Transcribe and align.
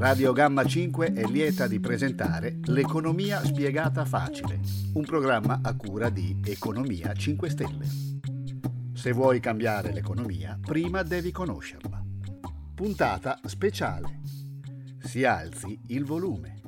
Radio 0.00 0.32
Gamma 0.32 0.64
5 0.64 1.12
è 1.12 1.26
lieta 1.26 1.66
di 1.66 1.78
presentare 1.78 2.58
L'economia 2.68 3.44
spiegata 3.44 4.06
facile, 4.06 4.58
un 4.94 5.04
programma 5.04 5.60
a 5.62 5.76
cura 5.76 6.08
di 6.08 6.40
Economia 6.42 7.12
5 7.12 7.50
Stelle. 7.50 7.86
Se 8.94 9.12
vuoi 9.12 9.40
cambiare 9.40 9.92
l'economia, 9.92 10.58
prima 10.58 11.02
devi 11.02 11.30
conoscerla. 11.30 12.02
Puntata 12.74 13.40
speciale. 13.44 14.20
Si 15.00 15.22
alzi 15.24 15.78
il 15.88 16.06
volume. 16.06 16.62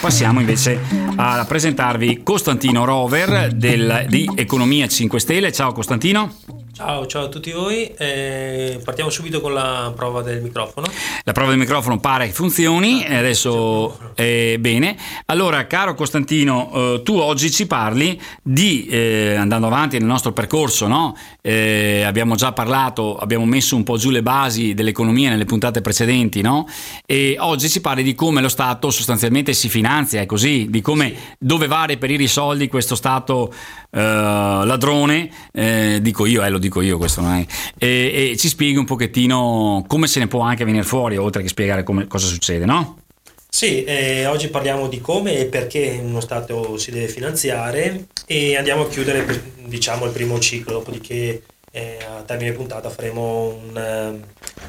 Passiamo 0.00 0.40
invece 0.40 0.80
a 1.16 1.44
presentarvi 1.46 2.22
Costantino 2.22 2.86
Rover 2.86 3.52
del, 3.52 4.06
di 4.08 4.26
Economia 4.34 4.88
5 4.88 5.20
Stelle. 5.20 5.52
Ciao 5.52 5.72
Costantino. 5.72 6.63
Ciao, 6.74 7.06
ciao 7.06 7.26
a 7.26 7.28
tutti 7.28 7.52
voi. 7.52 7.84
Eh, 7.96 8.80
partiamo 8.82 9.08
subito 9.08 9.40
con 9.40 9.52
la 9.52 9.92
prova 9.94 10.22
del 10.22 10.42
microfono. 10.42 10.88
La 11.22 11.30
prova 11.30 11.50
del 11.50 11.58
microfono 11.60 12.00
pare 12.00 12.26
che 12.26 12.32
funzioni, 12.32 13.04
ah, 13.06 13.16
adesso 13.16 14.12
è 14.16 14.56
bene. 14.58 14.96
Allora, 15.26 15.68
caro 15.68 15.94
Costantino, 15.94 16.96
eh, 16.96 17.02
tu 17.04 17.16
oggi 17.16 17.52
ci 17.52 17.68
parli 17.68 18.20
di, 18.42 18.86
eh, 18.86 19.36
andando 19.36 19.68
avanti 19.68 19.98
nel 19.98 20.08
nostro 20.08 20.32
percorso, 20.32 20.88
no? 20.88 21.16
Eh, 21.40 22.02
abbiamo 22.02 22.34
già 22.34 22.50
parlato, 22.50 23.18
abbiamo 23.18 23.44
messo 23.44 23.76
un 23.76 23.84
po' 23.84 23.96
giù 23.96 24.10
le 24.10 24.22
basi 24.22 24.74
dell'economia 24.74 25.30
nelle 25.30 25.44
puntate 25.44 25.80
precedenti, 25.80 26.40
no? 26.40 26.66
E 27.06 27.36
oggi 27.38 27.68
ci 27.68 27.80
parli 27.80 28.02
di 28.02 28.16
come 28.16 28.40
lo 28.40 28.48
Stato 28.48 28.90
sostanzialmente 28.90 29.52
si 29.52 29.68
finanzia, 29.68 30.20
è 30.20 30.26
così, 30.26 30.66
di 30.68 30.80
come, 30.80 31.14
dove 31.38 31.68
va 31.68 31.82
a 31.82 31.86
reperire 31.86 32.24
i 32.24 32.28
soldi 32.28 32.66
questo 32.66 32.96
Stato 32.96 33.52
eh, 33.92 34.00
ladrone, 34.00 35.30
eh, 35.52 35.98
dico 36.02 36.26
io, 36.26 36.42
eh, 36.42 36.50
lo 36.50 36.58
dico 36.64 36.80
io 36.80 36.98
questo 36.98 37.20
non 37.20 37.34
è, 37.34 37.46
e, 37.78 38.30
e, 38.32 38.36
ci 38.36 38.48
spieghi 38.48 38.76
un 38.76 38.84
pochettino 38.84 39.84
come 39.86 40.06
se 40.06 40.18
ne 40.18 40.26
può 40.26 40.40
anche 40.40 40.64
venire 40.64 40.84
fuori, 40.84 41.16
oltre 41.16 41.42
che 41.42 41.48
spiegare 41.48 41.82
come, 41.82 42.06
cosa 42.06 42.26
succede, 42.26 42.64
no? 42.64 42.98
Sì, 43.48 43.84
eh, 43.84 44.26
oggi 44.26 44.48
parliamo 44.48 44.88
di 44.88 45.00
come 45.00 45.38
e 45.38 45.44
perché 45.44 46.00
uno 46.02 46.20
Stato 46.20 46.76
si 46.76 46.90
deve 46.90 47.06
finanziare 47.06 48.08
e 48.26 48.56
andiamo 48.56 48.82
a 48.82 48.88
chiudere 48.88 49.52
diciamo, 49.66 50.06
il 50.06 50.10
primo 50.10 50.40
ciclo, 50.40 50.72
dopodiché 50.72 51.42
eh, 51.74 51.98
a 52.08 52.22
termine 52.22 52.52
puntata 52.52 52.88
faremo 52.88 53.48
un, 53.48 53.76
eh, 53.76 54.20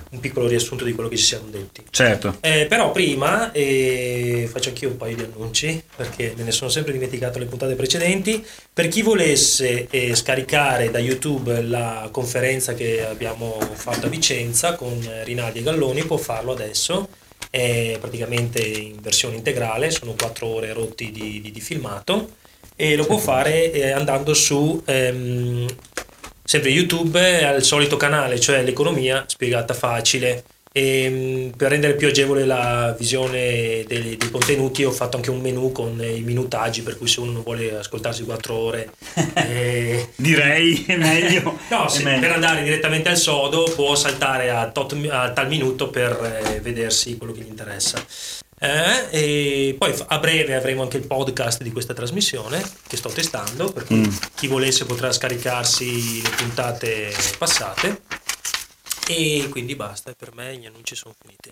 un, 0.10 0.20
piccolo 0.20 0.48
riassunto 0.48 0.84
di 0.84 0.94
quello 0.94 1.08
che 1.08 1.18
ci 1.18 1.24
siamo 1.24 1.50
detti. 1.50 1.84
Certo. 1.92 2.38
Eh, 2.42 2.66
però 2.68 2.92
prima 2.92 3.52
eh, 3.52 4.50
faccio 4.52 4.70
anch'io 4.70 4.90
un 4.90 4.98
paio 4.98 5.16
di 5.16 5.22
annunci 5.22 5.84
perché 5.96 6.34
me 6.36 6.42
ne 6.42 6.52
sono 6.52 6.72
sempre 6.72 6.94
dimenticato 6.94 7.38
le 7.38 7.46
puntate 7.46 7.76
precedenti. 7.76 8.44
Per 8.74 8.88
chi 8.88 9.04
volesse 9.04 9.86
eh, 9.92 10.16
scaricare 10.16 10.90
da 10.90 10.98
YouTube 10.98 11.62
la 11.62 12.10
conferenza 12.12 12.74
che 12.74 13.06
abbiamo 13.06 13.60
fatto 13.74 14.08
a 14.08 14.10
Vicenza 14.10 14.74
con 14.74 15.00
Rinaldi 15.26 15.60
e 15.60 15.62
Galloni 15.62 16.06
può 16.06 16.18
farlo 16.18 16.54
adesso. 16.54 17.08
È 17.52 17.98
praticamente 18.00 18.60
in 18.66 19.00
versione 19.00 19.36
integrale, 19.36 19.92
sono 19.92 20.16
quattro 20.18 20.48
ore 20.48 20.74
rotti 20.74 21.12
di, 21.12 21.40
di, 21.40 21.52
di 21.52 21.62
filmato 21.62 22.30
e 22.76 22.96
lo 22.96 23.06
può 23.06 23.18
fare 23.18 23.72
eh, 23.72 23.92
andando 23.92 24.34
su 24.34 24.82
ehm, 24.84 25.68
sempre 26.46 26.70
YouTube 26.70 27.44
al 27.44 27.64
solito 27.64 27.98
canale, 27.98 28.40
cioè 28.40 28.64
l'economia 28.64 29.26
spiegata 29.28 29.74
facile. 29.74 30.44
E 30.78 31.10
mm, 31.10 31.50
per 31.52 31.70
rendere 31.70 31.96
più 31.96 32.10
agevole 32.10 32.44
la 32.44 32.94
visione 33.00 33.86
dei, 33.88 34.18
dei, 34.18 34.30
contenuti 34.30 34.84
ho 34.84 34.92
fatto 34.92 35.16
anche 35.16 35.30
un 35.30 35.40
menu 35.40 35.72
con 35.72 36.04
i 36.04 36.20
minutaggi 36.20 36.82
per 36.82 36.98
cui 36.98 37.08
se 37.08 37.22
uno 37.22 37.32
non 37.32 37.44
vuole 37.44 37.78
ascoltarsi 37.78 38.26
quattro 38.26 38.56
ore 38.56 38.90
eh... 39.36 40.10
direi 40.18 40.84
è 40.86 40.98
meglio, 40.98 41.58
no, 41.70 41.88
se, 41.88 42.04
meglio. 42.04 42.20
per 42.20 42.32
andare 42.32 42.62
direttamente 42.62 43.08
al 43.08 43.16
sodo 43.16 43.72
può 43.74 43.96
saltare 43.96 44.50
a, 44.50 44.70
tot, 44.70 44.98
a 45.10 45.32
tal 45.32 45.48
minuto 45.48 45.88
per 45.88 46.44
eh, 46.44 46.60
vedersi 46.60 47.16
quello 47.16 47.32
che 47.32 47.44
gli 47.44 47.48
interessa 47.48 48.06
eh, 48.66 49.08
e 49.12 49.76
poi 49.78 49.94
a 50.08 50.20
breve 50.20 50.56
avremo 50.56 50.82
anche 50.82 50.98
il 50.98 51.06
podcast 51.06 51.62
di 51.62 51.72
questa 51.72 51.94
trasmissione 51.94 52.64
che 52.88 52.98
sto 52.98 53.10
testando, 53.10 53.72
per 53.72 53.86
cui 53.86 53.98
mm. 53.98 54.14
chi 54.34 54.48
volesse 54.48 54.86
potrà 54.86 55.12
scaricarsi 55.12 56.22
le 56.22 56.30
puntate 56.30 57.14
passate. 57.38 58.02
E 59.08 59.48
quindi 59.52 59.76
basta, 59.76 60.14
per 60.18 60.34
me 60.34 60.58
gli 60.58 60.66
annunci 60.66 60.96
sono 60.96 61.14
finiti. 61.20 61.52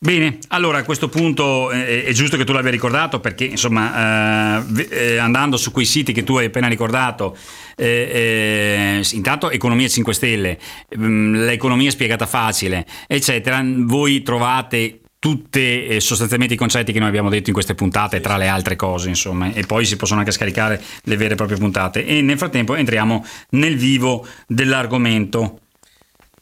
Bene, 0.00 0.38
allora 0.48 0.78
a 0.78 0.84
questo 0.84 1.08
punto 1.08 1.72
eh, 1.72 2.04
è 2.04 2.12
giusto 2.12 2.36
che 2.36 2.44
tu 2.44 2.52
l'abbia 2.52 2.70
ricordato 2.70 3.18
perché 3.18 3.44
insomma 3.44 4.62
eh, 4.64 4.88
eh, 4.90 5.16
andando 5.16 5.56
su 5.56 5.72
quei 5.72 5.84
siti 5.84 6.12
che 6.12 6.22
tu 6.22 6.36
hai 6.36 6.46
appena 6.46 6.68
ricordato, 6.68 7.36
eh, 7.76 9.00
eh, 9.02 9.08
intanto 9.14 9.50
Economia 9.50 9.88
5 9.88 10.14
Stelle, 10.14 10.58
mm, 10.96 11.34
l'economia 11.44 11.90
spiegata 11.90 12.26
facile, 12.26 12.86
eccetera, 13.08 13.60
voi 13.64 14.22
trovate 14.22 15.00
tutti 15.18 15.86
eh, 15.86 16.00
sostanzialmente 16.00 16.54
i 16.54 16.56
concetti 16.56 16.92
che 16.92 16.98
noi 16.98 17.08
abbiamo 17.08 17.28
detto 17.28 17.48
in 17.48 17.54
queste 17.54 17.74
puntate, 17.74 18.20
tra 18.20 18.36
le 18.36 18.46
altre 18.46 18.76
cose, 18.76 19.08
insomma, 19.08 19.52
e 19.52 19.64
poi 19.66 19.84
si 19.84 19.96
possono 19.96 20.20
anche 20.20 20.32
scaricare 20.32 20.80
le 21.02 21.16
vere 21.16 21.34
e 21.34 21.36
proprie 21.36 21.58
puntate. 21.58 22.04
E 22.06 22.22
nel 22.22 22.38
frattempo 22.38 22.74
entriamo 22.74 23.24
nel 23.50 23.76
vivo 23.76 24.26
dell'argomento. 24.46 25.60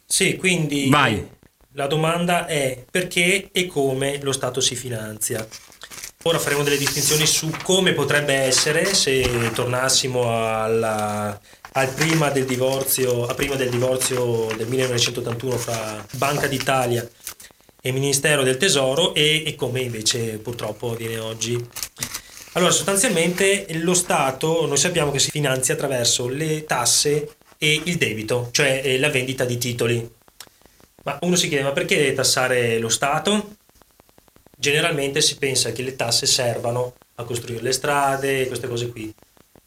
Sì, 0.04 0.37
quindi 0.37 0.88
Vai. 0.88 1.26
la 1.72 1.87
domanda 1.87 2.47
è 2.47 2.84
perché 2.91 3.48
e 3.50 3.66
come 3.66 4.20
lo 4.22 4.32
Stato 4.32 4.60
si 4.60 4.76
finanzia. 4.76 5.47
Ora 6.22 6.38
faremo 6.38 6.62
delle 6.62 6.76
distinzioni 6.76 7.25
su 7.25 7.50
come 7.62 7.93
potrebbe 7.93 8.34
essere 8.34 8.84
se 8.94 9.50
tornassimo 9.54 10.60
alla, 10.60 11.41
al 11.72 11.88
prima 11.94 12.31
del 12.31 12.44
divorzio, 12.44 13.26
a 13.26 13.34
prima 13.34 13.54
del 13.54 13.70
divorzio 13.70 14.48
del 14.56 14.66
1981 14.66 15.56
fra 15.56 16.04
Banca 16.12 16.48
d'Italia 16.48 17.08
e 17.87 17.93
Ministero 17.93 18.43
del 18.43 18.57
Tesoro 18.57 19.15
e, 19.15 19.45
e 19.47 19.55
come 19.55 19.81
invece 19.81 20.39
purtroppo 20.39 20.91
avviene 20.91 21.21
oggi. 21.21 21.55
Allora, 22.55 22.73
sostanzialmente 22.73 23.65
lo 23.75 23.95
Stato 23.95 24.67
noi 24.67 24.77
sappiamo 24.77 25.13
che 25.13 25.21
si 25.21 25.31
finanzia 25.31 25.75
attraverso 25.75 26.27
le 26.27 26.65
tasse 26.65 27.37
e 27.57 27.81
il 27.85 27.97
debito, 27.97 28.49
cioè 28.51 28.81
eh, 28.83 28.99
la 28.99 29.09
vendita 29.09 29.45
di 29.45 29.57
titoli. 29.57 30.15
Ma 31.05 31.17
uno 31.21 31.37
si 31.37 31.47
chiede, 31.47 31.63
ma 31.63 31.71
perché 31.71 32.13
tassare 32.13 32.81
lo 32.81 32.89
Stato? 32.89 33.55
Generalmente 34.59 35.21
si 35.21 35.37
pensa 35.37 35.71
che 35.71 35.83
le 35.83 35.95
tasse 35.95 36.27
servano 36.27 36.95
a 37.15 37.23
costruire 37.23 37.63
le 37.63 37.73
strade, 37.73 38.49
queste 38.49 38.67
cose 38.67 38.91
qui. 38.91 39.15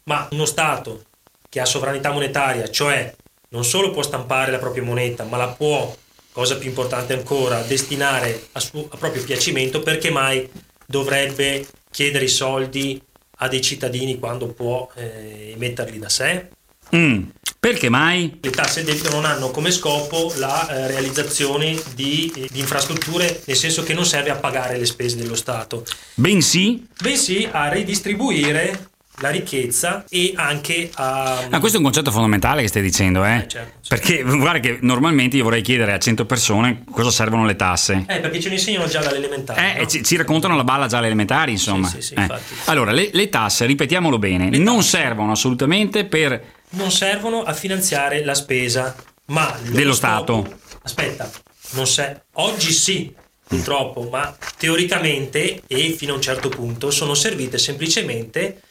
Ma 0.04 0.28
uno 0.32 0.44
Stato 0.44 1.04
che 1.48 1.58
ha 1.58 1.64
sovranità 1.64 2.10
monetaria, 2.10 2.68
cioè 2.68 3.14
non 3.48 3.64
solo 3.64 3.90
può 3.90 4.02
stampare 4.02 4.50
la 4.50 4.58
propria 4.58 4.82
moneta, 4.82 5.24
ma 5.24 5.38
la 5.38 5.48
può 5.48 5.96
cosa 6.32 6.56
più 6.56 6.68
importante 6.68 7.12
ancora, 7.12 7.62
destinare 7.62 8.48
a, 8.52 8.60
suo, 8.60 8.88
a 8.90 8.96
proprio 8.96 9.22
piacimento, 9.22 9.80
perché 9.80 10.10
mai 10.10 10.48
dovrebbe 10.86 11.66
chiedere 11.90 12.24
i 12.24 12.28
soldi 12.28 13.00
a 13.42 13.48
dei 13.48 13.60
cittadini 13.60 14.18
quando 14.18 14.48
può 14.48 14.88
eh, 14.94 15.52
emetterli 15.54 15.98
da 15.98 16.08
sé? 16.08 16.48
Mm, 16.94 17.22
perché 17.58 17.88
mai? 17.88 18.38
Le 18.40 18.50
tasse 18.50 18.82
debito 18.82 19.10
non 19.10 19.24
hanno 19.24 19.50
come 19.50 19.70
scopo 19.70 20.32
la 20.36 20.68
eh, 20.68 20.86
realizzazione 20.88 21.80
di, 21.94 22.32
di, 22.34 22.58
infrastrutture, 22.58 23.42
nel 23.44 23.56
senso 23.56 23.82
che 23.82 23.94
non 23.94 24.04
serve 24.04 24.30
a 24.30 24.36
pagare 24.36 24.76
le 24.76 24.86
spese 24.86 25.16
dello 25.16 25.36
Stato. 25.36 25.84
Bensì? 26.14 26.86
Bensì 27.00 27.48
a 27.50 27.68
ridistribuire 27.68 28.89
la 29.20 29.30
ricchezza 29.30 30.04
e 30.08 30.32
anche 30.34 30.90
a... 30.94 31.46
Ah, 31.50 31.58
questo 31.58 31.76
è 31.76 31.80
un 31.80 31.84
concetto 31.84 32.10
fondamentale 32.10 32.62
che 32.62 32.68
stai 32.68 32.82
dicendo, 32.82 33.24
eh? 33.24 33.36
eh 33.36 33.48
certo, 33.48 33.72
certo. 33.82 33.88
Perché 33.88 34.22
guarda 34.22 34.60
che 34.60 34.78
normalmente 34.80 35.36
io 35.36 35.44
vorrei 35.44 35.62
chiedere 35.62 35.92
a 35.92 35.98
100 35.98 36.24
persone 36.24 36.84
cosa 36.90 37.10
servono 37.10 37.44
le 37.44 37.56
tasse. 37.56 38.04
Eh, 38.08 38.20
perché 38.20 38.40
ce 38.40 38.48
ne 38.48 38.54
insegnano 38.54 38.86
già 38.86 39.00
dall'elementare. 39.00 39.74
Eh, 39.74 39.80
no? 39.80 39.86
ci, 39.86 40.02
ci, 40.02 40.16
raccontano 40.16 40.56
la 40.56 40.64
balla 40.64 40.86
già 40.86 40.98
alle 40.98 41.06
elementari, 41.06 41.52
insomma. 41.52 41.88
Sì, 41.88 42.00
sì, 42.00 42.14
sì, 42.14 42.14
eh. 42.14 42.28
Allora, 42.66 42.92
le, 42.92 43.10
le, 43.12 43.28
tasse, 43.28 43.66
ripetiamolo 43.66 44.18
bene, 44.18 44.50
le 44.50 44.58
non 44.58 44.78
tasse 44.78 44.98
servono 44.98 45.32
assolutamente 45.32 46.04
per... 46.06 46.42
Non 46.70 46.90
servono 46.90 47.42
a 47.42 47.52
finanziare 47.52 48.24
la 48.24 48.34
spesa, 48.34 48.94
ma... 49.26 49.54
Dello 49.70 49.92
Stato. 49.92 50.44
Scopo... 50.44 50.58
Aspetta, 50.82 51.30
non 51.72 51.86
se... 51.86 52.22
oggi 52.34 52.72
sì, 52.72 53.12
purtroppo, 53.46 54.08
ma 54.10 54.34
teoricamente 54.56 55.62
e 55.66 55.90
fino 55.90 56.12
a 56.12 56.16
un 56.16 56.22
certo 56.22 56.48
punto 56.48 56.90
sono 56.90 57.14
servite 57.14 57.58
semplicemente 57.58 58.62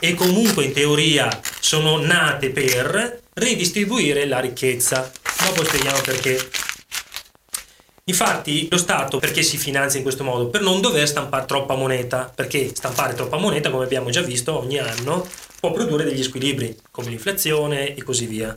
e 0.00 0.14
comunque 0.14 0.64
in 0.64 0.72
teoria 0.72 1.28
sono 1.60 1.98
nate 1.98 2.50
per 2.50 3.20
ridistribuire 3.34 4.26
la 4.26 4.40
ricchezza. 4.40 5.10
Dopo 5.44 5.62
spieghiamo 5.64 6.00
perché. 6.00 6.50
Infatti 8.04 8.66
lo 8.70 8.78
Stato 8.78 9.18
perché 9.18 9.42
si 9.42 9.56
finanzia 9.56 9.98
in 9.98 10.04
questo 10.04 10.24
modo? 10.24 10.48
Per 10.48 10.62
non 10.62 10.80
dover 10.80 11.06
stampare 11.06 11.46
troppa 11.46 11.76
moneta, 11.76 12.32
perché 12.34 12.72
stampare 12.74 13.14
troppa 13.14 13.36
moneta, 13.36 13.70
come 13.70 13.84
abbiamo 13.84 14.10
già 14.10 14.22
visto, 14.22 14.58
ogni 14.58 14.78
anno 14.78 15.28
può 15.60 15.70
produrre 15.70 16.04
degli 16.04 16.22
squilibri, 16.22 16.76
come 16.90 17.10
l'inflazione 17.10 17.94
e 17.94 18.02
così 18.02 18.26
via. 18.26 18.56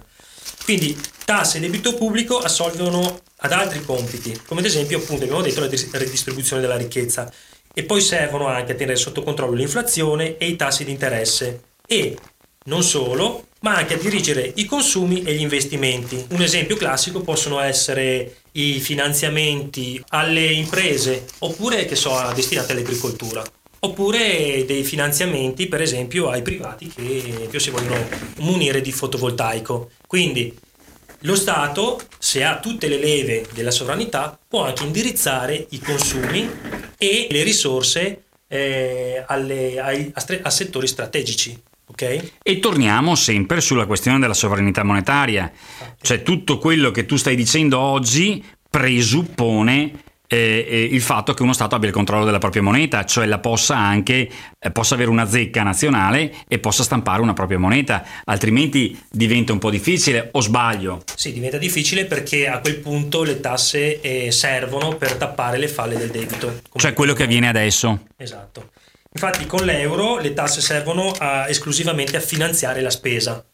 Quindi 0.63 0.99
tasse 1.25 1.57
e 1.57 1.59
debito 1.59 1.93
pubblico 1.93 2.39
assolvono 2.39 3.19
ad 3.37 3.51
altri 3.51 3.83
compiti, 3.83 4.39
come 4.47 4.61
ad 4.61 4.65
esempio 4.65 4.97
appunto 4.97 5.23
abbiamo 5.23 5.41
detto 5.41 5.59
la 5.59 5.67
ridistribuzione 5.67 6.61
della 6.61 6.77
ricchezza 6.77 7.31
e 7.73 7.83
poi 7.83 8.01
servono 8.01 8.47
anche 8.47 8.73
a 8.73 8.75
tenere 8.75 8.97
sotto 8.97 9.23
controllo 9.23 9.53
l'inflazione 9.53 10.37
e 10.37 10.47
i 10.47 10.55
tassi 10.55 10.83
di 10.83 10.91
interesse 10.91 11.61
e 11.87 12.17
non 12.65 12.83
solo, 12.83 13.47
ma 13.61 13.75
anche 13.75 13.95
a 13.95 13.97
dirigere 13.97 14.51
i 14.55 14.65
consumi 14.65 15.23
e 15.23 15.33
gli 15.33 15.41
investimenti. 15.41 16.25
Un 16.29 16.41
esempio 16.41 16.75
classico 16.75 17.21
possono 17.21 17.59
essere 17.59 18.37
i 18.53 18.79
finanziamenti 18.79 20.01
alle 20.09 20.45
imprese 20.45 21.25
oppure 21.39 21.85
che 21.85 21.95
so, 21.95 22.31
destinati 22.33 22.71
all'agricoltura 22.71 23.43
oppure 23.83 24.63
dei 24.65 24.83
finanziamenti 24.83 25.67
per 25.67 25.81
esempio 25.81 26.29
ai 26.29 26.41
privati 26.41 26.87
che 26.87 27.47
più 27.49 27.59
si 27.59 27.69
vogliono 27.69 28.07
munire 28.37 28.81
di 28.81 28.91
fotovoltaico. 28.91 29.91
Quindi 30.07 30.57
lo 31.25 31.35
Stato, 31.35 32.01
se 32.17 32.43
ha 32.43 32.59
tutte 32.59 32.87
le 32.87 32.97
leve 32.97 33.45
della 33.53 33.71
sovranità, 33.71 34.37
può 34.47 34.65
anche 34.65 34.83
indirizzare 34.83 35.67
i 35.69 35.79
consumi 35.79 36.49
e 37.03 37.27
le 37.29 37.43
risorse 37.43 38.23
eh, 38.47 39.23
alle, 39.27 39.79
ai, 39.79 40.11
a, 40.13 40.23
a 40.43 40.49
settori 40.49 40.87
strategici. 40.87 41.61
Okay. 41.85 42.31
E 42.41 42.59
torniamo 42.59 43.13
sempre 43.13 43.61
sulla 43.61 43.85
questione 43.85 44.19
della 44.19 44.33
sovranità 44.33 44.83
monetaria, 44.83 45.51
cioè 46.01 46.23
tutto 46.23 46.57
quello 46.57 46.91
che 46.91 47.05
tu 47.05 47.17
stai 47.17 47.35
dicendo 47.35 47.77
oggi 47.77 48.43
presuppone 48.69 50.02
il 50.27 51.01
fatto 51.01 51.33
che 51.33 51.43
uno 51.43 51.53
Stato 51.53 51.75
abbia 51.75 51.89
il 51.89 51.93
controllo 51.93 52.25
della 52.25 52.39
propria 52.39 52.61
moneta, 52.61 53.05
cioè 53.05 53.25
la 53.25 53.39
possa 53.39 53.77
anche 53.77 54.29
eh, 54.59 54.71
possa 54.71 54.95
avere 54.95 55.09
una 55.09 55.27
zecca 55.27 55.63
nazionale 55.63 56.33
e 56.47 56.59
possa 56.59 56.83
stampare 56.83 57.21
una 57.21 57.33
propria 57.33 57.59
moneta, 57.59 58.03
altrimenti 58.25 58.99
diventa 59.11 59.53
un 59.53 59.59
po' 59.59 59.69
difficile 59.69 60.29
o 60.31 60.41
sbaglio? 60.41 61.03
Sì, 61.15 61.33
diventa 61.33 61.57
difficile 61.57 62.05
perché 62.05 62.47
a 62.47 62.59
quel 62.59 62.77
punto 62.77 63.23
le 63.23 63.39
tasse 63.39 64.01
eh, 64.01 64.31
servono 64.31 64.95
per 64.95 65.13
tappare 65.15 65.57
le 65.57 65.67
falle 65.67 65.97
del 65.97 66.09
debito. 66.09 66.61
Cioè 66.75 66.93
quello 66.93 67.13
che 67.13 67.23
avviene 67.23 67.47
adesso. 67.47 68.05
Esatto. 68.17 68.71
Infatti 69.13 69.45
con 69.45 69.63
l'euro 69.63 70.17
le 70.17 70.33
tasse 70.33 70.61
servono 70.61 71.11
a, 71.11 71.47
esclusivamente 71.47 72.17
a 72.17 72.19
finanziare 72.19 72.81
la 72.81 72.89
spesa 72.89 73.45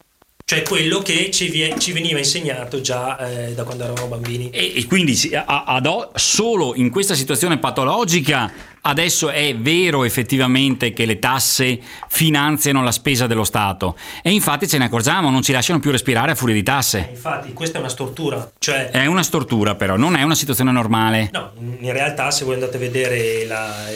cioè 0.50 0.62
quello 0.62 0.98
che 0.98 1.30
ci, 1.30 1.48
vie, 1.48 1.78
ci 1.78 1.92
veniva 1.92 2.18
insegnato 2.18 2.80
già 2.80 3.16
eh, 3.18 3.54
da 3.54 3.62
quando 3.62 3.84
eravamo 3.84 4.08
bambini. 4.08 4.50
E, 4.50 4.72
e 4.74 4.86
quindi 4.86 5.16
ad, 5.32 6.08
solo 6.16 6.74
in 6.74 6.90
questa 6.90 7.14
situazione 7.14 7.58
patologica 7.58 8.52
adesso 8.82 9.30
è 9.30 9.54
vero 9.56 10.04
effettivamente 10.04 10.92
che 10.92 11.04
le 11.04 11.18
tasse 11.18 11.78
finanziano 12.08 12.82
la 12.82 12.92
spesa 12.92 13.26
dello 13.26 13.44
Stato 13.44 13.96
e 14.22 14.30
infatti 14.30 14.66
ce 14.66 14.78
ne 14.78 14.84
accorgiamo, 14.84 15.30
non 15.30 15.42
ci 15.42 15.52
lasciano 15.52 15.78
più 15.80 15.90
respirare 15.90 16.32
a 16.32 16.34
furia 16.34 16.54
di 16.54 16.62
tasse. 16.62 17.08
Eh, 17.08 17.12
infatti 17.12 17.52
questa 17.52 17.78
è 17.78 17.80
una 17.80 17.90
stortura. 17.90 18.50
Cioè... 18.58 18.90
È 18.90 19.06
una 19.06 19.22
stortura 19.22 19.74
però, 19.74 19.96
non 19.96 20.16
è 20.16 20.22
una 20.22 20.34
situazione 20.34 20.72
normale. 20.72 21.30
No, 21.32 21.52
in 21.58 21.92
realtà 21.92 22.30
se 22.30 22.44
voi 22.44 22.54
andate 22.54 22.76
a 22.76 22.80
vedere 22.80 23.44
la, 23.46 23.86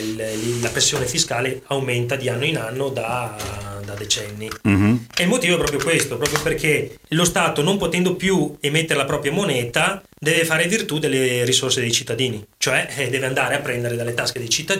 la 0.61 0.69
pressione 0.69 1.05
fiscale 1.05 1.63
aumenta 1.67 2.15
di 2.15 2.29
anno 2.29 2.45
in 2.45 2.57
anno 2.57 2.89
da, 2.89 3.35
da 3.83 3.93
decenni. 3.93 4.49
Mm-hmm. 4.67 4.95
E 5.15 5.23
il 5.23 5.29
motivo 5.29 5.55
è 5.55 5.57
proprio 5.57 5.79
questo, 5.79 6.17
proprio 6.17 6.41
perché 6.41 6.99
lo 7.09 7.25
Stato 7.25 7.61
non 7.61 7.77
potendo 7.77 8.15
più 8.15 8.55
emettere 8.59 8.99
la 8.99 9.05
propria 9.05 9.31
moneta 9.31 10.01
deve 10.17 10.45
fare 10.45 10.67
virtù 10.67 10.97
delle 10.97 11.43
risorse 11.43 11.81
dei 11.81 11.91
cittadini, 11.91 12.43
cioè 12.57 12.87
eh, 12.95 13.09
deve 13.09 13.27
andare 13.27 13.55
a 13.55 13.59
prendere 13.59 13.95
dalle 13.95 14.13
tasche 14.13 14.39
dei 14.39 14.49
cittadini 14.49 14.74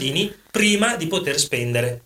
prima 0.52 0.96
di 0.96 1.08
poter 1.08 1.40
spendere. 1.40 2.04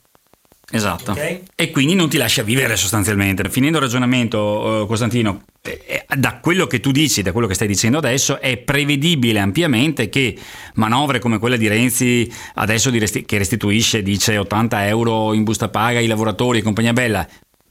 Esatto. 0.71 1.11
Okay? 1.11 1.43
E 1.55 1.71
quindi 1.71 1.95
non 1.95 2.09
ti 2.09 2.17
lascia 2.17 2.43
vivere 2.43 2.75
sostanzialmente. 2.75 3.49
Finendo 3.49 3.77
il 3.77 3.83
ragionamento, 3.83 4.39
uh, 4.39 4.87
Costantino, 4.87 5.43
eh, 5.61 5.81
eh, 5.85 6.15
da 6.15 6.39
quello 6.39 6.67
che 6.67 6.79
tu 6.79 6.91
dici, 6.91 7.21
da 7.21 7.31
quello 7.31 7.47
che 7.47 7.55
stai 7.55 7.67
dicendo 7.67 7.97
adesso, 7.97 8.39
è 8.39 8.57
prevedibile 8.57 9.39
ampiamente 9.39 10.09
che 10.09 10.37
manovre 10.75 11.19
come 11.19 11.39
quella 11.39 11.57
di 11.57 11.67
Renzi, 11.67 12.31
adesso 12.55 12.89
di 12.91 12.99
resti- 12.99 13.25
che 13.25 13.37
restituisce, 13.37 14.03
dice 14.03 14.37
80 14.37 14.87
euro 14.87 15.33
in 15.33 15.43
busta 15.43 15.69
paga 15.69 15.99
ai 15.99 16.07
lavoratori 16.07 16.59
e 16.59 16.61
compagnia 16.61 16.93
bella, 16.93 17.27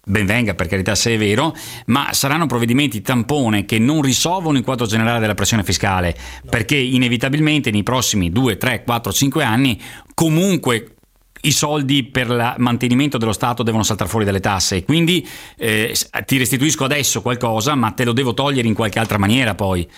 ben 0.09 0.27
venga 0.27 0.55
per 0.55 0.67
carità 0.67 0.95
se 0.95 1.15
è 1.15 1.19
vero, 1.19 1.55
ma 1.87 2.13
saranno 2.13 2.47
provvedimenti 2.47 3.03
tampone 3.03 3.65
che 3.65 3.79
non 3.79 4.03
risolvono 4.03 4.59
il 4.59 4.65
quadro 4.65 4.87
generale 4.87 5.21
della 5.21 5.35
pressione 5.35 5.63
fiscale, 5.63 6.17
perché 6.49 6.77
inevitabilmente 6.77 7.71
nei 7.71 7.83
prossimi 7.83 8.31
2, 8.31 8.57
3, 8.57 8.85
4, 8.85 9.13
5 9.13 9.45
anni 9.45 9.81
comunque 10.15 10.95
i 11.43 11.53
soldi 11.53 12.05
per 12.05 12.29
il 12.29 12.55
mantenimento 12.59 13.19
dello 13.19 13.33
Stato 13.33 13.63
devono 13.63 13.83
saltare 13.83 14.11
fuori 14.11 14.25
dalle 14.25 14.41
tasse, 14.41 14.83
quindi 14.83 15.27
eh, 15.57 15.95
ti 16.25 16.37
restituisco 16.37 16.85
adesso 16.85 17.23
qualcosa, 17.23 17.75
ma 17.75 17.91
te 17.93 18.05
lo 18.05 18.13
devo 18.13 18.35
togliere 18.35 18.67
in 18.67 18.75
qualche 18.75 18.99
altra 18.99 19.19
maniera 19.19 19.55
poi, 19.55 19.89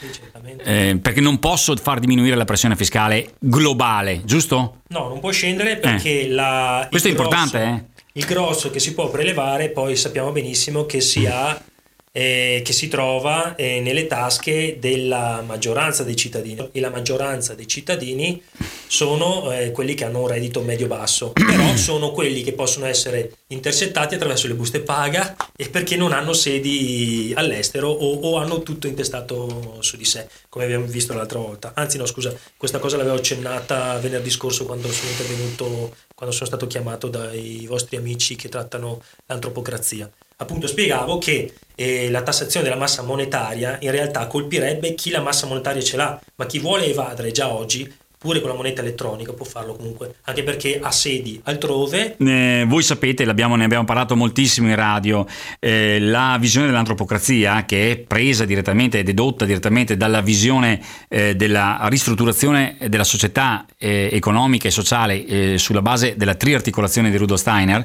eh, 0.65 0.99
perché 1.01 1.21
non 1.21 1.39
posso 1.39 1.75
far 1.77 2.01
diminuire 2.01 2.37
la 2.37 2.45
pressione 2.45 2.77
fiscale 2.77 3.35
globale, 3.39 4.23
giusto? 4.25 4.81
No, 4.89 5.09
non 5.09 5.21
può 5.21 5.31
scendere 5.31 5.77
perché 5.77 6.23
eh. 6.23 6.29
la... 6.29 6.87
Questo 6.91 7.09
è 7.09 7.13
grosso, 7.13 7.31
importante, 7.31 7.63
eh? 7.65 7.90
Il 8.15 8.25
grosso 8.25 8.71
che 8.71 8.81
si 8.81 8.93
può 8.93 9.09
prelevare 9.09 9.71
poi 9.71 9.95
sappiamo 9.95 10.33
benissimo 10.33 10.85
che 10.85 11.01
si 11.01 11.27
ha 11.27 11.61
eh, 12.13 12.63
che 12.65 12.73
si 12.73 12.89
trova 12.89 13.55
eh, 13.55 13.81
nelle 13.81 14.07
tasche 14.07 14.79
della 14.81 15.43
maggioranza 15.47 16.03
dei 16.03 16.17
cittadini. 16.17 16.69
E 16.73 16.81
la 16.81 16.91
maggioranza 16.91 17.55
dei 17.55 17.69
cittadini 17.69 18.43
sono 18.87 19.53
eh, 19.53 19.71
quelli 19.71 19.95
che 19.95 20.05
hanno 20.05 20.21
un 20.21 20.27
reddito 20.27 20.63
medio-basso, 20.63 21.33
però 21.35 21.77
sono 21.77 22.11
quelli 22.11 22.43
che 22.43 22.53
possono 22.53 22.87
essere 22.87 23.33
intercettati 23.49 24.15
attraverso 24.15 24.49
le 24.49 24.55
buste 24.55 24.81
paga 24.81 25.37
e 25.57 25.69
perché 25.69 25.97
non 25.97 26.13
hanno 26.13 26.33
sedi 26.33 27.33
all'estero 27.37 27.89
o, 27.89 28.21
o 28.21 28.39
hanno 28.39 28.63
tutto 28.63 28.89
intestato 28.89 29.77
su 29.81 29.97
di 29.97 30.05
sé, 30.05 30.29
come 30.49 30.65
abbiamo 30.65 30.87
visto 30.87 31.15
l'altra 31.15 31.39
volta. 31.39 31.73
Anzi 31.75 31.99
no, 31.99 32.07
scusa, 32.07 32.35
questa 32.57 32.79
cosa 32.79 32.97
l'avevo 32.97 33.17
accennata 33.17 33.99
venerdì 33.99 34.31
scorso 34.31 34.65
quando 34.65 34.91
sono 34.91 35.11
intervenuto, 35.11 35.95
quando 36.15 36.35
sono 36.35 36.47
stato 36.47 36.67
chiamato 36.67 37.09
dai 37.09 37.67
vostri 37.69 37.97
amici 37.97 38.35
che 38.35 38.49
trattano 38.49 39.01
l'antropocrazia. 39.27 40.11
Appunto 40.37 40.67
spiegavo 40.67 41.19
che 41.19 41.53
eh, 41.81 42.11
la 42.11 42.21
tassazione 42.21 42.69
della 42.69 42.79
massa 42.79 43.01
monetaria 43.01 43.79
in 43.81 43.91
realtà 43.91 44.27
colpirebbe 44.27 44.95
chi 44.95 45.09
la 45.09 45.23
massa 45.23 45.47
monetaria 45.47 45.81
ce 45.81 45.97
l'ha, 45.97 46.21
ma 46.35 46.45
chi 46.45 46.59
vuole 46.59 46.85
evadere 46.85 47.31
già 47.31 47.51
oggi 47.51 47.91
pure 48.21 48.43
con 48.43 48.51
la 48.51 48.55
moneta 48.55 48.83
elettronica 48.83 49.33
può 49.33 49.47
farlo 49.47 49.75
comunque, 49.75 50.17
anche 50.25 50.43
perché 50.43 50.79
ha 50.79 50.91
sedi 50.91 51.41
altrove. 51.45 52.17
Eh, 52.19 52.67
voi 52.69 52.83
sapete, 52.83 53.25
ne 53.25 53.31
abbiamo 53.31 53.85
parlato 53.85 54.15
moltissimo 54.15 54.69
in 54.69 54.75
radio, 54.75 55.27
eh, 55.59 55.99
la 55.99 56.37
visione 56.39 56.67
dell'antropocrazia 56.67 57.65
che 57.65 57.93
è 57.93 57.97
presa 57.97 58.45
direttamente 58.45 58.99
e 58.99 59.05
dedotta 59.05 59.47
direttamente 59.47 59.97
dalla 59.97 60.21
visione 60.21 60.83
eh, 61.09 61.35
della 61.35 61.79
ristrutturazione 61.85 62.77
della 62.89 63.05
società 63.05 63.65
eh, 63.79 64.11
economica 64.13 64.69
e 64.69 64.71
sociale 64.71 65.25
eh, 65.25 65.59
sulla 65.59 65.81
base 65.81 66.15
della 66.15 66.35
triarticolazione 66.35 67.11
di 67.11 67.17
Rudolf 67.17 67.41
Steiner, 67.41 67.83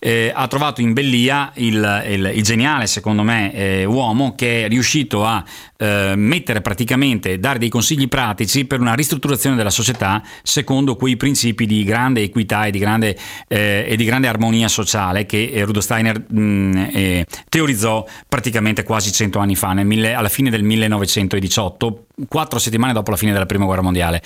eh, 0.00 0.32
ha 0.34 0.48
trovato 0.48 0.80
in 0.80 0.94
Bellia 0.94 1.52
il, 1.54 2.04
il, 2.08 2.32
il 2.34 2.42
geniale, 2.42 2.88
secondo 2.88 3.22
me, 3.22 3.84
uomo 3.84 4.34
che 4.34 4.64
è 4.64 4.68
riuscito 4.68 5.24
a 5.24 5.44
mettere 5.78 6.62
praticamente, 6.62 7.38
dare 7.38 7.58
dei 7.58 7.68
consigli 7.68 8.08
pratici 8.08 8.64
per 8.64 8.80
una 8.80 8.94
ristrutturazione 8.94 9.56
della 9.56 9.70
società 9.70 10.22
secondo 10.42 10.96
quei 10.96 11.16
principi 11.16 11.66
di 11.66 11.84
grande 11.84 12.22
equità 12.22 12.64
e 12.64 12.70
di 12.70 12.78
grande, 12.78 13.16
eh, 13.48 13.84
e 13.88 13.96
di 13.96 14.04
grande 14.04 14.28
armonia 14.28 14.68
sociale 14.68 15.26
che 15.26 15.50
eh, 15.52 15.64
Rudolf 15.64 15.84
Steiner 15.84 16.24
mh, 16.28 16.40
mm, 16.40 16.76
eh, 16.92 17.26
teorizzò 17.48 18.04
praticamente 18.28 18.82
quasi 18.82 19.12
cento 19.12 19.38
anni 19.38 19.56
fa, 19.56 19.72
mille, 19.74 20.14
alla 20.14 20.28
fine 20.28 20.50
del 20.50 20.62
1918, 20.62 22.06
quattro 22.28 22.58
settimane 22.58 22.92
dopo 22.92 23.10
la 23.10 23.16
fine 23.16 23.32
della 23.32 23.46
prima 23.46 23.64
guerra 23.64 23.82
mondiale. 23.82 24.22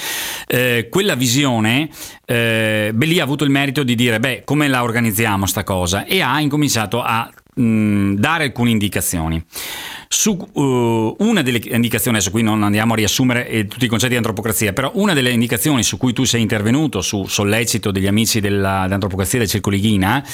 Eh, 0.47 0.89
quella 0.91 1.15
visione, 1.15 1.89
eh, 2.25 2.93
Belli 2.95 3.19
ha 3.19 3.25
avuto 3.25 3.45
il 3.45 3.51
merito 3.51 3.83
di 3.83 3.95
dire, 3.95 4.21
beh, 4.21 4.43
come 4.45 4.69
la 4.69 4.83
organizziamo 4.83 5.47
sta 5.47 5.65
cosa? 5.65 6.05
E 6.05 6.21
ha 6.21 6.41
incominciato 6.41 7.03
a 7.03 7.31
mm, 7.61 8.15
dare 8.15 8.45
alcune 8.45 8.71
indicazioni. 8.71 9.43
Su 10.09 10.37
uh, 10.55 11.17
una 11.21 11.43
delle 11.43 11.61
indicazioni, 11.65 12.17
adesso 12.17 12.33
qui 12.33 12.43
non 12.43 12.63
andiamo 12.65 12.95
a 12.95 12.97
riassumere 12.97 13.49
eh, 13.49 13.67
tutti 13.67 13.85
i 13.85 13.89
concetti 13.89 14.13
di 14.13 14.17
antropocrazia, 14.17 14.73
però 14.73 14.91
una 14.95 15.15
delle 15.15 15.31
indicazioni 15.31 15.85
su 15.85 15.97
cui 15.97 16.13
tu 16.13 16.25
sei 16.25 16.41
intervenuto 16.43 17.01
su 17.01 17.27
sollecito 17.27 17.93
degli 17.93 18.09
amici 18.09 18.41
della, 18.41 18.83
dell'antropocrazia 18.83 19.39
del 19.39 19.49
Circolo 19.49 19.77
Ghina 19.77 20.25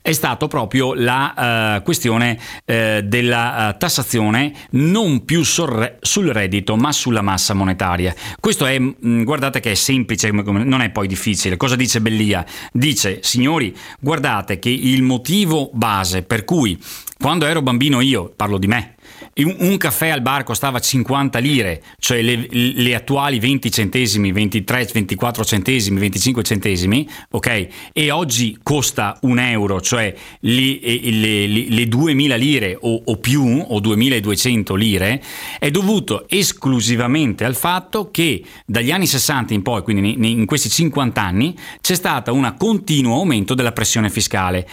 è 0.00 0.12
stato 0.12 0.48
proprio 0.48 0.94
la 0.94 1.76
uh, 1.76 1.82
questione 1.82 2.38
uh, 2.64 3.00
della 3.02 3.76
tassazione 3.78 4.52
non 4.70 5.24
più 5.24 5.42
sul, 5.42 5.98
sul 6.00 6.28
reddito 6.28 6.76
ma 6.76 6.92
sulla 6.92 7.22
massa 7.22 7.52
monetaria. 7.52 8.14
Questo 8.40 8.64
è, 8.64 8.78
mh, 8.78 8.96
mm, 9.06 9.22
guardate 9.24 9.60
che 9.60 9.72
è 9.72 9.74
semplice, 9.74 10.30
non 10.30 10.80
è 10.80 10.90
poi 10.90 11.06
difficile. 11.06 11.56
Cosa 11.56 11.76
dice 11.76 12.00
Bellia? 12.00 12.44
Dice, 12.72 13.20
signori, 13.22 13.76
guardate 14.00 14.58
che 14.58 14.70
il 14.70 15.02
motivo 15.02 15.70
base 15.72 16.22
per 16.22 16.44
cui 16.44 16.75
quando 17.18 17.46
ero 17.46 17.62
bambino 17.62 18.00
io, 18.00 18.32
parlo 18.34 18.58
di 18.58 18.66
me, 18.66 18.96
un 19.44 19.76
caffè 19.76 20.08
al 20.08 20.22
bar 20.22 20.44
costava 20.44 20.78
50 20.78 21.38
lire, 21.38 21.82
cioè 21.98 22.22
le, 22.22 22.46
le, 22.50 22.94
attuali 22.94 23.38
20 23.38 23.70
centesimi, 23.70 24.32
23, 24.32 24.88
24 24.92 25.44
centesimi, 25.44 26.00
25 26.00 26.42
centesimi, 26.42 27.08
ok? 27.30 27.68
E 27.92 28.10
oggi 28.10 28.58
costa 28.62 29.18
un 29.22 29.38
euro, 29.38 29.80
cioè 29.80 30.14
le, 30.40 30.78
le, 30.80 31.46
le 31.46 31.88
2000 31.88 32.36
lire 32.36 32.78
o, 32.80 33.02
o, 33.04 33.16
più, 33.16 33.64
o 33.66 33.78
2200 33.78 34.74
lire, 34.74 35.22
è 35.58 35.70
dovuto 35.70 36.26
esclusivamente 36.28 37.44
al 37.44 37.56
fatto 37.56 38.10
che 38.10 38.42
dagli 38.64 38.90
anni 38.90 39.06
60 39.06 39.52
in 39.52 39.62
poi, 39.62 39.82
quindi 39.82 40.32
in 40.32 40.46
questi 40.46 40.70
50 40.70 41.20
anni, 41.20 41.54
c'è 41.80 41.94
stato 41.94 42.32
un 42.32 42.54
continuo 42.56 43.16
aumento 43.16 43.54
della 43.54 43.72
pressione 43.72 44.08
fiscale. 44.08 44.66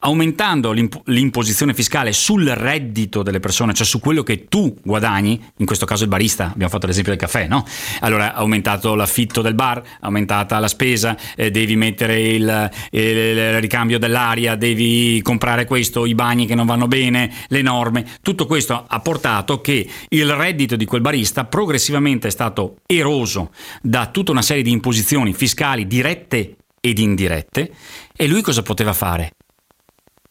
Aumentando 0.00 0.72
l'imp- 0.72 1.02
l'imposizione 1.06 1.72
fiscale 1.72 2.12
sul 2.12 2.46
reddito 2.46 3.22
delle 3.22 3.40
persone, 3.40 3.72
cioè 3.72 3.86
su 3.86 3.98
quello 3.98 4.22
che 4.22 4.46
tu 4.46 4.76
guadagni, 4.82 5.42
in 5.56 5.66
questo 5.66 5.86
caso 5.86 6.04
il 6.04 6.08
barista, 6.08 6.50
abbiamo 6.52 6.70
fatto 6.70 6.86
l'esempio 6.86 7.12
del 7.12 7.20
caffè, 7.20 7.46
no? 7.46 7.64
Allora 8.00 8.34
ha 8.34 8.38
aumentato 8.38 8.94
l'affitto 8.94 9.40
del 9.40 9.54
bar, 9.54 9.82
aumentata 10.00 10.58
la 10.58 10.68
spesa, 10.68 11.16
eh, 11.34 11.50
devi 11.50 11.76
mettere 11.76 12.20
il, 12.20 12.70
il, 12.90 13.00
il, 13.00 13.60
ricambio 13.60 13.98
dell'aria, 13.98 14.54
devi 14.54 15.20
comprare 15.22 15.64
questo, 15.64 16.04
i 16.04 16.14
bagni 16.14 16.46
che 16.46 16.54
non 16.54 16.66
vanno 16.66 16.86
bene, 16.88 17.32
le 17.48 17.62
norme, 17.62 18.06
tutto 18.20 18.46
questo 18.46 18.84
ha 18.86 19.00
portato 19.00 19.60
che 19.60 19.88
il 20.08 20.32
reddito 20.32 20.76
di 20.76 20.84
quel 20.84 21.00
barista 21.00 21.44
progressivamente 21.44 22.28
è 22.28 22.30
stato 22.30 22.76
eroso 22.86 23.50
da 23.80 24.06
tutta 24.08 24.30
una 24.30 24.42
serie 24.42 24.62
di 24.62 24.70
imposizioni 24.70 25.32
fiscali 25.32 25.86
dirette 25.86 26.56
ed 26.80 26.98
indirette 26.98 27.72
e 28.14 28.26
lui 28.26 28.42
cosa 28.42 28.62
poteva 28.62 28.92
fare? 28.92 29.35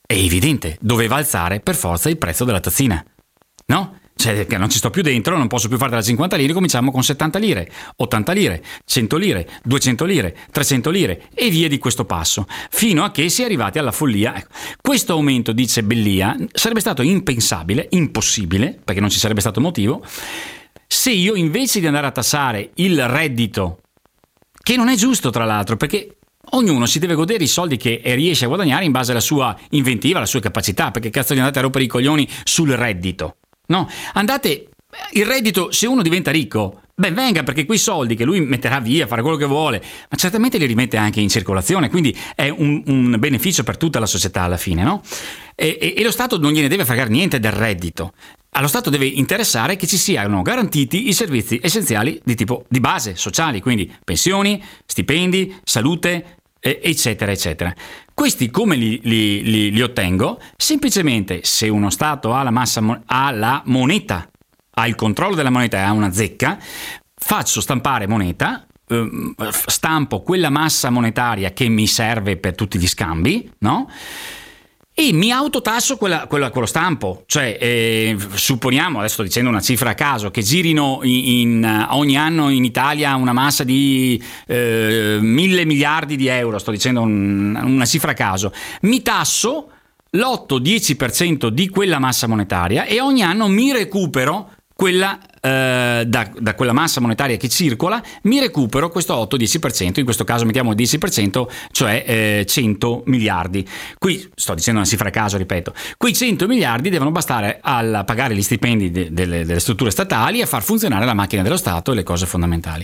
È 0.05 0.13
evidente, 0.13 0.77
doveva 0.79 1.15
alzare 1.15 1.59
per 1.59 1.75
forza 1.75 2.09
il 2.09 2.17
prezzo 2.17 2.45
della 2.45 2.59
tazzina. 2.59 3.03
No? 3.67 3.99
Cioè, 4.17 4.45
non 4.57 4.69
ci 4.69 4.77
sto 4.77 4.89
più 4.89 5.01
dentro, 5.01 5.37
non 5.37 5.47
posso 5.47 5.67
più 5.67 5.77
fare 5.77 5.91
da 5.91 6.01
50 6.01 6.37
lire, 6.37 6.53
cominciamo 6.53 6.89
con 6.89 7.03
70 7.03 7.37
lire, 7.37 7.69
80 7.97 8.31
lire, 8.31 8.63
100 8.85 9.17
lire, 9.17 9.49
200 9.63 10.05
lire, 10.05 10.37
300 10.51 10.89
lire 10.89 11.23
e 11.33 11.49
via 11.49 11.67
di 11.67 11.77
questo 11.77 12.05
passo, 12.05 12.47
fino 12.69 13.03
a 13.03 13.11
che 13.11 13.27
si 13.27 13.41
è 13.41 13.45
arrivati 13.45 13.77
alla 13.77 13.91
follia. 13.91 14.37
Ecco, 14.37 14.47
questo 14.81 15.13
aumento, 15.13 15.51
dice 15.51 15.83
Bellia, 15.83 16.35
sarebbe 16.53 16.79
stato 16.79 17.01
impensabile, 17.01 17.87
impossibile, 17.89 18.79
perché 18.81 19.01
non 19.01 19.09
ci 19.09 19.19
sarebbe 19.19 19.41
stato 19.41 19.59
motivo, 19.59 20.03
se 20.87 21.11
io 21.11 21.35
invece 21.35 21.81
di 21.81 21.87
andare 21.87 22.07
a 22.07 22.11
tassare 22.11 22.71
il 22.75 23.05
reddito, 23.07 23.81
che 24.63 24.77
non 24.77 24.87
è 24.87 24.95
giusto 24.95 25.29
tra 25.29 25.43
l'altro, 25.43 25.75
perché 25.75 26.15
Ognuno 26.51 26.85
si 26.85 26.99
deve 26.99 27.15
godere 27.15 27.43
i 27.43 27.47
soldi 27.47 27.77
che 27.77 28.01
riesce 28.03 28.45
a 28.45 28.47
guadagnare 28.47 28.85
in 28.85 28.91
base 28.91 29.11
alla 29.11 29.19
sua 29.19 29.57
inventiva, 29.71 30.17
alla 30.17 30.27
sua 30.27 30.39
capacità, 30.39 30.91
perché 30.91 31.09
cazzo 31.09 31.33
di 31.33 31.39
andate 31.39 31.59
a 31.59 31.63
rompere 31.63 31.83
i 31.83 31.87
coglioni 31.87 32.27
sul 32.43 32.69
reddito? 32.71 33.37
No, 33.67 33.89
andate 34.13 34.69
il 35.11 35.25
reddito, 35.25 35.71
se 35.71 35.87
uno 35.87 36.01
diventa 36.01 36.31
ricco, 36.31 36.81
ben 36.95 37.13
venga 37.13 37.43
perché 37.43 37.65
quei 37.65 37.77
soldi 37.77 38.15
che 38.15 38.23
lui 38.23 38.39
metterà 38.41 38.79
via, 38.79 39.07
farà 39.07 39.21
quello 39.21 39.37
che 39.37 39.45
vuole, 39.45 39.83
ma 40.09 40.17
certamente 40.17 40.57
li 40.57 40.65
rimette 40.65 40.97
anche 40.97 41.19
in 41.19 41.29
circolazione, 41.29 41.89
quindi 41.89 42.15
è 42.35 42.49
un, 42.49 42.81
un 42.85 43.15
beneficio 43.19 43.63
per 43.63 43.77
tutta 43.77 43.99
la 43.99 44.05
società 44.05 44.41
alla 44.41 44.57
fine, 44.57 44.83
no? 44.83 45.01
E, 45.55 45.77
e, 45.79 45.93
e, 45.97 46.03
lo 46.03 46.11
Stato 46.11 46.37
non 46.37 46.51
gliene 46.51 46.67
deve 46.67 46.85
fregare 46.85 47.09
niente 47.09 47.39
del 47.39 47.51
reddito. 47.51 48.13
Allo 48.51 48.67
Stato 48.67 48.89
deve 48.89 49.05
interessare 49.05 49.75
che 49.75 49.85
ci 49.85 49.97
siano 49.97 50.41
garantiti 50.41 51.09
i 51.09 51.13
servizi 51.13 51.59
essenziali 51.61 52.21
di 52.23 52.35
tipo 52.35 52.65
di 52.69 52.79
base, 52.79 53.15
sociali, 53.15 53.59
quindi 53.59 53.93
pensioni, 54.03 54.63
stipendi, 54.85 55.55
salute, 55.63 56.37
eccetera, 56.59 57.31
eccetera. 57.31 57.73
Questi 58.13 58.49
come 58.49 58.75
li, 58.75 58.99
li, 59.03 59.43
li, 59.43 59.71
li, 59.71 59.81
ottengo? 59.81 60.39
Semplicemente 60.55 61.41
se 61.43 61.67
uno 61.67 61.89
Stato 61.89 62.33
ha 62.33 62.43
la, 62.43 62.49
massa, 62.49 63.03
ha 63.05 63.31
la 63.31 63.61
moneta, 63.65 64.27
ha 64.75 64.87
il 64.87 64.95
controllo 64.95 65.35
della 65.35 65.49
moneta 65.49 65.77
e 65.77 65.81
ha 65.81 65.91
una 65.91 66.11
zecca, 66.11 66.57
faccio 67.13 67.61
stampare 67.61 68.07
moneta, 68.07 68.65
ehm, 68.87 69.33
stampo 69.49 70.21
quella 70.21 70.49
massa 70.49 70.89
monetaria 70.89 71.51
che 71.51 71.67
mi 71.67 71.87
serve 71.87 72.37
per 72.37 72.55
tutti 72.55 72.77
gli 72.77 72.87
scambi, 72.87 73.51
no? 73.59 73.89
e 74.97 75.11
mi 75.11 75.29
autotasso 75.29 75.97
quella, 75.97 76.25
quella, 76.25 76.49
quello 76.51 76.65
stampo. 76.65 77.23
Cioè, 77.25 77.57
eh, 77.59 78.17
supponiamo, 78.33 78.99
adesso 78.99 79.15
sto 79.15 79.23
dicendo 79.23 79.49
una 79.49 79.59
cifra 79.59 79.89
a 79.89 79.93
caso, 79.93 80.31
che 80.31 80.41
girino 80.41 81.01
in, 81.03 81.25
in, 81.25 81.87
ogni 81.89 82.17
anno 82.17 82.49
in 82.49 82.63
Italia 82.63 83.13
una 83.15 83.33
massa 83.33 83.65
di 83.65 84.21
eh, 84.47 85.17
mille 85.19 85.65
miliardi 85.65 86.15
di 86.15 86.27
euro, 86.27 86.59
sto 86.59 86.71
dicendo 86.71 87.01
un, 87.01 87.59
una 87.61 87.85
cifra 87.85 88.11
a 88.11 88.13
caso, 88.13 88.53
mi 88.83 89.01
tasso 89.01 89.69
l'8-10% 90.11 91.47
di 91.47 91.67
quella 91.67 91.99
massa 91.99 92.27
monetaria 92.27 92.85
e 92.85 93.01
ogni 93.01 93.21
anno 93.21 93.49
mi 93.49 93.73
recupero 93.73 94.51
quella 94.75 95.17
eh, 95.45 96.05
da, 96.07 96.31
da, 96.39 96.55
quella 96.55 96.73
massa 96.73 96.99
monetaria 96.99 97.37
che 97.37 97.47
circola, 97.49 98.01
mi 98.23 98.39
recupero 98.39 98.89
questo 98.89 99.13
8-10%, 99.31 99.99
in 99.99 100.03
questo 100.03 100.23
caso 100.23 100.43
mettiamo 100.43 100.71
il 100.71 100.77
10%, 100.77 101.45
cioè 101.71 102.03
eh, 102.07 102.45
100 102.47 103.03
miliardi. 103.05 103.67
Qui 103.99 104.31
sto 104.33 104.55
dicendo 104.55 104.79
una 104.79 104.89
cifra 104.89 105.09
a 105.09 105.11
caso, 105.11 105.37
ripeto, 105.37 105.73
quei 105.97 106.15
100 106.15 106.47
miliardi 106.47 106.89
devono 106.89 107.11
bastare 107.11 107.59
a 107.61 108.03
pagare 108.03 108.35
gli 108.35 108.41
stipendi 108.41 108.89
de, 108.89 109.13
de, 109.13 109.27
delle 109.27 109.59
strutture 109.59 109.91
statali 109.91 110.39
e 110.39 110.43
a 110.43 110.47
far 110.47 110.63
funzionare 110.63 111.05
la 111.05 111.13
macchina 111.13 111.43
dello 111.43 111.57
Stato 111.57 111.91
e 111.91 111.95
le 111.95 112.03
cose 112.03 112.25
fondamentali. 112.25 112.83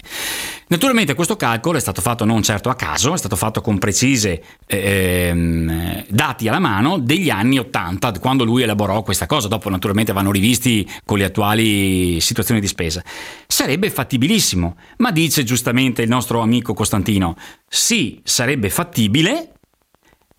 Naturalmente 0.67 1.15
questo 1.15 1.35
calcolo 1.35 1.77
è 1.77 1.81
stato 1.81 1.99
fatto 1.99 2.23
non 2.23 2.43
certo 2.43 2.69
a 2.69 2.75
caso, 2.75 3.13
è 3.13 3.17
stato 3.17 3.35
fatto 3.35 3.59
con 3.59 3.77
precise 3.77 4.41
eh, 4.67 6.05
dati 6.07 6.47
alla 6.47 6.59
mano 6.59 6.97
degli 6.97 7.29
anni 7.29 7.57
80, 7.57 8.19
quando 8.19 8.45
lui 8.45 8.61
elaborò 8.61 9.01
questa 9.01 9.25
cosa, 9.25 9.47
dopo 9.49 9.69
naturalmente 9.69 10.13
vanno 10.13 10.31
rivisti 10.31 10.89
con 11.03 11.17
le 11.17 11.25
attuali 11.25 12.21
situazioni 12.21 12.50
situazione 12.51 12.59
di 12.59 12.67
spesa. 12.67 13.03
Sarebbe 13.47 13.89
fattibilissimo, 13.89 14.77
ma 14.97 15.11
dice 15.11 15.43
giustamente 15.43 16.01
il 16.01 16.09
nostro 16.09 16.41
amico 16.41 16.73
Costantino, 16.73 17.35
sì, 17.67 18.19
sarebbe 18.23 18.69
fattibile, 18.69 19.53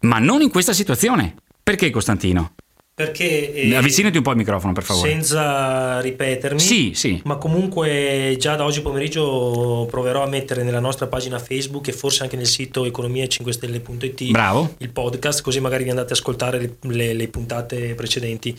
ma 0.01 0.19
non 0.19 0.43
in 0.43 0.51
questa 0.51 0.73
situazione. 0.73 1.35
Perché 1.63 1.91
Costantino? 1.91 2.55
Perché 2.95 3.55
eh, 3.55 3.75
avvicinati 3.75 4.19
un 4.19 4.23
po' 4.23 4.31
al 4.31 4.37
microfono, 4.37 4.75
per 4.75 4.83
favore. 4.83 5.09
Senza 5.09 6.01
ripetermi, 6.01 6.61
sì, 6.61 6.93
sì. 6.95 7.23
ma 7.25 7.37
comunque 7.37 8.37
già 8.39 8.55
da 8.55 8.65
oggi 8.65 8.83
pomeriggio 8.83 9.87
proverò 9.91 10.23
a 10.23 10.29
mettere 10.29 10.63
nella 10.63 10.79
nostra 10.79 11.07
pagina 11.07 11.39
Facebook 11.39 11.89
e 11.89 11.93
forse 11.93 12.25
anche 12.25 12.37
nel 12.37 12.47
sito 12.47 12.85
economia5stelle.it 12.85 14.31
Bravo. 14.31 14.75
il 14.79 14.91
podcast, 14.91 15.41
così 15.41 15.59
magari 15.61 15.85
vi 15.85 15.91
andate 15.91 16.13
ad 16.13 16.19
ascoltare 16.19 16.59
le, 16.59 16.77
le, 16.83 17.15
le 17.15 17.29
puntate 17.29 17.95
precedenti. 17.95 18.55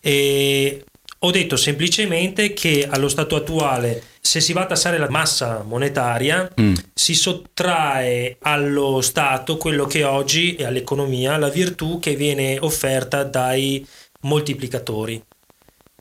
E 0.00 0.84
ho 1.20 1.30
detto 1.30 1.56
semplicemente 1.56 2.52
che 2.52 2.86
allo 2.88 3.08
stato 3.08 3.34
attuale, 3.34 4.02
se 4.20 4.40
si 4.40 4.52
va 4.52 4.62
a 4.62 4.66
tassare 4.66 4.98
la 4.98 5.10
massa 5.10 5.64
monetaria, 5.66 6.48
mm. 6.60 6.74
si 6.94 7.14
sottrae 7.14 8.36
allo 8.40 9.00
Stato 9.00 9.56
quello 9.56 9.86
che 9.86 10.04
oggi 10.04 10.54
è 10.54 10.64
all'economia 10.64 11.36
la 11.36 11.48
virtù 11.48 11.98
che 11.98 12.14
viene 12.14 12.58
offerta 12.60 13.24
dai 13.24 13.84
moltiplicatori 14.20 15.22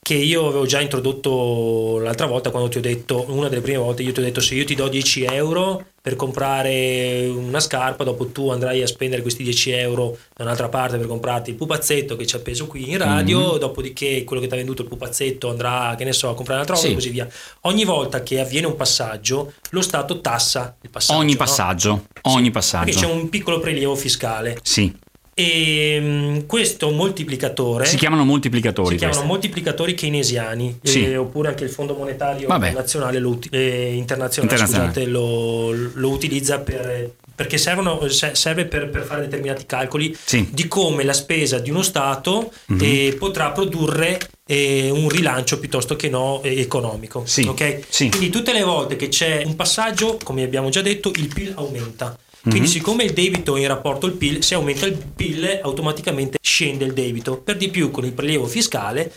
che 0.07 0.13
io 0.13 0.47
avevo 0.47 0.65
già 0.65 0.79
introdotto 0.79 1.99
l'altra 1.99 2.27
volta 2.27 2.49
quando 2.49 2.69
ti 2.69 2.77
ho 2.77 2.81
detto, 2.81 3.25
una 3.27 3.49
delle 3.49 3.59
prime 3.59 3.77
volte, 3.77 4.03
io 4.03 4.13
ti 4.13 4.21
ho 4.21 4.23
detto 4.23 4.39
se 4.39 4.55
io 4.55 4.63
ti 4.63 4.73
do 4.73 4.87
10 4.87 5.25
euro 5.25 5.83
per 6.01 6.15
comprare 6.15 7.27
una 7.27 7.59
scarpa, 7.59 8.05
dopo 8.05 8.27
tu 8.27 8.49
andrai 8.49 8.81
a 8.81 8.87
spendere 8.87 9.21
questi 9.21 9.43
10 9.43 9.71
euro 9.71 10.17
da 10.33 10.45
un'altra 10.45 10.69
parte 10.69 10.95
per 10.95 11.07
comprarti 11.07 11.49
il 11.49 11.57
pupazzetto 11.57 12.15
che 12.15 12.25
ci 12.25 12.35
ha 12.35 12.37
appeso 12.37 12.67
qui 12.67 12.89
in 12.89 12.99
radio, 12.99 13.49
mm-hmm. 13.49 13.57
dopodiché 13.57 14.23
quello 14.23 14.41
che 14.41 14.47
ti 14.47 14.53
ha 14.53 14.57
venduto 14.57 14.83
il 14.83 14.87
pupazzetto 14.87 15.49
andrà, 15.49 15.93
che 15.97 16.05
ne 16.05 16.13
so, 16.13 16.29
a 16.29 16.35
comprare 16.35 16.61
un'altra 16.61 16.75
roba 16.75 16.87
sì. 16.87 16.93
e 16.93 16.95
così 16.95 17.09
via. 17.09 17.27
Ogni 17.63 17.83
volta 17.83 18.23
che 18.23 18.39
avviene 18.39 18.67
un 18.67 18.77
passaggio, 18.77 19.55
lo 19.71 19.81
Stato 19.81 20.21
tassa 20.21 20.77
il 20.79 20.89
passaggio. 20.89 21.19
Ogni 21.19 21.35
passaggio, 21.35 21.89
no? 21.89 22.05
ogni 22.33 22.45
sì, 22.45 22.51
passaggio. 22.51 22.85
Perché 22.85 22.99
c'è 23.01 23.11
un 23.11 23.27
piccolo 23.27 23.59
prelievo 23.59 23.95
fiscale. 23.95 24.57
Sì. 24.61 25.05
E 25.39 25.93
ehm, 25.93 26.45
questo 26.47 26.89
moltiplicatore 26.89 27.85
si 27.85 27.95
chiamano 27.95 28.25
moltiplicatori. 28.25 28.89
Si 28.89 28.95
chiamano 28.95 29.21
moltiplicatori 29.21 29.93
keynesiani, 29.93 30.79
sì. 30.81 31.05
eh, 31.05 31.15
oppure 31.15 31.49
anche 31.49 31.63
il 31.63 31.69
Fondo 31.69 31.93
Monetario 31.93 32.47
Nazionale 32.47 33.19
lo, 33.19 33.37
eh, 33.51 33.93
internazionale, 33.93 34.51
internazionale. 34.51 34.93
Scusate, 34.93 35.05
lo, 35.05 35.71
lo, 35.93 36.09
utilizza 36.09 36.57
per, 36.57 37.11
perché 37.35 37.59
servono, 37.59 38.07
serve 38.09 38.65
per, 38.65 38.89
per, 38.89 39.03
fare 39.03 39.21
determinati 39.21 39.67
calcoli 39.67 40.17
sì. 40.19 40.47
di 40.49 40.67
come 40.67 41.03
la 41.03 41.13
spesa 41.13 41.59
di 41.59 41.69
uno 41.69 41.83
Stato 41.83 42.51
mm-hmm. 42.73 42.81
eh, 42.81 43.15
potrà 43.19 43.51
produrre 43.51 44.17
eh, 44.47 44.89
un 44.89 45.07
rilancio 45.07 45.59
piuttosto 45.59 45.95
che 45.95 46.09
no 46.09 46.41
eh, 46.41 46.59
economico. 46.59 47.27
Sì. 47.27 47.43
Okay? 47.43 47.83
Quindi 47.95 48.29
tutte 48.29 48.53
le 48.53 48.63
volte 48.63 48.95
che 48.95 49.09
c'è 49.09 49.43
un 49.45 49.55
passaggio, 49.55 50.17
come 50.23 50.41
abbiamo 50.41 50.69
già 50.69 50.81
detto, 50.81 51.11
il 51.13 51.31
PIL 51.31 51.53
aumenta. 51.55 52.17
Quindi, 52.49 52.59
mm-hmm. 52.59 52.77
siccome 52.77 53.03
il 53.03 53.13
debito 53.13 53.55
è 53.55 53.59
in 53.59 53.67
rapporto 53.67 54.05
al 54.05 54.13
PIL, 54.13 54.43
se 54.43 54.55
aumenta 54.55 54.85
il 54.85 54.97
PIL, 54.97 55.59
automaticamente 55.61 56.37
scende 56.41 56.85
il 56.85 56.93
debito. 56.93 57.37
Per 57.37 57.57
di 57.57 57.69
più, 57.69 57.91
con 57.91 58.05
il 58.05 58.13
prelievo 58.13 58.45
fiscale, 58.45 59.11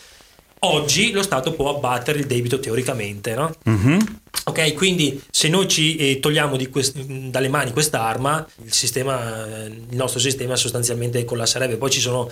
oggi 0.61 1.13
lo 1.13 1.23
Stato 1.23 1.53
può 1.53 1.75
abbattere 1.75 2.19
il 2.19 2.27
debito 2.27 2.59
teoricamente, 2.59 3.35
no? 3.35 3.55
Mm-hmm. 3.69 3.99
Ok, 4.45 4.75
quindi 4.75 5.23
se 5.31 5.49
noi 5.49 5.69
ci 5.69 5.97
eh, 5.97 6.19
togliamo 6.19 6.57
quest- 6.71 6.99
dalle 6.99 7.49
mani 7.49 7.71
quest'arma, 7.73 8.45
il, 8.65 8.73
sistema, 8.73 9.67
il 9.67 9.97
nostro 9.97 10.19
sistema 10.19 10.57
sostanzialmente 10.57 11.25
collasserebbe. 11.25 11.77
Poi 11.77 11.91
ci 11.91 12.01
sono 12.01 12.31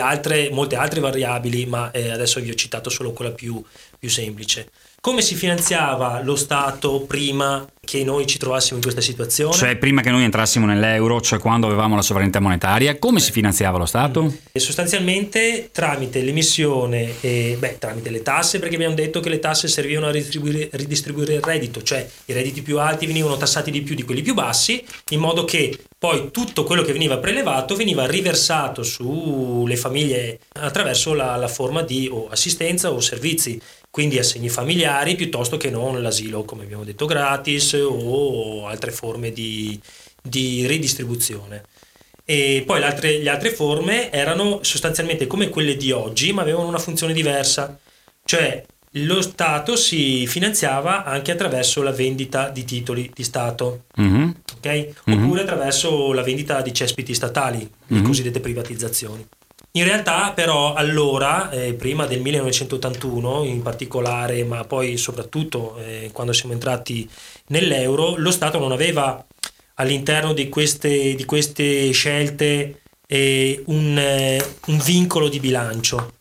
altre, 0.00 0.50
molte 0.50 0.76
altre 0.76 1.00
variabili, 1.00 1.66
ma 1.66 1.90
eh, 1.90 2.10
adesso 2.10 2.40
vi 2.40 2.50
ho 2.50 2.54
citato 2.54 2.90
solo 2.90 3.12
quella 3.12 3.30
più, 3.30 3.62
più 3.98 4.08
semplice. 4.08 4.70
Come 5.02 5.20
si 5.20 5.34
finanziava 5.34 6.22
lo 6.22 6.36
Stato 6.36 7.00
prima 7.00 7.66
che 7.84 8.04
noi 8.04 8.24
ci 8.24 8.38
trovassimo 8.38 8.76
in 8.76 8.82
questa 8.82 9.00
situazione? 9.00 9.52
Cioè 9.52 9.74
prima 9.76 10.00
che 10.00 10.12
noi 10.12 10.22
entrassimo 10.22 10.64
nell'euro, 10.64 11.20
cioè 11.20 11.40
quando 11.40 11.66
avevamo 11.66 11.96
la 11.96 12.02
sovranità 12.02 12.38
monetaria, 12.38 12.96
come 13.00 13.18
si 13.18 13.32
finanziava 13.32 13.78
lo 13.78 13.84
Stato? 13.84 14.32
E 14.52 14.60
sostanzialmente 14.60 15.70
tramite 15.72 16.22
l'emissione, 16.22 17.20
e, 17.20 17.56
beh, 17.58 17.78
tramite 17.80 18.10
le 18.10 18.22
tasse, 18.22 18.60
perché 18.60 18.76
abbiamo 18.76 18.94
detto 18.94 19.18
che 19.18 19.28
le 19.28 19.40
tasse 19.40 19.66
servivano 19.66 20.06
a 20.06 20.12
ridistribuire, 20.12 20.68
ridistribuire 20.70 21.34
il 21.34 21.42
reddito, 21.42 21.82
cioè 21.82 22.08
i 22.26 22.32
redditi 22.32 22.62
più 22.62 22.78
alti 22.78 23.06
venivano 23.06 23.36
tassati 23.36 23.72
di 23.72 23.82
più 23.82 23.96
di 23.96 24.04
quelli 24.04 24.22
più 24.22 24.34
bassi, 24.34 24.84
in 25.10 25.18
modo 25.18 25.44
che 25.44 25.76
poi 25.98 26.30
tutto 26.30 26.62
quello 26.62 26.82
che 26.82 26.92
veniva 26.92 27.18
prelevato 27.18 27.74
veniva 27.74 28.06
riversato 28.06 28.84
sulle 28.84 29.76
famiglie 29.76 30.38
attraverso 30.60 31.12
la, 31.12 31.34
la 31.34 31.48
forma 31.48 31.82
di 31.82 32.08
o 32.08 32.28
assistenza 32.28 32.92
o 32.92 33.00
servizi 33.00 33.60
quindi 33.92 34.18
assegni 34.18 34.48
familiari 34.48 35.16
piuttosto 35.16 35.58
che 35.58 35.68
non 35.68 36.00
l'asilo, 36.00 36.44
come 36.44 36.62
abbiamo 36.62 36.82
detto, 36.82 37.04
gratis 37.04 37.74
o 37.74 38.66
altre 38.66 38.90
forme 38.90 39.32
di, 39.32 39.78
di 40.22 40.66
ridistribuzione. 40.66 41.62
E 42.24 42.62
poi 42.64 42.80
le 42.80 42.86
altre, 42.86 43.18
le 43.18 43.28
altre 43.28 43.50
forme 43.50 44.10
erano 44.10 44.60
sostanzialmente 44.62 45.26
come 45.26 45.50
quelle 45.50 45.76
di 45.76 45.92
oggi, 45.92 46.32
ma 46.32 46.40
avevano 46.40 46.68
una 46.68 46.78
funzione 46.78 47.12
diversa, 47.12 47.78
cioè 48.24 48.64
lo 48.92 49.20
Stato 49.20 49.76
si 49.76 50.26
finanziava 50.26 51.04
anche 51.04 51.30
attraverso 51.30 51.82
la 51.82 51.92
vendita 51.92 52.48
di 52.48 52.64
titoli 52.64 53.10
di 53.12 53.24
Stato, 53.24 53.84
mm-hmm. 54.00 54.30
okay? 54.56 54.94
mm-hmm. 55.10 55.22
oppure 55.22 55.42
attraverso 55.42 56.14
la 56.14 56.22
vendita 56.22 56.62
di 56.62 56.72
cespiti 56.72 57.12
statali, 57.12 57.58
mm-hmm. 57.58 58.00
le 58.00 58.08
cosiddette 58.08 58.40
privatizzazioni. 58.40 59.26
In 59.74 59.84
realtà 59.84 60.32
però 60.32 60.74
allora, 60.74 61.50
eh, 61.50 61.72
prima 61.72 62.04
del 62.04 62.20
1981 62.20 63.44
in 63.44 63.62
particolare, 63.62 64.44
ma 64.44 64.64
poi 64.64 64.98
soprattutto 64.98 65.78
eh, 65.78 66.10
quando 66.12 66.34
siamo 66.34 66.52
entrati 66.52 67.08
nell'euro, 67.48 68.16
lo 68.16 68.30
Stato 68.30 68.58
non 68.58 68.72
aveva 68.72 69.24
all'interno 69.74 70.34
di 70.34 70.50
queste, 70.50 71.14
di 71.14 71.24
queste 71.24 71.90
scelte 71.92 72.82
eh, 73.06 73.62
un, 73.66 73.96
eh, 73.96 74.44
un, 74.66 74.78
vincolo 74.84 75.28
di 75.28 75.40
bilancio 75.40 76.14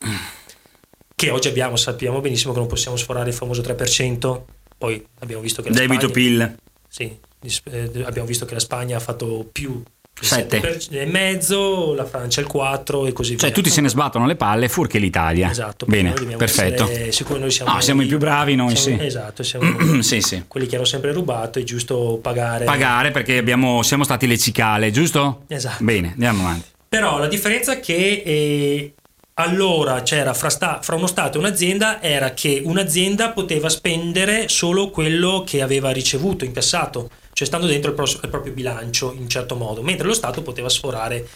che 1.14 1.30
oggi 1.30 1.50
abbiamo, 1.50 1.76
sappiamo 1.76 2.22
benissimo 2.22 2.54
che 2.54 2.60
non 2.60 2.68
possiamo 2.68 2.96
sforare 2.96 3.30
il 3.30 3.36
famoso 3.36 3.62
3%, 3.62 4.42
poi 4.78 5.06
abbiamo 5.20 5.42
visto 5.42 5.62
che 5.62 5.70
la 5.70 5.76
Debito 5.76 6.08
Spagna, 6.08 6.14
PIL. 6.14 6.56
Sì, 6.88 7.20
eh, 7.66 8.04
abbiamo 8.04 8.28
visto 8.28 8.46
che 8.46 8.54
la 8.54 8.60
Spagna 8.60 8.96
ha 8.96 9.02
fatto 9.02 9.48
più 9.52 9.84
7 10.22 10.80
e 10.92 11.06
mezzo, 11.06 11.94
la 11.94 12.06
Francia 12.06 12.42
il 12.42 12.48
4 12.48 13.08
e 13.08 13.14
così 13.14 13.32
cioè, 13.32 13.38
via. 13.38 13.48
Cioè 13.48 13.56
tutti 13.56 13.70
se 13.70 13.82
ne 13.82 13.90
sbattono 13.90 14.26
le 14.26 14.36
palle, 14.36 14.70
furché 14.70 15.00
l'Italia. 15.00 15.50
Esatto. 15.50 15.86
Bene, 15.86 16.14
perfetto. 16.38 16.90
Sicuro 17.10 17.40
noi 17.40 17.52
siamo, 17.52 17.74
no, 17.74 17.82
siamo 17.82 18.02
i 18.02 18.06
più 18.06 18.18
bravi 18.18 18.56
noi, 18.56 18.76
siamo, 18.76 19.00
sì. 19.00 19.06
Esatto, 19.06 19.44
siamo 19.44 20.02
sì, 20.04 20.22
sì. 20.22 20.44
quelli 20.48 20.68
che 20.68 20.76
hanno 20.76 20.86
sempre 20.86 21.12
rubato, 21.12 21.60
è 21.60 21.64
giusto 21.64 22.20
pagare. 22.22 22.66
Pagare 22.66 23.12
perché 23.12 23.38
abbiamo, 23.38 23.82
siamo 23.84 24.04
stati 24.04 24.28
le 24.28 24.38
cicale, 24.38 24.92
giusto? 24.92 25.44
Esatto. 25.48 25.84
Bene, 25.84 26.12
andiamo 26.12 26.44
avanti. 26.44 26.70
Però 26.88 27.18
la 27.20 27.28
differenza 27.28 27.80
che 27.80 28.22
eh, 28.26 28.94
allora 29.36 30.02
c'era 30.02 30.34
fra, 30.34 30.50
sta, 30.50 30.80
fra, 30.82 30.96
uno 30.96 31.08
Stato 31.08 31.38
e 31.38 31.40
un'azienda 31.40 32.02
era 32.02 32.34
che 32.34 32.62
un'azienda 32.64 33.32
poteva 33.32 33.70
spendere 33.70 34.50
solo 34.50 34.90
quello 34.90 35.44
che 35.46 35.62
aveva 35.62 35.92
ricevuto, 35.92 36.44
incassato 36.44 37.10
cioè 37.42 37.50
stando 37.50 37.66
dentro 37.66 37.90
il, 37.90 37.96
pro- 37.96 38.06
il 38.06 38.30
proprio 38.30 38.54
bilancio 38.54 39.14
in 39.14 39.22
un 39.22 39.28
certo 39.28 39.56
modo, 39.56 39.82
mentre 39.82 40.06
lo 40.06 40.14
Stato 40.14 40.44
poteva 40.44 40.70
sforare 40.70 41.28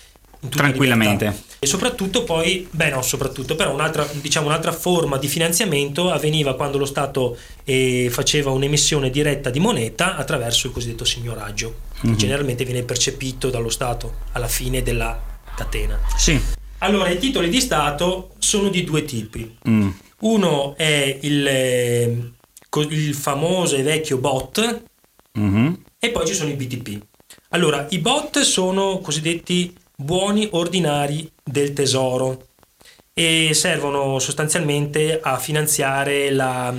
tranquillamente. 0.50 1.26
Libertà. 1.26 1.56
E 1.58 1.66
soprattutto 1.66 2.24
poi, 2.24 2.68
beh 2.70 2.92
no, 2.92 3.02
soprattutto, 3.02 3.56
però 3.56 3.74
un'altra, 3.74 4.08
diciamo, 4.22 4.46
un'altra 4.46 4.72
forma 4.72 5.18
di 5.18 5.28
finanziamento 5.28 6.12
avveniva 6.12 6.56
quando 6.56 6.78
lo 6.78 6.86
Stato 6.86 7.36
eh, 7.64 8.10
faceva 8.12 8.52
un'emissione 8.52 9.10
diretta 9.10 9.50
di 9.50 9.60
moneta 9.60 10.16
attraverso 10.16 10.68
il 10.68 10.74
cosiddetto 10.74 11.06
signoraggio, 11.06 11.74
mm-hmm. 12.06 12.14
che 12.14 12.20
generalmente 12.20 12.66
viene 12.66 12.84
percepito 12.84 13.50
dallo 13.50 13.70
Stato 13.70 14.18
alla 14.34 14.48
fine 14.48 14.84
della 14.84 15.20
catena. 15.56 16.00
Sì. 16.16 16.40
Allora, 16.80 17.10
i 17.10 17.18
titoli 17.18 17.50
di 17.50 17.62
Stato 17.62 18.36
sono 18.38 18.70
di 18.70 18.84
due 18.84 19.06
tipi. 19.06 19.58
Mm. 19.68 19.90
Uno 20.20 20.76
è 20.78 21.18
il, 21.22 21.48
eh, 21.48 22.32
il 22.90 23.14
famoso 23.16 23.76
e 23.76 23.82
vecchio 23.82 24.20
bot, 24.20 24.84
mm-hmm. 25.40 25.74
E 26.06 26.12
poi 26.12 26.28
ci 26.28 26.36
sono 26.36 26.52
i 26.52 26.54
BTP. 26.54 27.04
Allora, 27.50 27.88
i 27.90 27.98
bot 27.98 28.42
sono 28.42 29.00
cosiddetti 29.00 29.76
buoni 29.98 30.48
ordinari 30.52 31.28
del 31.44 31.74
tesoro 31.74 32.50
e 33.12 33.56
servono 33.56 34.20
sostanzialmente 34.20 35.20
a 35.20 35.40
finanziare 35.40 36.30
la, 36.30 36.72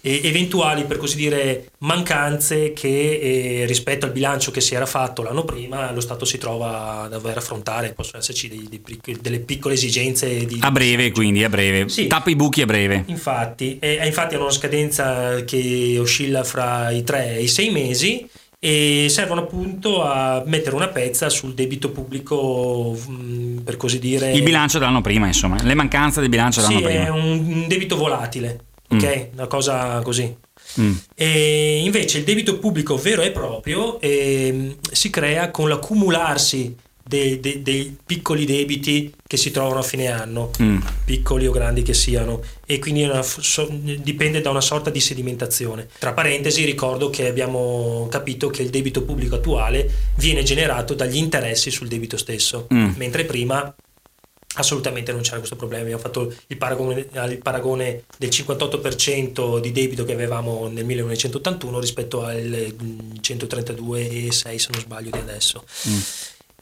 eventuali, 0.00 0.84
per 0.84 0.96
così 0.96 1.16
dire, 1.16 1.72
mancanze 1.80 2.72
che 2.72 2.88
eh, 2.88 3.66
rispetto 3.66 4.06
al 4.06 4.12
bilancio 4.12 4.50
che 4.50 4.62
si 4.62 4.74
era 4.74 4.86
fatto 4.86 5.22
l'anno 5.22 5.44
prima 5.44 5.92
lo 5.92 6.00
Stato 6.00 6.24
si 6.24 6.38
trova 6.38 7.02
a 7.02 7.08
dover 7.08 7.36
affrontare, 7.36 7.92
possono 7.92 8.18
esserci 8.18 8.48
dei, 8.48 8.66
dei, 8.68 9.18
delle 9.20 9.40
piccole 9.40 9.74
esigenze 9.74 10.46
di... 10.46 10.58
A 10.62 10.70
breve 10.70 11.10
quindi, 11.10 11.44
a 11.44 11.50
breve. 11.50 11.90
Sì. 11.90 12.06
Tappa 12.06 12.30
i 12.30 12.36
buchi 12.36 12.62
a 12.62 12.66
breve. 12.66 13.04
Infatti, 13.08 13.78
e, 13.78 14.06
infatti 14.06 14.34
hanno 14.36 14.44
una 14.44 14.52
scadenza 14.52 15.42
che 15.44 15.96
oscilla 15.98 16.44
fra 16.44 16.90
i 16.90 17.02
3 17.02 17.36
e 17.36 17.42
i 17.42 17.48
6 17.48 17.70
mesi 17.70 18.28
e 18.64 19.08
servono 19.10 19.42
appunto 19.42 20.02
a 20.02 20.42
mettere 20.46 20.74
una 20.74 20.88
pezza 20.88 21.28
sul 21.28 21.52
debito 21.52 21.90
pubblico, 21.90 22.96
mm, 23.10 23.58
per 23.58 23.76
così 23.76 23.98
dire. 23.98 24.32
Il 24.32 24.42
bilancio 24.42 24.78
dell'anno 24.78 25.02
prima, 25.02 25.26
insomma, 25.26 25.62
le 25.62 25.74
mancanze 25.74 26.20
del 26.20 26.30
bilancio 26.30 26.62
dell'anno 26.62 26.78
sì, 26.78 26.84
prima. 26.84 27.00
Sì, 27.00 27.06
è 27.06 27.10
un 27.10 27.68
debito 27.68 27.94
volatile, 27.96 28.60
ok? 28.88 29.04
Mm. 29.04 29.34
Una 29.34 29.46
cosa 29.48 30.00
così. 30.00 30.34
Mm. 30.80 30.92
E 31.14 31.82
invece 31.84 32.16
il 32.16 32.24
debito 32.24 32.58
pubblico 32.58 32.96
vero 32.96 33.20
e 33.20 33.32
proprio 33.32 34.00
eh, 34.00 34.78
si 34.90 35.10
crea 35.10 35.50
con 35.50 35.68
l'accumularsi 35.68 36.74
dei, 37.06 37.38
dei, 37.38 37.62
dei, 37.62 37.96
piccoli 38.04 38.46
debiti 38.46 39.14
che 39.26 39.36
si 39.36 39.50
trovano 39.50 39.80
a 39.80 39.82
fine 39.82 40.08
anno, 40.08 40.50
mm. 40.60 40.78
piccoli 41.04 41.46
o 41.46 41.52
grandi 41.52 41.82
che 41.82 41.92
siano, 41.92 42.42
e 42.66 42.78
quindi 42.78 43.02
una, 43.02 43.22
so, 43.22 43.68
dipende 43.70 44.40
da 44.40 44.50
una 44.50 44.62
sorta 44.62 44.90
di 44.90 45.00
sedimentazione. 45.00 45.88
Tra 45.98 46.14
parentesi 46.14 46.64
ricordo 46.64 47.10
che 47.10 47.28
abbiamo 47.28 48.08
capito 48.10 48.48
che 48.48 48.62
il 48.62 48.70
debito 48.70 49.02
pubblico 49.02 49.36
attuale 49.36 49.90
viene 50.16 50.42
generato 50.42 50.94
dagli 50.94 51.16
interessi 51.16 51.70
sul 51.70 51.88
debito 51.88 52.16
stesso, 52.16 52.66
mm. 52.72 52.92
mentre 52.96 53.24
prima 53.24 53.74
assolutamente 54.54 55.12
non 55.12 55.22
c'era 55.22 55.38
questo 55.38 55.56
problema. 55.56 55.82
Abbiamo 55.82 56.00
fatto 56.00 56.32
il 56.46 56.56
paragone, 56.56 57.08
il 57.28 57.38
paragone, 57.42 58.04
del 58.18 58.28
58% 58.30 59.58
di 59.60 59.72
debito 59.72 60.04
che 60.04 60.12
avevamo 60.12 60.68
nel 60.68 60.84
1981 60.84 61.80
rispetto 61.80 62.22
al 62.22 62.74
132,6 63.20 64.30
se 64.30 64.68
non 64.72 64.80
sbaglio 64.80 65.10
di 65.10 65.18
adesso. 65.18 65.64
Mm. 65.88 65.98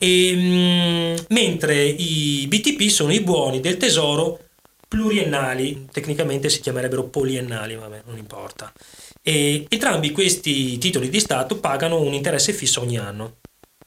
E, 0.02 0.30
ehm, 0.30 1.24
mentre 1.28 1.84
i 1.84 2.44
BTP 2.48 2.88
sono 2.88 3.12
i 3.12 3.20
buoni 3.20 3.60
del 3.60 3.76
tesoro 3.76 4.40
pluriennali, 4.88 5.86
tecnicamente 5.92 6.48
si 6.48 6.60
chiamerebbero 6.60 7.04
poliennali, 7.04 7.76
vabbè, 7.76 8.02
non 8.06 8.18
importa. 8.18 8.72
E 9.22 9.64
entrambi 9.68 10.10
questi 10.10 10.76
titoli 10.78 11.08
di 11.08 11.20
Stato 11.20 11.58
pagano 11.58 12.00
un 12.00 12.14
interesse 12.14 12.52
fisso 12.52 12.80
ogni 12.80 12.98
anno 12.98 13.36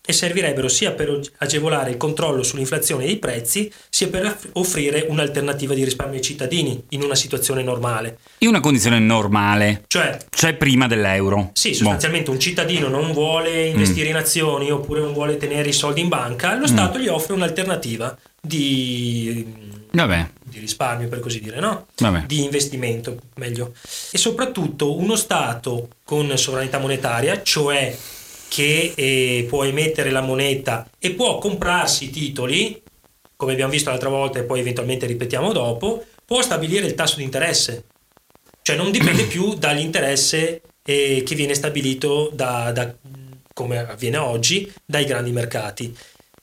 e 0.06 0.14
servirebbero 0.14 0.68
sia 0.68 0.92
per 0.92 1.20
agevolare 1.38 1.90
il 1.90 1.98
controllo 1.98 2.44
sull'inflazione 2.44 3.06
dei 3.06 3.18
prezzi, 3.18 3.72
sia 3.90 4.08
per 4.08 4.38
offrire 4.54 5.06
un'alternativa 5.08 5.74
di 5.74 5.84
risparmio 5.84 6.18
ai 6.18 6.24
cittadini 6.24 6.84
in 6.90 7.02
una 7.02 7.16
situazione 7.16 7.64
normale. 7.64 8.20
In 8.40 8.50
una 8.50 8.60
condizione 8.60 9.00
normale, 9.00 9.84
cioè, 9.88 10.18
cioè 10.30 10.54
prima 10.56 10.88
dell'euro. 10.88 11.52
Sì, 11.54 11.74
sostanzialmente 11.74 12.28
bon. 12.28 12.36
un 12.36 12.40
cittadino 12.40 12.88
non 12.88 13.12
vuole 13.12 13.68
investire 13.68 14.08
mm. 14.08 14.12
in 14.12 14.16
azioni 14.16 14.72
oppure 14.72 15.00
non 15.00 15.14
vuole 15.14 15.38
tenere 15.38 15.70
i 15.70 15.74
soldi 15.74 16.02
in 16.02 16.10
banca, 16.10 16.56
lo 16.56 16.64
mm. 16.64 16.76
Stato 16.76 17.00
gli 17.00 17.08
offre 17.08 17.34
un'alternativa 17.34 18.16
di, 18.40 19.46
Vabbè. 19.92 20.30
di 20.44 20.60
risparmio, 20.60 21.08
per 21.08 21.20
così 21.20 21.40
dire, 21.40 21.60
no? 21.60 21.88
Di 22.26 22.44
investimento, 22.44 23.18
meglio. 23.36 23.74
E 24.12 24.18
soprattutto 24.18 24.96
uno 24.98 25.16
Stato 25.16 25.90
con 26.04 26.38
sovranità 26.38 26.78
monetaria, 26.78 27.42
cioè 27.42 27.96
che 28.56 28.94
eh, 28.96 29.46
può 29.50 29.66
emettere 29.66 30.12
la 30.12 30.22
moneta 30.22 30.90
e 30.98 31.12
può 31.12 31.40
comprarsi 31.40 32.06
i 32.06 32.10
titoli, 32.10 32.82
come 33.36 33.52
abbiamo 33.52 33.74
visto 33.74 33.90
l'altra 33.90 34.08
volta 34.08 34.40
e 34.40 34.44
poi 34.44 34.62
eventualmente 34.62 35.06
ripetiamo 35.06 35.52
dopo, 35.52 36.06
può 36.24 36.42
stabilire 36.42 36.86
il 36.86 36.96
tasso 36.96 37.18
di 37.18 37.24
interesse. 37.24 37.84
Cioè 38.62 38.78
non 38.78 38.92
dipende 38.92 39.24
più 39.28 39.56
dall'interesse 39.56 40.62
eh, 40.86 41.24
che 41.26 41.36
viene 41.36 41.54
stabilito 41.54 42.32
da, 42.32 42.72
da, 42.72 42.96
come 43.54 43.78
avviene 43.78 44.16
oggi 44.16 44.72
dai 44.86 45.04
grandi 45.04 45.34
mercati. 45.34 45.94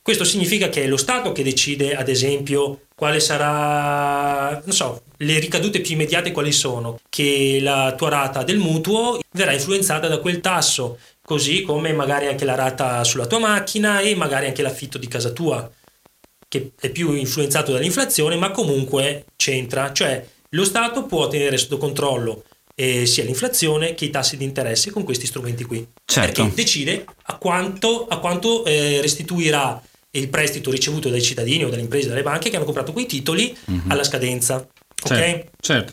Questo 0.03 0.25
significa 0.25 0.69
che 0.69 0.83
è 0.83 0.87
lo 0.89 0.99
Stato 0.99 1.33
che 1.33 1.43
decide, 1.43 1.95
ad 1.95 2.11
esempio, 2.11 2.89
quale 2.95 3.21
sarà, 3.21 4.61
non 4.65 4.75
so, 4.75 5.03
le 5.17 5.39
ricadute 5.39 5.81
più 5.81 5.95
immediate 5.95 6.31
quali 6.31 6.53
sono, 6.53 6.99
che 7.09 7.59
la 7.63 7.95
tua 7.97 8.11
rata 8.11 8.43
del 8.43 8.59
mutuo 8.59 9.19
verrà 9.31 9.53
influenzata 9.53 10.09
da 10.09 10.19
quel 10.19 10.41
tasso, 10.41 10.99
così 11.25 11.63
come 11.63 11.93
magari 11.93 12.27
anche 12.27 12.45
la 12.45 12.55
rata 12.55 13.05
sulla 13.05 13.27
tua 13.27 13.39
macchina 13.39 14.01
e 14.01 14.15
magari 14.15 14.47
anche 14.47 14.63
l'affitto 14.63 14.99
di 14.99 15.09
casa 15.09 15.31
tua, 15.31 15.71
che 16.49 16.73
è 16.79 16.91
più 16.91 17.13
influenzato 17.13 17.73
dall'inflazione, 17.73 18.37
ma 18.37 18.51
comunque 18.51 19.27
c'entra, 19.37 19.93
cioè 19.93 20.25
lo 20.51 20.65
Stato 20.65 21.05
può 21.05 21.29
tenere 21.29 21.57
sotto 21.57 21.79
controllo 21.79 22.45
eh, 22.75 23.07
sia 23.07 23.25
l'inflazione 23.25 23.95
che 23.95 24.07
i 24.07 24.11
tassi 24.11 24.37
di 24.37 24.45
interesse 24.45 24.91
con 24.91 25.05
questi 25.05 25.27
strumenti 25.27 25.65
qui. 25.65 25.87
Certo. 26.05 26.43
Perché 26.43 26.55
decide 26.55 27.05
a 27.25 27.37
quanto, 27.37 28.07
a 28.07 28.19
quanto 28.19 28.65
eh, 28.65 29.01
restituirà 29.01 29.81
il 30.15 30.29
prestito 30.29 30.71
ricevuto 30.71 31.09
dai 31.09 31.23
cittadini 31.23 31.65
o 31.65 31.69
dalle 31.71 31.83
imprese, 31.83 32.09
dalle 32.09 32.23
banche 32.23 32.51
che 32.51 32.57
hanno 32.57 32.65
comprato 32.65 32.93
quei 32.93 33.07
titoli 33.07 33.57
mm-hmm. 33.71 33.91
alla 33.91 34.05
scadenza. 34.05 34.67
Certo, 34.95 35.51
certo. 35.61 35.93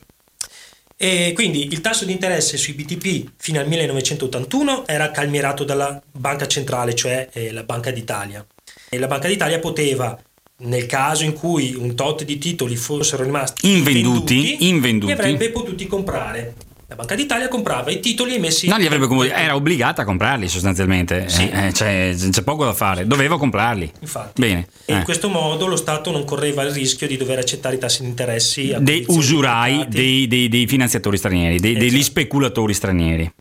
E 1.01 1.31
quindi 1.33 1.71
il 1.71 1.79
tasso 1.79 2.03
di 2.03 2.11
interesse 2.11 2.57
sui 2.57 2.73
BTP 2.73 3.31
fino 3.37 3.57
al 3.57 3.69
1981 3.69 4.85
era 4.85 5.11
calmierato 5.11 5.63
dalla 5.63 6.01
banca 6.11 6.45
centrale, 6.45 6.93
cioè 6.93 7.29
eh, 7.31 7.53
la 7.53 7.63
Banca 7.63 7.89
d'Italia. 7.89 8.45
E 8.89 8.99
la 8.99 9.07
Banca 9.07 9.29
d'Italia 9.29 9.59
poteva 9.59 10.19
nel 10.57 10.87
caso 10.87 11.23
in 11.23 11.31
cui 11.31 11.73
un 11.73 11.95
tot 11.95 12.25
di 12.25 12.37
titoli 12.37 12.75
fossero 12.75 13.23
rimasti 13.23 13.73
invenduti, 13.73 14.67
invenduti, 14.67 15.13
li 15.13 15.17
avrebbe 15.17 15.51
potuti 15.51 15.87
comprare. 15.87 16.55
La 16.89 16.95
Banca 16.95 17.13
d'Italia 17.13 17.47
comprava 17.49 17.91
i 17.91 17.99
titoli 17.99 18.33
emessi. 18.33 18.67
No, 18.67 18.75
li 18.77 18.87
avrebbe 18.87 19.05
comunque, 19.05 19.31
era 19.31 19.53
obbligata 19.53 20.01
a 20.01 20.05
comprarli 20.05 20.47
sostanzialmente. 20.47 21.29
Sì. 21.29 21.47
Eh, 21.47 21.71
cioè, 21.71 22.15
c'è 22.17 22.41
poco 22.41 22.65
da 22.65 22.73
fare, 22.73 23.05
doveva 23.05 23.37
comprarli. 23.37 23.91
Infatti. 23.99 24.41
Bene. 24.41 24.67
E 24.85 24.93
eh. 24.93 24.95
in 24.95 25.03
questo 25.03 25.29
modo 25.29 25.67
lo 25.67 25.75
Stato 25.75 26.09
non 26.09 26.25
correva 26.25 26.63
il 26.63 26.71
rischio 26.71 27.05
di 27.05 27.15
dover 27.15 27.37
accettare 27.37 27.75
i 27.75 27.77
tassi 27.77 28.01
di 28.01 28.07
interessi 28.07 28.75
dei 28.79 29.05
usurai, 29.07 29.85
dei, 29.87 30.27
dei, 30.27 30.49
dei, 30.49 30.65
finanziatori 30.65 31.17
stranieri, 31.17 31.59
dei, 31.59 31.75
degli 31.75 31.89
certo. 31.89 32.05
speculatori 32.05 32.73
stranieri. 32.73 33.31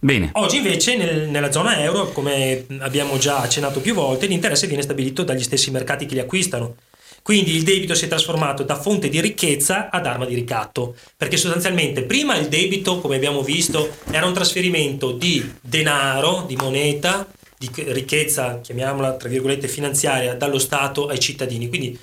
Bene. 0.00 0.30
Oggi 0.32 0.56
invece 0.56 0.96
nel, 0.96 1.28
nella 1.28 1.52
zona 1.52 1.82
euro, 1.82 2.10
come 2.12 2.64
abbiamo 2.78 3.18
già 3.18 3.40
accennato 3.40 3.80
più 3.80 3.92
volte, 3.92 4.26
l'interesse 4.26 4.66
viene 4.66 4.82
stabilito 4.82 5.24
dagli 5.24 5.42
stessi 5.42 5.70
mercati 5.70 6.06
che 6.06 6.14
li 6.14 6.20
acquistano. 6.20 6.76
Quindi 7.28 7.54
il 7.54 7.62
debito 7.62 7.94
si 7.94 8.06
è 8.06 8.08
trasformato 8.08 8.62
da 8.62 8.74
fonte 8.74 9.10
di 9.10 9.20
ricchezza 9.20 9.90
ad 9.90 10.06
arma 10.06 10.24
di 10.24 10.34
ricatto, 10.34 10.96
perché 11.14 11.36
sostanzialmente 11.36 12.04
prima 12.04 12.34
il 12.38 12.48
debito, 12.48 13.00
come 13.00 13.16
abbiamo 13.16 13.42
visto, 13.42 13.96
era 14.10 14.24
un 14.24 14.32
trasferimento 14.32 15.12
di 15.12 15.46
denaro, 15.60 16.46
di 16.48 16.56
moneta, 16.56 17.28
di 17.58 17.68
ricchezza, 17.88 18.60
chiamiamola 18.62 19.16
tra 19.16 19.28
virgolette 19.28 19.68
finanziaria, 19.68 20.36
dallo 20.36 20.58
Stato 20.58 21.06
ai 21.08 21.20
cittadini. 21.20 21.68
Quindi 21.68 21.98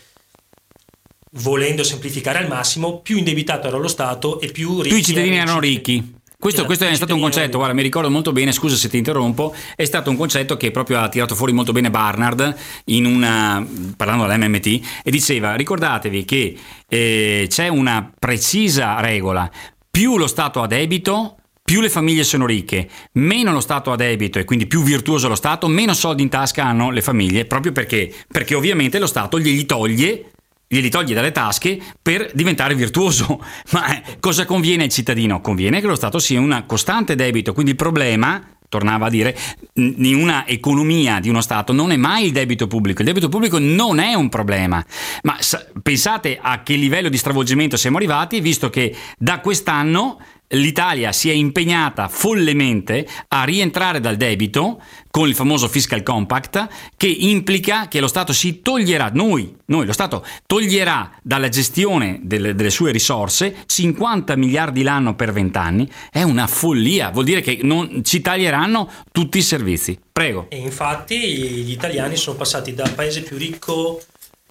volendo 1.32 1.84
semplificare 1.84 2.38
al 2.38 2.48
massimo, 2.48 3.00
più 3.00 3.18
indebitato 3.18 3.66
era 3.66 3.78
lo 3.78 3.88
Stato 3.88 4.40
e 4.40 4.52
più 4.52 4.82
ricchi 4.82 4.90
Più 4.90 4.98
i 4.98 5.04
cittadini 5.04 5.38
erano 5.38 5.60
ricchi. 5.60 6.15
Questo, 6.38 6.66
questo 6.66 6.86
è 6.86 6.94
stato 6.94 7.16
un 7.16 7.22
concetto, 7.22 7.58
guarda, 7.58 7.74
mi 7.74 7.82
ricordo 7.82 8.10
molto 8.10 8.32
bene, 8.32 8.52
scusa 8.52 8.76
se 8.76 8.90
ti 8.90 8.98
interrompo, 8.98 9.54
è 9.76 9.86
stato 9.86 10.10
un 10.10 10.18
concetto 10.18 10.58
che 10.58 10.72
proprio 10.72 11.00
ha 11.00 11.10
tirato 11.10 11.34
fuori 11.34 11.54
molto 11.54 11.72
bene 11.72 11.90
Barnard 11.90 12.56
in 12.86 13.06
una, 13.06 13.66
parlando 13.96 14.26
dell'MMT 14.28 14.66
e 15.04 15.12
diceva 15.12 15.56
ricordatevi 15.56 16.26
che 16.26 16.58
eh, 16.88 17.46
c'è 17.50 17.68
una 17.68 18.12
precisa 18.18 19.00
regola, 19.00 19.50
più 19.90 20.18
lo 20.18 20.28
Stato 20.28 20.62
ha 20.62 20.68
debito, 20.68 21.38
più 21.64 21.82
le 21.82 21.90
famiglie 21.90 22.24
sono 22.24 22.46
ricche, 22.46 22.88
meno 23.14 23.52
lo 23.52 23.60
Stato 23.60 23.92
ha 23.92 23.96
debito 23.96 24.38
e 24.38 24.44
quindi 24.44 24.68
più 24.68 24.84
virtuoso 24.84 25.28
lo 25.28 25.36
Stato, 25.36 25.68
meno 25.68 25.94
soldi 25.94 26.22
in 26.22 26.30
tasca 26.30 26.66
hanno 26.66 26.92
le 26.92 27.02
famiglie, 27.02 27.46
proprio 27.46 27.72
perché, 27.72 28.14
perché 28.28 28.54
ovviamente 28.54 29.00
lo 29.00 29.08
Stato 29.08 29.40
glieli 29.40 29.66
toglie 29.66 30.32
glieli 30.68 30.90
toglie 30.90 31.14
dalle 31.14 31.32
tasche 31.32 31.80
per 32.02 32.32
diventare 32.34 32.76
virtuoso. 32.76 33.44
Ma 33.72 33.96
eh, 33.96 34.18
cosa 34.20 34.46
conviene 34.46 34.84
al 34.84 34.90
cittadino? 34.90 35.42
Conviene 35.42 35.82
che 35.82 35.88
lo 35.88 35.96
Stato 35.96 36.20
sia 36.20 36.40
un 36.40 36.64
costante 36.66 37.16
debito, 37.16 37.54
quindi 37.54 37.72
il 37.72 37.78
problema 37.78 38.42
tornava 38.68 39.06
a 39.06 39.10
dire, 39.10 39.38
di 39.74 40.14
una 40.14 40.46
economia 40.46 41.20
di 41.20 41.30
uno 41.30 41.40
Stato 41.40 41.72
non 41.72 41.92
è 41.92 41.96
mai 41.96 42.26
il 42.26 42.32
debito 42.32 42.68
pubblico. 42.68 43.02
Il 43.02 43.08
debito 43.08 43.30
pubblico 43.30 43.58
non 43.58 44.00
è 44.00 44.14
un 44.14 44.28
problema. 44.28 44.84
Ma 45.24 45.38
pensate 45.82 46.38
a 46.42 46.62
che 46.62 46.76
livello 46.76 47.08
di 47.08 47.18
stravolgimento 47.18 47.78
siamo 47.78 47.98
arrivati, 47.98 48.42
visto 48.42 48.70
che 48.70 48.94
da 49.18 49.40
quest'anno 49.40 50.20
l'Italia 50.50 51.12
si 51.12 51.30
è 51.30 51.34
impegnata 51.34 52.08
follemente 52.08 53.08
a 53.30 53.44
rientrare 53.44 54.00
dal 54.00 54.16
debito 54.16 54.82
con 55.16 55.30
il 55.30 55.34
famoso 55.34 55.70
fiscal 55.70 56.04
compact 56.04 56.68
che 56.98 57.08
implica 57.08 57.88
che 57.88 58.02
lo 58.02 58.08
Stato 58.08 58.34
si 58.34 58.60
toglierà, 58.60 59.12
noi, 59.14 59.56
noi 59.68 59.86
lo 59.86 59.94
Stato 59.94 60.26
toglierà 60.46 61.10
dalla 61.22 61.48
gestione 61.48 62.20
delle, 62.22 62.54
delle 62.54 62.70
sue 62.70 62.92
risorse 62.92 63.64
50 63.66 64.36
miliardi 64.36 64.84
l'anno 64.84 65.16
per 65.16 65.32
20 65.32 65.58
anni, 65.58 65.90
è 66.12 66.22
una 66.22 66.48
follia, 66.48 67.12
vuol 67.12 67.24
dire 67.24 67.40
che 67.40 67.60
non, 67.62 68.04
ci 68.04 68.20
taglieranno 68.20 68.92
tutti 69.14 69.38
i 69.38 69.42
servizi. 69.42 69.98
Prego. 70.12 70.48
E 70.50 70.58
infatti 70.58 71.18
gli 71.18 71.72
italiani 71.72 72.18
sono 72.18 72.36
passati 72.36 72.74
dal 72.74 72.92
paese 72.92 73.22
più 73.22 73.38
ricco 73.38 74.02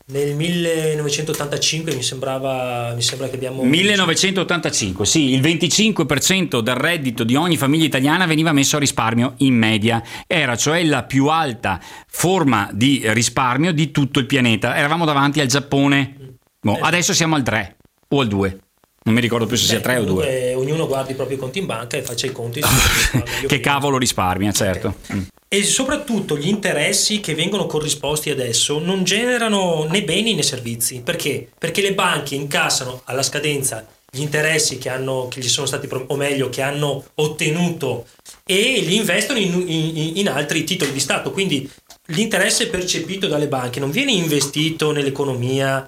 nel 0.07 0.35
1985 0.35 1.95
mi 1.95 2.03
sembrava 2.03 2.93
mi 2.95 3.01
sembra 3.01 3.27
che 3.29 3.37
abbiamo 3.37 3.63
1985 3.63 5.07
sì 5.07 5.33
il 5.33 5.41
25% 5.41 6.59
del 6.59 6.75
reddito 6.75 7.25
di 7.25 7.37
ogni 7.37 7.57
famiglia 7.57 7.87
italiana 7.87 8.27
veniva 8.27 8.53
messo 8.53 8.77
a 8.77 8.81
risparmio 8.81 9.35
in 9.39 9.55
media. 9.55 10.03
Era 10.27 10.57
cioè 10.57 10.85
la 10.85 11.05
più 11.05 11.29
alta 11.29 11.81
forma 12.07 12.69
di 12.73 13.01
risparmio 13.05 13.73
di 13.73 13.91
tutto 13.91 14.19
il 14.19 14.27
pianeta. 14.27 14.77
Eravamo 14.77 15.07
davanti 15.07 15.41
al 15.41 15.47
Giappone. 15.47 16.37
Boh, 16.61 16.79
adesso 16.81 17.15
siamo 17.15 17.35
al 17.37 17.43
3 17.43 17.77
o 18.09 18.21
al 18.21 18.29
2 18.29 18.59
non 19.07 19.15
mi 19.15 19.21
ricordo 19.21 19.45
più 19.45 19.57
se 19.57 19.67
sia 19.67 19.81
3 19.81 19.99
o 19.99 20.05
2 20.05 20.55
ognuno 20.55 20.87
guardi 20.87 21.13
i 21.13 21.15
propri 21.15 21.37
conti 21.37 21.59
in 21.59 21.67
banca 21.67 21.99
e 21.99 22.03
faccia 22.03 22.27
i 22.27 22.33
conti 22.33 22.63
che 23.47 23.61
cavolo 23.61 23.99
risparmia 23.99 24.51
certo. 24.51 24.97
Okay. 25.05 25.17
mm 25.19 25.34
e 25.49 25.63
soprattutto 25.63 26.37
gli 26.37 26.49
interessi 26.49 27.21
che 27.21 27.35
vengono 27.35 27.67
corrisposti 27.67 28.31
adesso 28.31 28.79
non 28.79 29.05
generano 29.05 29.87
né 29.89 30.03
beni 30.03 30.35
né 30.35 30.43
servizi. 30.43 31.01
Perché? 31.01 31.49
Perché 31.59 31.81
le 31.81 31.95
banche 31.95 32.35
incassano 32.35 33.03
alla 33.05 33.23
scadenza 33.23 33.87
gli 34.15 34.21
interessi 34.21 34.79
che, 34.79 34.89
hanno, 34.89 35.27
che 35.29 35.41
gli 35.41 35.49
sono 35.49 35.67
stati, 35.67 35.89
o 35.91 36.17
meglio, 36.17 36.49
che 36.49 36.63
hanno 36.63 37.05
ottenuto 37.17 38.07
e 38.45 38.81
li 38.81 38.95
investono 38.95 39.41
in, 39.41 39.65
in, 39.67 40.17
in 40.19 40.29
altri 40.29 40.63
titoli 40.63 40.93
di 40.93 41.01
Stato. 41.01 41.33
Quindi 41.33 41.69
l'interesse 42.07 42.69
percepito 42.69 43.27
dalle 43.27 43.49
banche 43.49 43.81
non 43.81 43.91
viene 43.91 44.13
investito 44.13 44.93
nell'economia 44.93 45.85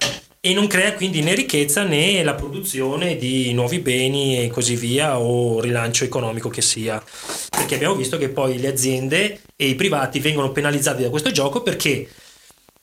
e 0.47 0.55
non 0.55 0.69
crea 0.69 0.95
quindi 0.95 1.23
né 1.23 1.35
ricchezza 1.35 1.83
né 1.83 2.23
la 2.23 2.35
produzione 2.35 3.17
di 3.17 3.53
nuovi 3.53 3.81
beni 3.81 4.45
e 4.45 4.49
così 4.49 4.77
via 4.77 5.19
o 5.19 5.61
rilancio 5.61 6.05
economico 6.05 6.49
che 6.49 6.63
sia. 6.63 7.03
Perché 7.51 7.75
abbiamo 7.75 7.97
visto 7.97 8.17
che 8.17 8.29
poi 8.29 8.61
le 8.61 8.69
aziende 8.69 9.41
e 9.57 9.67
i 9.67 9.75
privati 9.75 10.21
vengono 10.21 10.53
penalizzati 10.53 11.03
da 11.03 11.11
questo 11.11 11.33
gioco 11.33 11.63
perché 11.63 12.09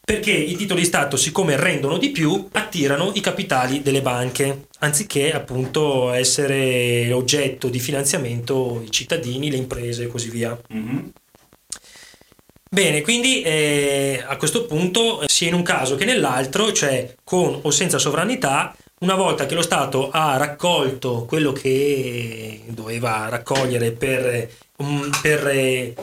perché 0.06 0.32
i 0.32 0.58
titoli 0.58 0.82
di 0.82 0.86
Stato, 0.86 1.16
siccome 1.16 1.56
rendono 1.56 1.98
di 1.98 2.10
più, 2.10 2.50
attirano 2.52 3.14
i 3.16 3.22
capitali 3.22 3.82
delle 3.82 4.02
banche, 4.02 4.66
anziché 4.80 5.32
appunto 5.32 6.12
essere 6.12 7.14
oggetto 7.14 7.70
di 7.70 7.80
finanziamento 7.80 8.82
i 8.86 8.92
cittadini, 8.92 9.50
le 9.50 9.56
imprese 9.56 10.04
e 10.04 10.08
così 10.08 10.30
via. 10.30 10.60
Mm-hmm. 10.74 11.00
Bene, 12.74 13.02
quindi 13.02 13.44
eh, 13.44 14.24
a 14.26 14.36
questo 14.36 14.66
punto 14.66 15.22
eh, 15.22 15.28
sia 15.30 15.48
in 15.48 15.54
un 15.54 15.62
caso 15.62 15.94
che 15.94 16.06
nell'altro, 16.06 16.72
cioè 16.74 17.18
con 17.24 17.60
o 17.62 17.70
senza 17.70 18.00
sovranità, 18.00 18.76
una 19.02 19.14
volta 19.14 19.46
che 19.46 19.54
lo 19.54 19.62
Stato 19.62 20.10
ha 20.10 20.38
raccolto 20.38 21.26
quello 21.26 21.52
che 21.52 22.64
doveva 22.66 23.30
raccogliere 23.30 23.92
per, 23.92 24.50
um, 24.78 25.08
per 25.22 25.48
eh, 25.50 25.94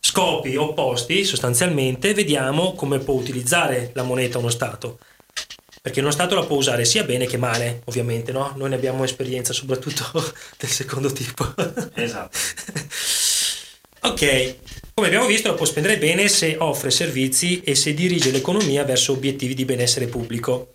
scopi 0.00 0.56
opposti, 0.56 1.24
sostanzialmente, 1.24 2.14
vediamo 2.14 2.72
come 2.72 3.00
può 3.00 3.12
utilizzare 3.12 3.90
la 3.92 4.02
moneta 4.02 4.38
uno 4.38 4.48
Stato. 4.48 5.00
Perché 5.82 6.00
uno 6.00 6.10
Stato 6.10 6.34
la 6.34 6.46
può 6.46 6.56
usare 6.56 6.86
sia 6.86 7.04
bene 7.04 7.26
che 7.26 7.36
male, 7.36 7.82
ovviamente, 7.84 8.32
no? 8.32 8.54
Noi 8.56 8.70
ne 8.70 8.76
abbiamo 8.76 9.04
esperienza 9.04 9.52
soprattutto 9.52 10.10
del 10.56 10.70
secondo 10.70 11.12
tipo. 11.12 11.52
Esatto. 11.92 12.38
ok, 14.08 14.56
come 14.94 15.08
abbiamo 15.08 15.26
visto, 15.26 15.52
può 15.54 15.66
spendere 15.66 15.98
bene 15.98 16.28
se 16.28 16.56
offre 16.56 16.92
servizi 16.92 17.62
e 17.64 17.74
se 17.74 17.94
dirige 17.94 18.30
l'economia 18.30 18.84
verso 18.84 19.10
obiettivi 19.10 19.52
di 19.52 19.64
benessere 19.64 20.06
pubblico. 20.06 20.73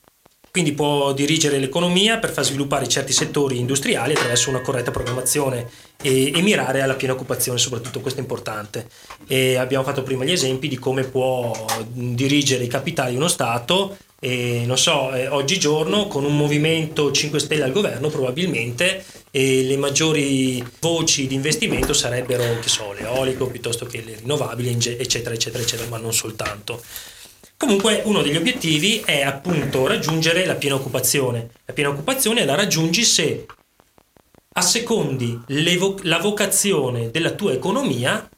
Quindi 0.51 0.73
può 0.73 1.13
dirigere 1.13 1.59
l'economia 1.59 2.17
per 2.17 2.31
far 2.31 2.43
sviluppare 2.43 2.87
certi 2.87 3.13
settori 3.13 3.59
industriali 3.59 4.13
attraverso 4.13 4.49
una 4.49 4.61
corretta 4.61 4.91
programmazione 4.91 5.69
e, 6.01 6.31
e 6.35 6.41
mirare 6.41 6.81
alla 6.81 6.95
piena 6.95 7.13
occupazione, 7.13 7.59
soprattutto 7.59 7.99
questo 7.99 8.19
è 8.19 8.23
importante. 8.23 8.87
E 9.27 9.57
abbiamo 9.57 9.83
fatto 9.83 10.03
prima 10.03 10.23
gli 10.23 10.31
esempi 10.31 10.67
di 10.67 10.79
come 10.79 11.03
può 11.03 11.53
dirigere 11.91 12.63
i 12.63 12.67
capitali 12.67 13.15
uno 13.15 13.27
Stato 13.27 13.97
e 14.21 14.63
non 14.65 14.77
so, 14.77 15.13
eh, 15.13 15.27
oggigiorno 15.27 16.07
con 16.07 16.25
un 16.25 16.35
movimento 16.35 17.09
5 17.09 17.39
Stelle 17.39 17.63
al 17.63 17.71
governo 17.71 18.09
probabilmente 18.09 19.03
eh, 19.31 19.63
le 19.63 19.77
maggiori 19.77 20.61
voci 20.81 21.25
di 21.25 21.35
investimento 21.35 21.93
sarebbero, 21.93 22.59
che 22.59 22.67
so, 22.67 22.91
l'eolico 22.91 23.47
piuttosto 23.47 23.85
che 23.85 24.03
le 24.05 24.17
rinnovabili, 24.19 24.71
eccetera, 24.71 25.33
eccetera, 25.33 25.63
eccetera, 25.63 25.87
ma 25.87 25.99
non 25.99 26.13
soltanto. 26.13 26.81
Comunque 27.59 28.01
uno 28.05 28.21
degli 28.21 28.37
obiettivi 28.37 29.01
è 29.03 29.21
appunto 29.21 29.85
raggiungere 29.85 30.45
la 30.45 30.55
piena 30.55 30.75
occupazione. 30.75 31.49
La 31.65 31.73
piena 31.73 31.89
occupazione 31.89 32.45
la 32.45 32.55
raggiungi 32.55 33.03
se 33.03 33.45
assecondi 34.53 35.41
vo- 35.77 35.97
la 36.03 36.19
vocazione 36.19 37.11
della 37.11 37.31
tua 37.31 37.51
economia 37.51 38.29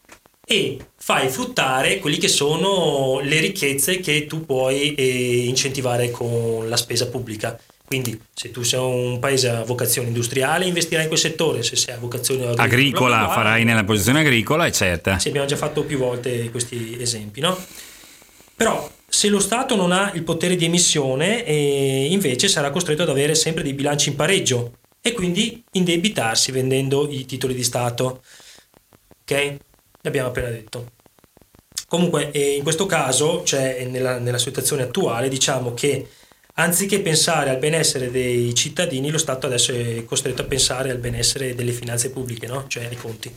e 0.44 0.80
fai 0.98 1.30
fruttare 1.30 2.00
quelli 2.00 2.18
che 2.18 2.28
sono 2.28 3.20
le 3.22 3.40
ricchezze 3.40 4.00
che 4.00 4.26
tu 4.26 4.44
puoi 4.44 4.96
eh, 4.96 5.46
incentivare 5.46 6.10
con 6.10 6.68
la 6.68 6.76
spesa 6.76 7.08
pubblica. 7.08 7.60
Quindi 7.86 8.20
se 8.34 8.50
tu 8.50 8.64
sei 8.64 8.80
un 8.80 9.20
paese 9.20 9.50
a 9.50 9.64
vocazione 9.64 10.08
industriale 10.08 10.66
investirai 10.66 11.04
in 11.04 11.10
quel 11.10 11.22
settore, 11.22 11.62
se 11.62 11.76
sei 11.76 11.94
a 11.94 12.00
vocazione 12.00 12.46
agricola, 12.46 12.64
agricola 12.64 13.30
farai 13.30 13.66
nella 13.66 13.84
posizione 13.84 14.22
agricola, 14.22 14.66
eccetera. 14.66 15.20
Sì, 15.20 15.28
abbiamo 15.28 15.46
già 15.46 15.58
fatto 15.58 15.84
più 15.84 16.00
volte 16.00 16.50
questi 16.50 16.98
esempi, 17.00 17.40
no? 17.40 17.56
Però 18.56 18.90
se 19.14 19.28
lo 19.28 19.42
Stato 19.42 19.76
non 19.76 19.92
ha 19.92 20.10
il 20.14 20.24
potere 20.24 20.56
di 20.56 20.64
emissione, 20.64 21.44
eh, 21.44 22.08
invece 22.10 22.48
sarà 22.48 22.70
costretto 22.70 23.02
ad 23.02 23.10
avere 23.10 23.36
sempre 23.36 23.62
dei 23.62 23.74
bilanci 23.74 24.08
in 24.08 24.16
pareggio 24.16 24.78
e 25.02 25.12
quindi 25.12 25.62
indebitarsi 25.74 26.54
vendendo 26.54 27.10
i 27.10 27.26
titoli 27.26 27.54
di 27.54 27.64
Stato. 27.64 28.24
Ok? 29.22 29.58
L'abbiamo 30.04 30.30
appena 30.30 30.48
detto. 30.48 30.94
Comunque, 31.90 32.32
eh, 32.32 32.56
in 32.56 32.64
questo 32.64 32.86
caso, 32.86 33.44
cioè 33.44 33.86
nella, 33.86 34.18
nella 34.18 34.38
situazione 34.38 34.84
attuale, 34.84 35.28
diciamo 35.28 35.74
che 35.74 36.08
anziché 36.56 37.00
pensare 37.00 37.50
al 37.50 37.58
benessere 37.58 38.12
dei 38.12 38.54
cittadini, 38.54 39.10
lo 39.10 39.18
Stato 39.18 39.48
adesso 39.48 39.72
è 39.72 40.04
costretto 40.06 40.42
a 40.42 40.46
pensare 40.46 40.92
al 40.92 40.98
benessere 40.98 41.56
delle 41.56 41.72
finanze 41.72 42.12
pubbliche, 42.12 42.48
no? 42.48 42.66
cioè 42.68 42.86
ai 42.86 42.98
conti. 42.98 43.32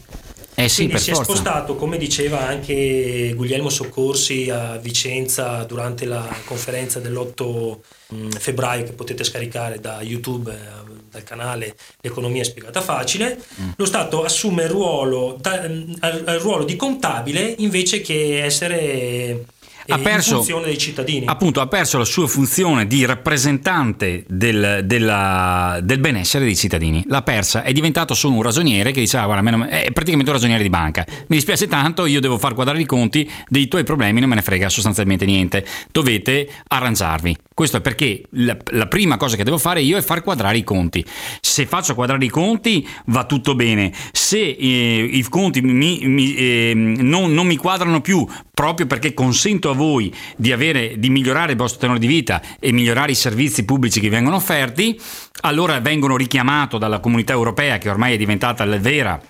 Eh 0.56 0.68
sì, 0.68 0.84
Quindi 0.84 1.02
si 1.02 1.10
forza. 1.10 1.20
è 1.20 1.24
spostato, 1.24 1.74
come 1.74 1.98
diceva 1.98 2.46
anche 2.46 3.32
Guglielmo 3.34 3.70
Soccorsi 3.70 4.50
a 4.50 4.76
Vicenza 4.76 5.64
durante 5.64 6.04
la 6.04 6.24
conferenza 6.44 7.00
dell'8 7.00 7.76
mm, 8.14 8.30
febbraio 8.30 8.84
che 8.84 8.92
potete 8.92 9.24
scaricare 9.24 9.80
da 9.80 10.00
YouTube, 10.02 10.52
eh, 10.52 10.92
dal 11.10 11.24
canale 11.24 11.74
L'economia 12.00 12.44
spiegata 12.44 12.80
facile, 12.80 13.36
mm. 13.60 13.70
lo 13.76 13.84
Stato 13.84 14.22
assume 14.22 14.62
il 14.62 14.70
ruolo, 14.70 15.36
da, 15.40 15.66
mm, 15.68 15.92
il 16.00 16.40
ruolo 16.40 16.62
di 16.62 16.76
contabile 16.76 17.56
invece 17.58 18.00
che 18.00 18.44
essere 18.44 19.46
ha 19.88 19.98
perso, 19.98 20.36
funzione 20.36 20.64
dei 20.66 20.78
cittadini. 20.78 21.26
Appunto, 21.26 21.60
ha 21.60 21.66
perso 21.66 21.98
la 21.98 22.04
sua 22.04 22.26
funzione 22.26 22.86
di 22.86 23.04
rappresentante 23.04 24.24
del, 24.28 24.80
della, 24.84 25.78
del, 25.82 25.98
benessere 25.98 26.44
dei 26.44 26.56
cittadini. 26.56 27.04
L'ha 27.06 27.22
persa, 27.22 27.62
è 27.62 27.72
diventato 27.72 28.14
solo 28.14 28.34
un 28.34 28.42
ragioniere 28.42 28.92
che 28.92 29.00
diceva: 29.00 29.26
Guarda, 29.26 29.68
è 29.68 29.90
praticamente 29.92 30.30
un 30.30 30.36
ragioniere 30.36 30.62
di 30.62 30.70
banca. 30.70 31.04
Mi 31.08 31.36
dispiace 31.36 31.66
tanto, 31.66 32.06
io 32.06 32.20
devo 32.20 32.38
far 32.38 32.54
quadrare 32.54 32.80
i 32.80 32.86
conti, 32.86 33.30
dei 33.48 33.68
tuoi 33.68 33.84
problemi 33.84 34.20
non 34.20 34.28
me 34.28 34.36
ne 34.36 34.42
frega 34.42 34.68
sostanzialmente 34.68 35.24
niente. 35.24 35.64
Dovete 35.90 36.48
arrangiarvi. 36.68 37.36
Questo 37.54 37.76
è 37.76 37.80
perché 37.80 38.22
la, 38.30 38.56
la 38.72 38.86
prima 38.88 39.16
cosa 39.16 39.36
che 39.36 39.44
devo 39.44 39.58
fare 39.58 39.80
io 39.80 39.96
è 39.96 40.02
far 40.02 40.22
quadrare 40.22 40.58
i 40.58 40.64
conti. 40.64 41.04
Se 41.40 41.66
faccio 41.66 41.94
quadrare 41.94 42.24
i 42.24 42.28
conti 42.28 42.86
va 43.06 43.24
tutto 43.26 43.54
bene. 43.54 43.92
Se 44.12 44.38
eh, 44.38 45.08
i 45.12 45.22
conti 45.28 45.60
mi, 45.60 46.00
mi, 46.06 46.34
eh, 46.34 46.72
non, 46.74 47.32
non 47.32 47.46
mi 47.46 47.56
quadrano 47.56 48.00
più 48.00 48.26
proprio 48.54 48.86
perché 48.86 49.12
consento 49.12 49.70
a 49.70 49.74
voi 49.74 50.14
di, 50.36 50.52
avere, 50.52 50.94
di 50.98 51.10
migliorare 51.10 51.52
il 51.52 51.58
vostro 51.58 51.80
tenore 51.80 51.98
di 51.98 52.06
vita 52.06 52.40
e 52.58 52.72
migliorare 52.72 53.10
i 53.10 53.16
servizi 53.16 53.64
pubblici 53.64 54.00
che 54.00 54.08
vengono 54.08 54.36
offerti, 54.36 54.98
allora 55.40 55.80
vengono 55.80 56.16
richiamato 56.16 56.78
dalla 56.78 57.00
comunità 57.00 57.32
europea 57.32 57.78
che 57.78 57.90
ormai 57.90 58.14
è 58.14 58.16
diventata 58.16 58.64
la 58.64 58.78
vera 58.78 59.20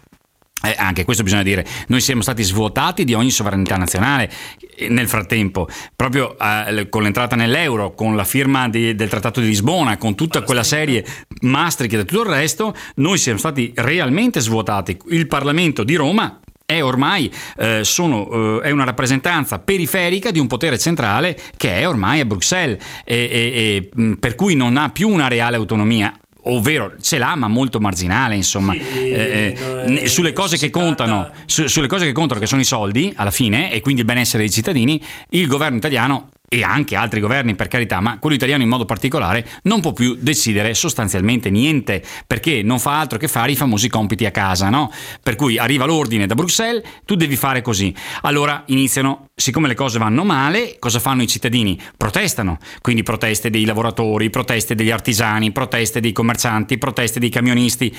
eh, 0.64 0.74
anche 0.78 1.04
questo 1.04 1.22
bisogna 1.22 1.42
dire, 1.42 1.66
noi 1.88 2.00
siamo 2.00 2.22
stati 2.22 2.42
svuotati 2.42 3.04
di 3.04 3.12
ogni 3.12 3.30
sovranità 3.30 3.76
nazionale 3.76 4.30
eh, 4.76 4.88
nel 4.88 5.08
frattempo, 5.08 5.68
proprio 5.94 6.38
eh, 6.38 6.88
con 6.88 7.02
l'entrata 7.02 7.36
nell'euro, 7.36 7.92
con 7.92 8.16
la 8.16 8.24
firma 8.24 8.68
di, 8.70 8.94
del 8.94 9.10
Trattato 9.10 9.40
di 9.40 9.46
Lisbona, 9.46 9.98
con 9.98 10.14
tutta 10.14 10.40
quella 10.42 10.62
serie 10.62 11.04
Maastricht 11.42 11.92
e 11.92 12.04
tutto 12.06 12.22
il 12.22 12.28
resto, 12.28 12.74
noi 12.96 13.18
siamo 13.18 13.38
stati 13.38 13.72
realmente 13.76 14.40
svuotati. 14.40 14.96
Il 15.08 15.26
Parlamento 15.26 15.84
di 15.84 15.96
Roma 15.96 16.40
è 16.66 16.82
ormai 16.82 17.32
eh, 17.58 17.84
sono, 17.84 18.60
eh, 18.60 18.68
è 18.68 18.70
una 18.70 18.84
rappresentanza 18.84 19.58
periferica 19.58 20.30
di 20.30 20.38
un 20.38 20.46
potere 20.46 20.78
centrale 20.78 21.38
che 21.56 21.80
è 21.80 21.88
ormai 21.88 22.20
a 22.20 22.24
Bruxelles 22.24 22.82
e, 23.04 23.28
e, 23.30 23.90
e 23.94 24.16
per 24.18 24.34
cui 24.34 24.54
non 24.54 24.76
ha 24.76 24.90
più 24.90 25.08
una 25.08 25.28
reale 25.28 25.56
autonomia 25.56 26.12
ovvero 26.46 26.94
ce 27.00 27.18
l'ha 27.18 27.34
ma 27.36 27.48
molto 27.48 27.80
marginale 27.80 28.34
insomma. 28.34 28.72
Sì, 28.72 29.10
eh, 29.10 29.56
eh, 29.86 30.06
sulle 30.08 30.32
cose 30.32 30.56
che 30.58 30.70
contano 30.70 31.30
su, 31.46 31.66
sulle 31.66 31.86
cose 31.86 32.06
che 32.06 32.12
contano 32.12 32.40
che 32.40 32.46
sono 32.46 32.60
i 32.60 32.64
soldi 32.64 33.12
alla 33.16 33.30
fine 33.30 33.72
e 33.72 33.80
quindi 33.80 34.00
il 34.00 34.06
benessere 34.06 34.42
dei 34.42 34.52
cittadini 34.52 35.02
il 35.30 35.46
governo 35.46 35.76
italiano 35.76 36.28
e 36.54 36.62
anche 36.62 36.94
altri 36.94 37.18
governi 37.18 37.56
per 37.56 37.66
carità, 37.66 37.98
ma 38.00 38.18
quello 38.18 38.36
italiano 38.36 38.62
in 38.62 38.68
modo 38.68 38.84
particolare 38.84 39.44
non 39.62 39.80
può 39.80 39.92
più 39.92 40.16
decidere 40.20 40.72
sostanzialmente 40.74 41.50
niente 41.50 42.02
perché 42.26 42.62
non 42.62 42.78
fa 42.78 43.00
altro 43.00 43.18
che 43.18 43.26
fare 43.26 43.50
i 43.50 43.56
famosi 43.56 43.88
compiti 43.88 44.24
a 44.24 44.30
casa, 44.30 44.68
no? 44.68 44.92
Per 45.20 45.34
cui 45.34 45.58
arriva 45.58 45.84
l'ordine 45.84 46.26
da 46.26 46.34
Bruxelles, 46.34 46.82
tu 47.04 47.16
devi 47.16 47.34
fare 47.34 47.60
così. 47.60 47.92
Allora 48.22 48.62
iniziano, 48.66 49.26
siccome 49.34 49.66
le 49.66 49.74
cose 49.74 49.98
vanno 49.98 50.22
male, 50.22 50.76
cosa 50.78 51.00
fanno 51.00 51.22
i 51.22 51.26
cittadini? 51.26 51.80
Protestano, 51.96 52.58
quindi 52.80 53.02
proteste 53.02 53.50
dei 53.50 53.64
lavoratori, 53.64 54.30
proteste 54.30 54.76
degli 54.76 54.90
artigiani, 54.90 55.50
proteste 55.50 55.98
dei 55.98 56.12
commercianti, 56.12 56.78
proteste 56.78 57.18
dei 57.18 57.30
camionisti 57.30 57.94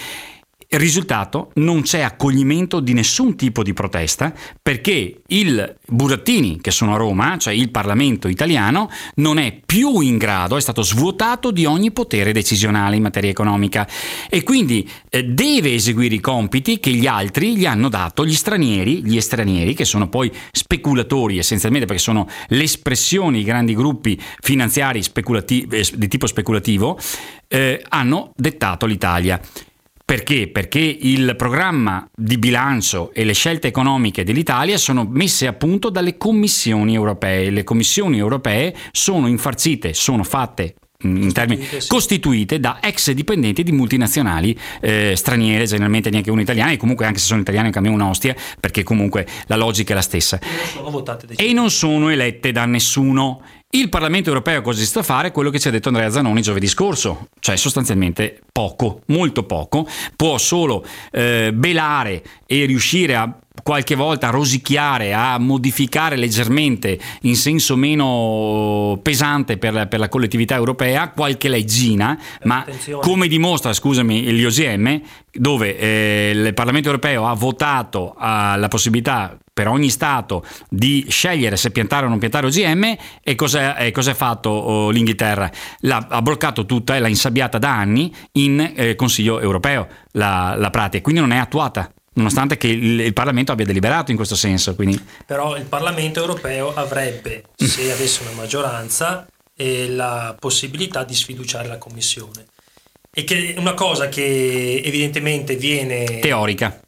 il 0.67 0.79
risultato 0.79 1.51
non 1.55 1.81
c'è 1.81 2.01
accoglimento 2.01 2.79
di 2.79 2.93
nessun 2.93 3.35
tipo 3.35 3.63
di 3.63 3.73
protesta 3.73 4.33
perché 4.61 5.21
il 5.27 5.75
Burattini, 5.87 6.59
che 6.59 6.71
sono 6.71 6.95
a 6.95 6.97
Roma, 6.97 7.37
cioè 7.37 7.53
il 7.53 7.69
Parlamento 7.69 8.27
italiano, 8.27 8.89
non 9.15 9.37
è 9.37 9.59
più 9.65 9.99
in 10.01 10.17
grado, 10.17 10.57
è 10.57 10.61
stato 10.61 10.81
svuotato 10.81 11.51
di 11.51 11.65
ogni 11.65 11.91
potere 11.91 12.31
decisionale 12.31 12.95
in 12.95 13.03
materia 13.03 13.29
economica 13.29 13.87
e 14.29 14.43
quindi 14.43 14.89
eh, 15.09 15.23
deve 15.23 15.73
eseguire 15.73 16.15
i 16.15 16.19
compiti 16.19 16.79
che 16.79 16.91
gli 16.91 17.07
altri 17.07 17.55
gli 17.55 17.65
hanno 17.65 17.89
dato, 17.89 18.25
gli 18.25 18.33
stranieri, 18.33 19.03
gli 19.03 19.17
estraneri, 19.17 19.73
che 19.73 19.85
sono 19.85 20.09
poi 20.09 20.31
speculatori 20.51 21.37
essenzialmente 21.37 21.85
perché 21.85 22.01
sono 22.01 22.27
l'espressione 22.47 23.37
di 23.37 23.43
grandi 23.43 23.75
gruppi 23.75 24.19
finanziari 24.39 25.01
eh, 25.01 25.85
di 25.93 26.07
tipo 26.07 26.27
speculativo, 26.27 26.97
eh, 27.47 27.83
hanno 27.89 28.31
dettato 28.35 28.85
l'Italia. 28.85 29.39
Perché? 30.05 30.47
Perché 30.49 30.79
il 30.79 31.35
programma 31.35 32.07
di 32.15 32.37
bilancio 32.37 33.11
e 33.11 33.23
le 33.23 33.33
scelte 33.33 33.67
economiche 33.67 34.23
dell'Italia 34.23 34.77
sono 34.77 35.07
messe 35.09 35.47
a 35.47 35.53
punto 35.53 35.89
dalle 35.89 36.15
commissioni 36.15 36.93
europee. 36.93 37.49
Le 37.49 37.63
commissioni 37.63 38.19
europee 38.19 38.75
sono 38.91 39.25
infarcite, 39.25 39.95
sono 39.95 40.23
fatte 40.23 40.75
in 41.01 41.33
termini 41.33 41.65
sì. 41.65 41.87
costituite 41.87 42.59
da 42.59 42.79
ex 42.81 43.11
dipendenti 43.11 43.63
di 43.63 43.71
multinazionali 43.71 44.57
eh, 44.79 45.13
straniere, 45.15 45.65
generalmente 45.65 46.11
neanche 46.11 46.29
uno 46.29 46.41
italiano, 46.41 46.71
e 46.71 46.77
comunque 46.77 47.05
anche 47.07 47.19
se 47.19 47.25
sono 47.25 47.41
italiani 47.41 47.71
cambiamo 47.71 47.97
un'ostia, 47.97 48.35
perché 48.59 48.83
comunque 48.83 49.25
la 49.47 49.55
logica 49.55 49.93
è 49.93 49.95
la 49.95 50.01
stessa. 50.01 50.39
E 51.35 51.51
non 51.51 51.71
sono 51.71 52.09
elette 52.09 52.51
da 52.51 52.65
nessuno. 52.65 53.41
Il 53.75 53.89
Parlamento 53.89 54.29
europeo 54.29 54.61
cosa 54.61 54.81
sta 54.85 55.01
a 55.01 55.03
fare? 55.03 55.33
Quello 55.33 55.49
che 55.49 55.59
ci 55.59 55.67
ha 55.67 55.71
detto 55.71 55.89
Andrea 55.89 56.09
Zanoni 56.09 56.41
giovedì 56.41 56.65
scorso, 56.65 57.27
cioè 57.41 57.57
sostanzialmente 57.57 58.39
poco, 58.49 59.01
molto 59.07 59.43
poco, 59.43 59.85
può 60.15 60.37
solo 60.37 60.85
eh, 61.11 61.51
belare 61.53 62.23
e 62.45 62.63
riuscire 62.63 63.15
a 63.15 63.37
qualche 63.61 63.95
volta 63.95 64.29
a 64.29 64.31
rosicchiare, 64.31 65.13
a 65.13 65.37
modificare 65.39 66.15
leggermente 66.15 66.97
in 67.23 67.35
senso 67.35 67.75
meno 67.75 68.97
pesante 69.01 69.57
per, 69.57 69.89
per 69.89 69.99
la 69.99 70.07
collettività 70.07 70.55
europea 70.55 71.09
qualche 71.09 71.49
leggina, 71.49 72.17
ma 72.43 72.59
Attenzione. 72.59 73.01
come 73.01 73.27
dimostra, 73.27 73.73
scusami, 73.73 74.31
l'IOGM, 74.31 75.01
dove 75.33 75.77
eh, 75.77 76.31
il 76.33 76.53
Parlamento 76.53 76.87
europeo 76.87 77.27
ha 77.27 77.33
votato 77.33 78.15
uh, 78.17 78.57
la 78.57 78.67
possibilità 78.69 79.37
per 79.55 79.69
ogni 79.69 79.89
Stato 79.89 80.43
di 80.67 81.05
scegliere 81.07 81.55
se 81.55 81.71
piantare 81.71 82.05
o 82.05 82.09
non 82.09 82.19
piantare 82.19 82.47
OGM 82.47 82.97
e 83.23 83.35
cosa 83.35 83.77
è 83.77 84.13
fatto 84.13 84.49
oh, 84.49 84.89
l'Inghilterra? 84.89 85.49
L'ha, 85.79 86.07
ha 86.09 86.21
bloccato 86.21 86.65
tutta 86.65 86.97
e 86.97 86.99
l'ha 86.99 87.07
insabbiata 87.07 87.57
da 87.57 87.73
anni 87.73 88.13
in 88.33 88.73
eh, 88.75 88.95
Consiglio 88.95 89.39
europeo 89.39 89.87
la, 90.11 90.55
la 90.57 90.69
pratica, 90.71 91.01
quindi 91.01 91.21
non 91.21 91.31
è 91.31 91.37
attuata 91.37 91.89
nonostante 92.15 92.57
che 92.57 92.67
il, 92.67 92.99
il, 92.99 93.13
Parlamento 93.13 93.53
abbia 93.53 93.63
deliberato 93.63 94.11
in 94.11 94.17
questo 94.17 94.35
senso. 94.35 94.75
Quindi... 94.75 95.01
Però 95.25 95.55
il 95.55 95.65
Parlamento 95.65 96.19
europeo 96.19 96.73
avrebbe, 96.73 97.43
se 97.55 97.91
avesse 97.91 98.23
una 98.23 98.31
maggioranza, 98.31 99.25
eh, 99.55 99.87
la 99.89 100.35
possibilità 100.37 101.05
di 101.05 101.13
sfiduciare 101.13 101.67
la 101.69 101.77
Commissione. 101.77 102.45
E 103.13 103.23
che 103.23 103.53
è 103.53 103.59
una 103.59 103.73
cosa 103.73 104.09
che 104.09 104.81
evidentemente 104.83 105.55
viene... 105.55 106.19
Teorica. 106.19 106.81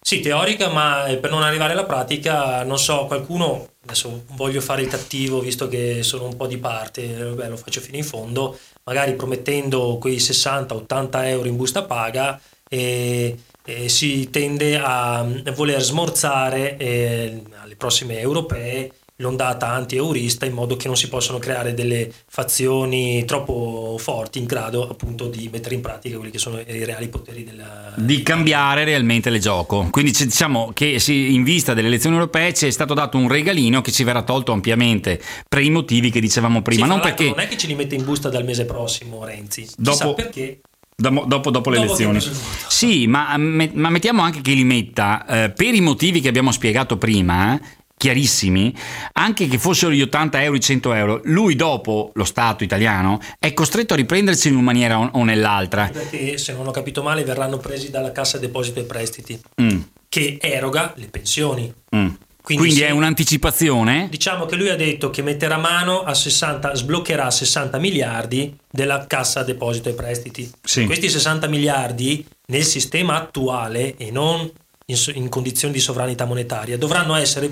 Sì, 0.00 0.20
teorica, 0.20 0.70
ma 0.70 1.04
per 1.20 1.30
non 1.30 1.42
arrivare 1.42 1.72
alla 1.72 1.84
pratica, 1.84 2.64
non 2.64 2.78
so, 2.78 3.04
qualcuno, 3.04 3.74
adesso 3.82 4.24
voglio 4.30 4.62
fare 4.62 4.80
il 4.82 4.88
cattivo 4.88 5.40
visto 5.40 5.68
che 5.68 6.02
sono 6.02 6.24
un 6.24 6.36
po' 6.36 6.46
di 6.46 6.56
parte, 6.56 7.06
beh, 7.06 7.48
lo 7.48 7.56
faccio 7.58 7.80
fino 7.80 7.98
in 7.98 8.04
fondo, 8.04 8.58
magari 8.84 9.14
promettendo 9.14 9.98
quei 9.98 10.16
60-80 10.16 11.26
euro 11.26 11.48
in 11.48 11.56
busta 11.56 11.84
paga 11.84 12.40
e 12.70 13.36
eh, 13.66 13.88
si 13.90 14.30
tende 14.30 14.78
a 14.78 15.26
voler 15.54 15.82
smorzare 15.82 16.78
eh, 16.78 17.42
alle 17.60 17.76
prossime 17.76 18.18
europee 18.18 18.90
l'ondata 19.20 19.68
anti-eurista 19.68 20.46
in 20.46 20.52
modo 20.52 20.76
che 20.76 20.86
non 20.86 20.96
si 20.96 21.08
possano 21.08 21.38
creare 21.38 21.74
delle 21.74 22.10
fazioni 22.28 23.24
troppo 23.24 23.96
forti 23.98 24.38
in 24.38 24.44
grado 24.44 24.88
appunto 24.88 25.26
di 25.26 25.48
mettere 25.50 25.74
in 25.74 25.80
pratica 25.80 26.16
quelli 26.16 26.30
che 26.30 26.38
sono 26.38 26.60
i 26.60 26.84
reali 26.84 27.08
poteri 27.08 27.42
della... 27.42 27.92
di 27.96 28.22
cambiare 28.22 28.84
realmente 28.84 29.28
il 29.28 29.40
gioco 29.40 29.88
quindi 29.90 30.12
diciamo 30.12 30.70
che 30.72 31.02
in 31.08 31.42
vista 31.42 31.74
delle 31.74 31.88
elezioni 31.88 32.14
europee 32.14 32.54
ci 32.54 32.66
è 32.66 32.70
stato 32.70 32.94
dato 32.94 33.18
un 33.18 33.28
regalino 33.28 33.80
che 33.80 33.90
ci 33.90 34.04
verrà 34.04 34.22
tolto 34.22 34.52
ampiamente 34.52 35.20
per 35.48 35.62
i 35.62 35.70
motivi 35.70 36.10
che 36.10 36.20
dicevamo 36.20 36.62
prima 36.62 36.84
sì, 36.84 36.88
non 36.88 37.00
perché 37.00 37.24
non 37.30 37.40
è 37.40 37.48
che 37.48 37.56
ce 37.56 37.66
li 37.66 37.74
mette 37.74 37.96
in 37.96 38.04
busta 38.04 38.28
dal 38.28 38.44
mese 38.44 38.66
prossimo 38.66 39.24
Renzi 39.24 39.68
dopo 39.76 40.14
perché 40.14 40.60
Dopo, 41.00 41.26
dopo, 41.26 41.50
dopo, 41.50 41.70
le 41.70 41.76
elezioni. 41.76 42.18
Sì, 42.66 43.06
ma, 43.06 43.36
ma, 43.36 43.88
mettiamo 43.88 44.22
anche 44.22 44.40
che 44.40 44.50
li 44.50 44.64
metta 44.64 45.24
eh, 45.26 45.50
per 45.50 45.72
i 45.72 45.80
motivi 45.80 46.20
che 46.20 46.26
abbiamo 46.26 46.50
spiegato 46.50 46.98
prima. 46.98 47.54
Eh, 47.54 47.60
chiarissimi, 47.98 48.74
anche 49.12 49.46
che 49.46 49.58
fossero 49.58 49.92
gli 49.92 50.00
80 50.00 50.42
euro, 50.42 50.56
i 50.56 50.60
100 50.60 50.92
euro, 50.94 51.20
lui 51.24 51.54
dopo 51.54 52.12
lo 52.14 52.24
Stato 52.24 52.64
italiano 52.64 53.20
è 53.38 53.52
costretto 53.52 53.92
a 53.92 53.96
riprendersi 53.96 54.48
in 54.48 54.54
una 54.54 54.62
maniera 54.62 54.98
o 54.98 55.24
nell'altra. 55.24 55.90
Perché 55.92 56.38
se 56.38 56.54
non 56.54 56.66
ho 56.66 56.70
capito 56.70 57.02
male 57.02 57.24
verranno 57.24 57.58
presi 57.58 57.90
dalla 57.90 58.12
Cassa 58.12 58.38
Deposito 58.38 58.80
e 58.80 58.84
Prestiti, 58.84 59.38
mm. 59.60 59.80
che 60.08 60.38
eroga 60.40 60.94
le 60.96 61.08
pensioni. 61.08 61.70
Mm. 61.94 62.08
Quindi, 62.40 62.64
Quindi 62.64 62.80
è 62.80 62.90
un'anticipazione? 62.92 64.08
Diciamo 64.10 64.46
che 64.46 64.56
lui 64.56 64.70
ha 64.70 64.76
detto 64.76 65.10
che 65.10 65.20
metterà 65.20 65.58
mano 65.58 66.02
a 66.02 66.14
60, 66.14 66.76
sbloccherà 66.76 67.30
60 67.30 67.76
miliardi 67.78 68.56
della 68.70 69.04
Cassa 69.06 69.42
Deposito 69.42 69.90
e 69.90 69.92
Prestiti. 69.92 70.50
Sì. 70.62 70.86
Questi 70.86 71.10
60 71.10 71.46
miliardi 71.46 72.24
nel 72.46 72.64
sistema 72.64 73.16
attuale 73.16 73.96
e 73.98 74.10
non 74.10 74.50
in, 74.86 74.96
in 75.14 75.28
condizioni 75.28 75.74
di 75.74 75.80
sovranità 75.80 76.24
monetaria 76.24 76.78
dovranno 76.78 77.14
essere 77.16 77.50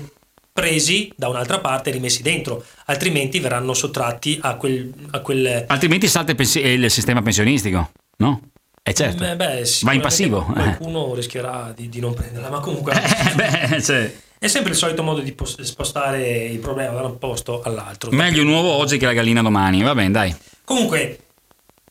presi 0.57 1.13
da 1.15 1.27
un'altra 1.27 1.59
parte 1.59 1.91
e 1.91 1.93
rimessi 1.93 2.23
dentro, 2.23 2.65
altrimenti 2.85 3.39
verranno 3.39 3.75
sottratti 3.75 4.39
a 4.41 4.55
quel... 4.55 4.91
A 5.11 5.19
quel... 5.19 5.65
Altrimenti 5.67 6.07
salta 6.07 6.31
il, 6.31 6.37
pensi- 6.37 6.65
il 6.65 6.89
sistema 6.89 7.21
pensionistico, 7.21 7.91
no? 8.17 8.41
Eh 8.81 8.91
certo, 8.95 9.23
beh, 9.23 9.35
beh, 9.35 9.69
va 9.81 9.93
in 9.93 10.01
passivo. 10.01 10.41
Qualcuno 10.41 11.13
rischierà 11.13 11.71
di, 11.75 11.89
di, 11.89 11.99
non 11.99 12.15
prenderla, 12.15 12.49
ma 12.49 12.59
comunque... 12.59 12.93
Eh, 12.97 13.35
beh, 13.35 13.81
cioè. 13.83 14.15
È 14.39 14.47
sempre 14.47 14.71
il 14.71 14.77
solito 14.77 15.03
modo 15.03 15.21
di 15.21 15.35
spostare 15.61 16.45
il 16.45 16.57
problema 16.57 17.01
da 17.01 17.07
un 17.07 17.19
posto 17.19 17.61
all'altro. 17.61 18.09
Meglio 18.09 18.41
un 18.41 18.49
uovo 18.49 18.71
oggi 18.71 18.97
che 18.97 19.05
la 19.05 19.13
gallina 19.13 19.43
domani, 19.43 19.83
va 19.83 19.93
bene, 19.93 20.09
dai. 20.09 20.35
Comunque, 20.63 21.19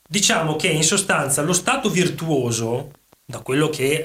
diciamo 0.09 0.57
che 0.57 0.66
in 0.66 0.83
sostanza 0.83 1.42
lo 1.42 1.52
stato 1.52 1.88
virtuoso, 1.88 2.90
da 3.24 3.38
quello 3.38 3.68
che 3.68 4.05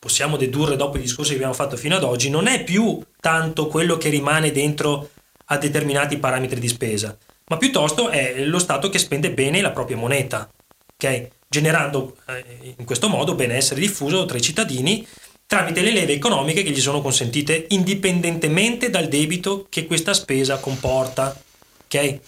possiamo 0.00 0.38
dedurre 0.38 0.76
dopo 0.76 0.96
i 0.96 1.02
discorsi 1.02 1.30
che 1.30 1.36
abbiamo 1.36 1.54
fatto 1.54 1.76
fino 1.76 1.94
ad 1.94 2.02
oggi, 2.02 2.30
non 2.30 2.48
è 2.48 2.64
più 2.64 3.00
tanto 3.20 3.66
quello 3.68 3.98
che 3.98 4.08
rimane 4.08 4.50
dentro 4.50 5.10
a 5.44 5.58
determinati 5.58 6.16
parametri 6.16 6.58
di 6.58 6.68
spesa, 6.68 7.16
ma 7.46 7.58
piuttosto 7.58 8.08
è 8.08 8.42
lo 8.44 8.58
Stato 8.58 8.88
che 8.88 8.98
spende 8.98 9.30
bene 9.30 9.60
la 9.60 9.72
propria 9.72 9.98
moneta, 9.98 10.50
okay? 10.94 11.28
generando 11.46 12.16
eh, 12.26 12.74
in 12.78 12.84
questo 12.86 13.08
modo 13.08 13.34
benessere 13.34 13.80
diffuso 13.80 14.24
tra 14.24 14.38
i 14.38 14.42
cittadini 14.42 15.06
tramite 15.50 15.82
le 15.82 15.90
leve 15.90 16.12
economiche 16.12 16.62
che 16.62 16.70
gli 16.70 16.80
sono 16.80 17.02
consentite 17.02 17.66
indipendentemente 17.70 18.88
dal 18.88 19.08
debito 19.08 19.66
che 19.68 19.84
questa 19.84 20.14
spesa 20.14 20.60
comporta. 20.60 21.36
Okay? 21.86 22.20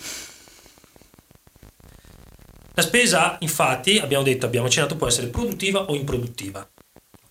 La 2.74 2.82
spesa, 2.82 3.36
infatti, 3.38 3.98
abbiamo 3.98 4.24
detto, 4.24 4.46
abbiamo 4.46 4.66
accennato, 4.66 4.96
può 4.96 5.06
essere 5.06 5.28
produttiva 5.28 5.84
o 5.84 5.94
improduttiva. 5.94 6.68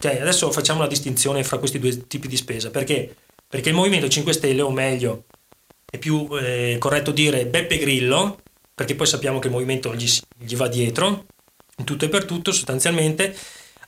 Okay, 0.03 0.17
adesso 0.19 0.51
facciamo 0.51 0.79
una 0.79 0.87
distinzione 0.87 1.43
fra 1.43 1.59
questi 1.59 1.77
due 1.77 2.07
tipi 2.07 2.27
di 2.27 2.35
spesa. 2.35 2.71
Perché? 2.71 3.15
Perché 3.47 3.69
il 3.69 3.75
Movimento 3.75 4.09
5 4.09 4.33
Stelle, 4.33 4.63
o 4.63 4.71
meglio, 4.71 5.25
è 5.85 5.99
più 5.99 6.27
eh, 6.39 6.77
corretto 6.79 7.11
dire 7.11 7.45
Beppe 7.45 7.77
Grillo, 7.77 8.39
perché 8.73 8.95
poi 8.95 9.05
sappiamo 9.05 9.37
che 9.37 9.45
il 9.45 9.53
movimento 9.53 9.93
gli, 9.93 10.09
gli, 10.39 10.55
va 10.55 10.67
dietro, 10.67 11.27
in 11.77 11.85
tutto 11.85 12.05
e 12.05 12.09
per 12.09 12.25
tutto 12.25 12.51
sostanzialmente, 12.51 13.37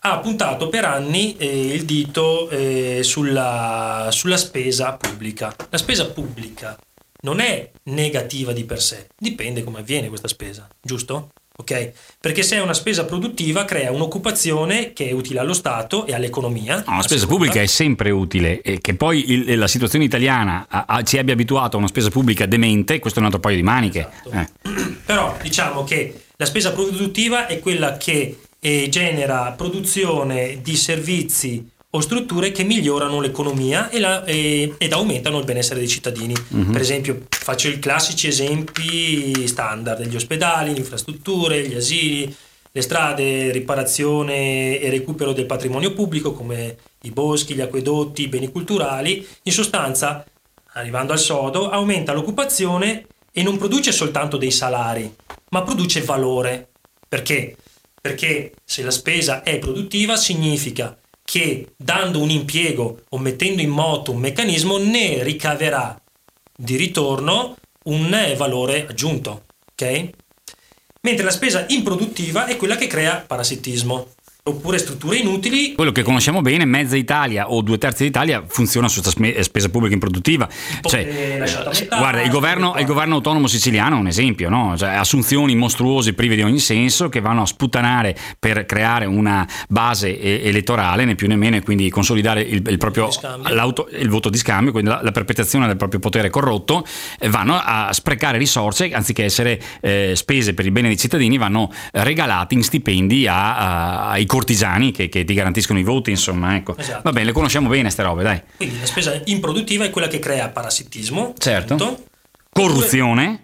ha 0.01 0.19
puntato 0.19 0.69
per 0.69 0.85
anni 0.85 1.35
eh, 1.37 1.73
il 1.73 1.83
dito 1.83 2.47
eh, 2.51 2.99
sulla, 3.01 4.09
sulla 4.11 4.37
spesa 4.37 4.93
pubblica. 4.93 5.55
La 5.71 5.79
spesa 5.79 6.05
pubblica 6.11 6.77
non 7.21 7.39
è 7.39 7.71
negativa 7.85 8.53
di 8.53 8.65
per 8.65 8.83
sé, 8.83 9.07
dipende 9.17 9.63
come 9.63 9.79
avviene 9.79 10.09
questa 10.09 10.27
spesa, 10.27 10.67
giusto? 10.79 11.31
Ok? 11.55 11.91
Perché 12.19 12.41
se 12.41 12.55
è 12.55 12.61
una 12.61 12.73
spesa 12.73 13.05
produttiva 13.05 13.65
crea 13.65 13.91
un'occupazione 13.91 14.93
che 14.93 15.09
è 15.09 15.11
utile 15.11 15.39
allo 15.39 15.53
Stato 15.53 16.05
e 16.05 16.13
all'economia. 16.13 16.83
No, 16.87 16.95
la 16.95 17.01
spesa 17.01 17.27
pubblica 17.27 17.61
è 17.61 17.65
sempre 17.67 18.09
utile 18.09 18.61
e 18.61 18.79
che 18.81 18.95
poi 18.95 19.31
il, 19.31 19.57
la 19.57 19.67
situazione 19.67 20.05
italiana 20.05 20.65
a, 20.67 20.85
a, 20.87 21.03
ci 21.03 21.17
abbia 21.17 21.33
abituato 21.33 21.75
a 21.75 21.79
una 21.79 21.87
spesa 21.87 22.09
pubblica 22.09 22.45
demente, 22.45 22.99
questo 22.99 23.19
è 23.19 23.21
un 23.21 23.27
altro 23.27 23.41
paio 23.41 23.55
di 23.55 23.63
maniche. 23.63 24.09
Esatto. 24.25 24.57
Eh. 24.63 24.97
Però 25.05 25.37
diciamo 25.41 25.83
che 25.83 26.23
la 26.37 26.45
spesa 26.45 26.71
produttiva 26.71 27.45
è 27.45 27.59
quella 27.59 27.97
che 27.97 28.37
eh, 28.59 28.87
genera 28.89 29.51
produzione 29.51 30.59
di 30.61 30.75
servizi 30.75 31.69
o 31.95 31.99
strutture 31.99 32.51
che 32.51 32.63
migliorano 32.63 33.21
l'economia 33.21 33.89
e 33.89 33.99
la, 33.99 34.23
e, 34.23 34.73
ed 34.77 34.93
aumentano 34.93 35.37
il 35.37 35.45
benessere 35.45 35.79
dei 35.79 35.87
cittadini. 35.87 36.33
Mm-hmm. 36.33 36.71
Per 36.71 36.81
esempio, 36.81 37.25
faccio 37.29 37.67
i 37.67 37.77
classici 37.77 38.27
esempi 38.27 39.47
standard, 39.47 40.07
gli 40.07 40.15
ospedali, 40.15 40.73
le 40.73 40.79
infrastrutture, 40.79 41.67
gli 41.67 41.75
asili, 41.75 42.35
le 42.71 42.81
strade, 42.81 43.51
riparazione 43.51 44.79
e 44.79 44.89
recupero 44.89 45.33
del 45.33 45.45
patrimonio 45.45 45.93
pubblico 45.93 46.33
come 46.33 46.77
i 47.03 47.11
boschi, 47.11 47.53
gli 47.53 47.61
acquedotti, 47.61 48.23
i 48.23 48.27
beni 48.27 48.51
culturali. 48.51 49.25
In 49.43 49.51
sostanza, 49.51 50.25
arrivando 50.73 51.11
al 51.11 51.19
sodo, 51.19 51.69
aumenta 51.69 52.13
l'occupazione 52.13 53.05
e 53.31 53.43
non 53.43 53.57
produce 53.57 53.91
soltanto 53.91 54.37
dei 54.37 54.51
salari, 54.51 55.13
ma 55.49 55.61
produce 55.61 56.01
valore. 56.01 56.69
Perché? 57.07 57.55
Perché 58.01 58.53
se 58.63 58.81
la 58.81 58.89
spesa 58.89 59.43
è 59.43 59.59
produttiva 59.59 60.15
significa 60.15 60.97
che 61.33 61.73
dando 61.75 62.19
un 62.19 62.29
impiego 62.29 63.05
o 63.09 63.17
mettendo 63.17 63.63
in 63.63 63.71
moto 63.71 64.11
un 64.11 64.19
meccanismo 64.19 64.77
ne 64.77 65.23
ricaverà 65.23 65.99
di 66.55 66.75
ritorno 66.75 67.55
un 67.85 68.35
valore 68.37 68.85
aggiunto, 68.87 69.45
ok? 69.71 70.09
Mentre 71.01 71.25
la 71.25 71.31
spesa 71.31 71.65
improduttiva 71.69 72.45
è 72.45 72.55
quella 72.55 72.75
che 72.75 72.85
crea 72.85 73.23
parassitismo 73.25 74.12
oppure 74.45 74.77
strutture 74.77 75.15
inutili. 75.15 75.71
Quello 75.73 75.93
che 75.93 76.03
conosciamo 76.03 76.41
bene, 76.41 76.65
mezza 76.65 76.97
Italia 76.97 77.49
o 77.49 77.61
due 77.61 77.77
terzi 77.77 78.03
d'Italia 78.03 78.43
funziona 78.45 78.89
su 78.89 79.01
questa 79.01 79.41
spesa 79.41 79.69
pubblica 79.69 79.93
improduttiva. 79.93 80.49
Cioè, 80.81 81.37
metà, 81.39 81.97
guarda, 81.97 82.21
il 82.21 82.29
governo, 82.29 82.75
il 82.77 82.85
governo, 82.85 83.15
autonomo 83.15 83.47
siciliano 83.47 83.95
è 83.95 83.99
un 83.99 84.07
esempio, 84.07 84.49
no? 84.49 84.75
cioè, 84.75 84.89
assunzioni 84.89 85.55
mostruose 85.55 86.11
prive 86.13 86.35
di 86.35 86.41
ogni 86.41 86.59
senso 86.59 87.07
che 87.07 87.21
vanno 87.21 87.43
a 87.43 87.45
sputtanare 87.45 88.17
per 88.37 88.65
creare 88.65 89.05
una 89.05 89.47
base 89.69 90.19
elettorale, 90.19 91.05
né 91.05 91.15
più 91.15 91.29
né 91.29 91.37
meno, 91.37 91.55
e 91.55 91.61
quindi 91.61 91.89
consolidare 91.89 92.41
il, 92.41 92.61
il 92.67 92.77
proprio 92.77 93.07
il 93.91 94.09
voto 94.09 94.29
di 94.29 94.37
scambio, 94.37 94.73
quindi 94.73 94.89
la, 94.89 94.99
la, 95.01 95.11
perpetuazione 95.11 95.67
del 95.67 95.77
proprio 95.77 96.01
potere 96.01 96.29
corrotto, 96.29 96.85
eh, 97.17 97.29
vanno 97.29 97.55
a 97.63 97.93
sprecare 97.93 98.37
risorse 98.37 98.91
anziché 98.91 99.23
essere 99.23 99.61
eh, 99.79 100.11
spese 100.17 100.53
per 100.53 100.65
il 100.65 100.71
bene 100.71 100.89
dei 100.89 100.97
cittadini, 100.97 101.37
vanno 101.37 101.71
regalate 101.91 102.55
in 102.55 102.63
stipendi 102.63 103.25
ai 103.25 104.25
cortigiani 104.33 104.91
che, 104.91 105.09
che, 105.09 105.23
ti 105.23 105.33
garantiscono 105.35 105.77
i 105.77 105.83
voti, 105.83 106.09
insomma, 106.09 106.55
ecco. 106.55 106.75
Esatto. 106.75 107.01
Va 107.03 107.11
bene, 107.11 107.27
le 107.27 107.31
conosciamo 107.33 107.69
bene 107.69 107.83
queste 107.83 108.01
robe, 108.01 108.23
dai. 108.23 108.41
Quindi 108.55 108.79
la 108.79 108.85
spesa 108.87 109.21
improduttiva 109.25 109.85
è 109.85 109.91
quella 109.91 110.07
che 110.07 110.17
crea 110.17 110.49
parassitismo, 110.49 111.35
certo. 111.37 111.75
Appunto, 111.75 112.03
corruzione 112.51 113.25
oppure, 113.25 113.41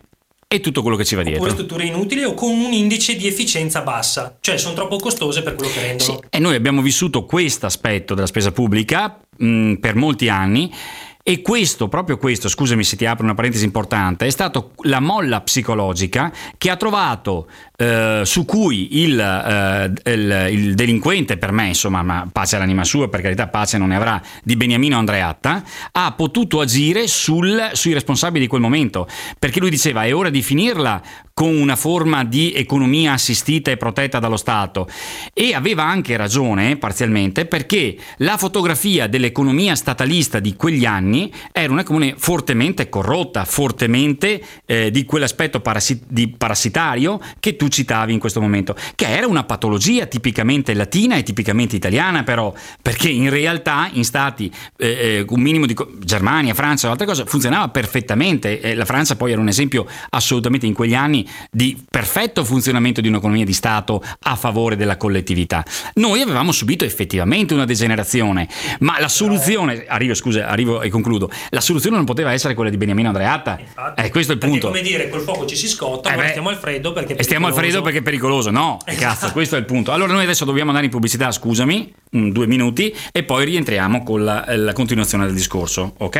e 0.48 0.60
tutto 0.62 0.82
quello 0.82 0.98
che 0.98 1.06
ci 1.06 1.14
va 1.14 1.22
dietro. 1.22 1.44
Oppure 1.44 1.56
strutture 1.56 1.86
inutili 1.86 2.24
o 2.24 2.34
con 2.34 2.50
un 2.50 2.74
indice 2.74 3.16
di 3.16 3.28
efficienza 3.28 3.82
bassa, 3.82 4.38
cioè 4.40 4.58
sono 4.58 4.74
troppo 4.74 4.98
costose 4.98 5.44
per 5.44 5.54
quello 5.54 5.72
che 5.72 5.80
rendono. 5.80 6.12
Sì. 6.12 6.20
E 6.28 6.40
noi 6.40 6.56
abbiamo 6.56 6.82
vissuto 6.82 7.24
questo 7.24 7.68
aspetto 7.68 8.16
della 8.16 8.26
spesa 8.26 8.52
pubblica 8.52 9.20
mh, 9.38 9.76
per 9.76 9.94
molti 9.94 10.28
anni 10.28 10.74
e 11.22 11.42
questo, 11.42 11.90
proprio 11.90 12.18
questo, 12.18 12.48
scusami 12.48 12.84
se 12.84 12.96
ti 12.96 13.06
apro 13.06 13.26
una 13.26 13.36
parentesi 13.36 13.66
importante, 13.66 14.26
è 14.26 14.30
stata 14.30 14.66
la 14.84 15.00
molla 15.00 15.42
psicologica 15.42 16.32
che 16.58 16.70
ha 16.70 16.78
trovato, 16.78 17.48
eh, 17.76 18.22
su 18.24 18.46
cui 18.46 19.02
il, 19.02 19.20
eh, 19.20 20.12
il, 20.12 20.48
il, 20.52 20.74
delinquente, 20.76 21.38
per 21.38 21.52
me, 21.52 21.68
insomma, 21.68 22.02
ma 22.02 22.28
pace 22.32 22.56
all'anima 22.56 22.84
sua, 22.84 23.10
per 23.10 23.22
carità, 23.22 23.48
pace 23.48 23.78
non 23.78 23.90
ne 23.90 23.98
avrà, 23.98 24.22
di 24.44 24.56
Beniamino 24.56 24.98
Andreatta, 24.98 25.62
ha 25.92 26.14
potuto 26.14 26.62
agire 26.62 27.06
sul, 27.08 27.70
sui 27.74 27.94
responsabili 27.94 28.46
di 28.46 28.50
quel 28.50 28.62
momento. 28.62 29.08
Perché 29.38 29.60
lui 29.60 29.70
diceva: 29.70 30.04
è 30.04 30.16
ora 30.16 30.30
di 30.30 30.42
finirla 30.42 31.02
con 31.40 31.56
una 31.56 31.78
forma 31.78 32.26
di 32.26 32.52
economia 32.52 33.14
assistita 33.14 33.72
e 33.72 33.78
protetta 33.78 34.20
dallo 34.20 34.36
Stato. 34.36 34.90
E 35.34 35.54
aveva 35.54 35.86
anche 35.86 36.18
ragione, 36.18 36.76
parzialmente, 36.76 37.46
perché 37.46 37.96
la 38.18 38.36
fotografia 38.36 39.08
dell'economia 39.08 39.74
statalista 39.76 40.42
di 40.42 40.58
quegli 40.58 40.84
anni 40.84 41.32
era 41.54 41.72
un'economia 41.72 42.16
fortemente 42.18 42.90
corrotta, 42.90 43.46
fortemente 43.46 44.44
eh, 44.66 44.92
di 44.92 45.06
quell'aspetto 45.06 45.62
parasit- 45.62 46.36
parassitario 46.36 47.22
che 47.40 47.56
tu 47.56 47.70
citavi 47.70 48.12
in 48.12 48.20
questo 48.20 48.42
momento, 48.42 48.76
che 48.96 49.08
era 49.08 49.26
una 49.26 49.46
patologia 49.46 50.08
tipicamente 50.08 50.74
latina 50.74 51.16
e 51.16 51.24
tipicamente 51.24 51.78
italiana, 51.78 52.24
però, 52.24 52.54
perché 52.82 53.08
in 53.08 53.30
realtà 53.30 53.90
in 53.94 54.04
stati 54.04 54.52
eh, 54.76 54.88
eh 54.90 55.26
un 55.30 55.40
minimo 55.40 55.66
di 55.66 55.76
Germania, 56.00 56.54
Francia 56.54 56.90
o 56.90 56.92
altre 56.92 57.06
cose 57.06 57.24
funzionava 57.26 57.70
perfettamente. 57.70 58.60
Eh, 58.60 58.76
la 58.76 58.84
Francia 58.84 59.16
poi 59.16 59.32
era 59.32 59.40
un 59.40 59.48
esempio 59.48 59.88
assolutamente 60.10 60.66
in 60.66 60.74
quegli 60.74 60.96
anni 60.96 61.28
di 61.52 61.82
perfetto 61.90 62.44
funzionamento 62.44 63.02
di 63.02 63.08
un'economia 63.08 63.46
di 63.46 63.54
Stato 63.54 64.04
a 64.24 64.36
favore 64.36 64.76
della 64.76 64.98
collettività. 64.98 65.64
Noi 65.96 66.22
avevamo 66.22 66.52
subito 66.52 66.86
effettivamente 66.86 67.54
una 67.54 67.66
degenerazione, 67.66 68.48
ma 68.80 69.00
la 69.00 69.08
soluzione, 69.08 69.86
arrivo, 69.88 70.14
scusa, 70.14 70.48
arrivo 70.48 70.82
e 70.82 70.90
concludo, 70.90 71.30
la 71.50 71.62
soluzione 71.62 71.96
non 71.96 72.06
poteva 72.06 72.32
essere 72.32 72.54
quella 72.54 72.70
di 72.70 72.78
Beniamino 72.78 73.08
Andreatta. 73.10 73.58
Infatti, 73.60 74.02
eh, 74.02 74.10
questo 74.10 74.32
è 74.32 74.36
il 74.36 74.42
punto. 74.42 74.68
come 74.68 74.82
dire, 74.82 75.10
col 75.10 75.22
fuoco 75.22 75.46
ci 75.46 75.56
si 75.56 75.68
scotta, 75.68 76.14
eh 76.14 76.16
ma 76.16 76.28
stiamo 76.28 76.50
al 76.50 76.58
freddo 76.58 76.94
perché 76.94 77.16
è 77.16 77.24
Stiamo 77.24 77.48
al 77.48 77.54
freddo 77.54 77.82
perché 77.82 78.00
è 78.00 78.02
pericoloso, 78.02 78.50
no? 78.52 78.78
Esatto. 78.86 79.02
Cazzo, 79.02 79.32
questo 79.32 79.56
è 79.56 79.60
il 79.60 79.66
punto. 79.66 79.92
Allora 79.92 80.14
noi 80.14 80.24
adesso 80.24 80.46
dobbiamo 80.46 80.70
andare 80.70 80.86
in 80.86 80.92
pubblicità, 80.92 81.32
scusami, 81.32 81.94
due 82.10 82.48
minuti, 82.48 82.96
e 83.12 83.24
poi 83.24 83.46
rientriamo 83.46 84.04
con 84.04 84.24
la, 84.24 84.46
la 84.56 84.74
continuazione 84.74 85.26
del 85.26 85.36
discorso, 85.36 85.94
ok? 85.98 86.16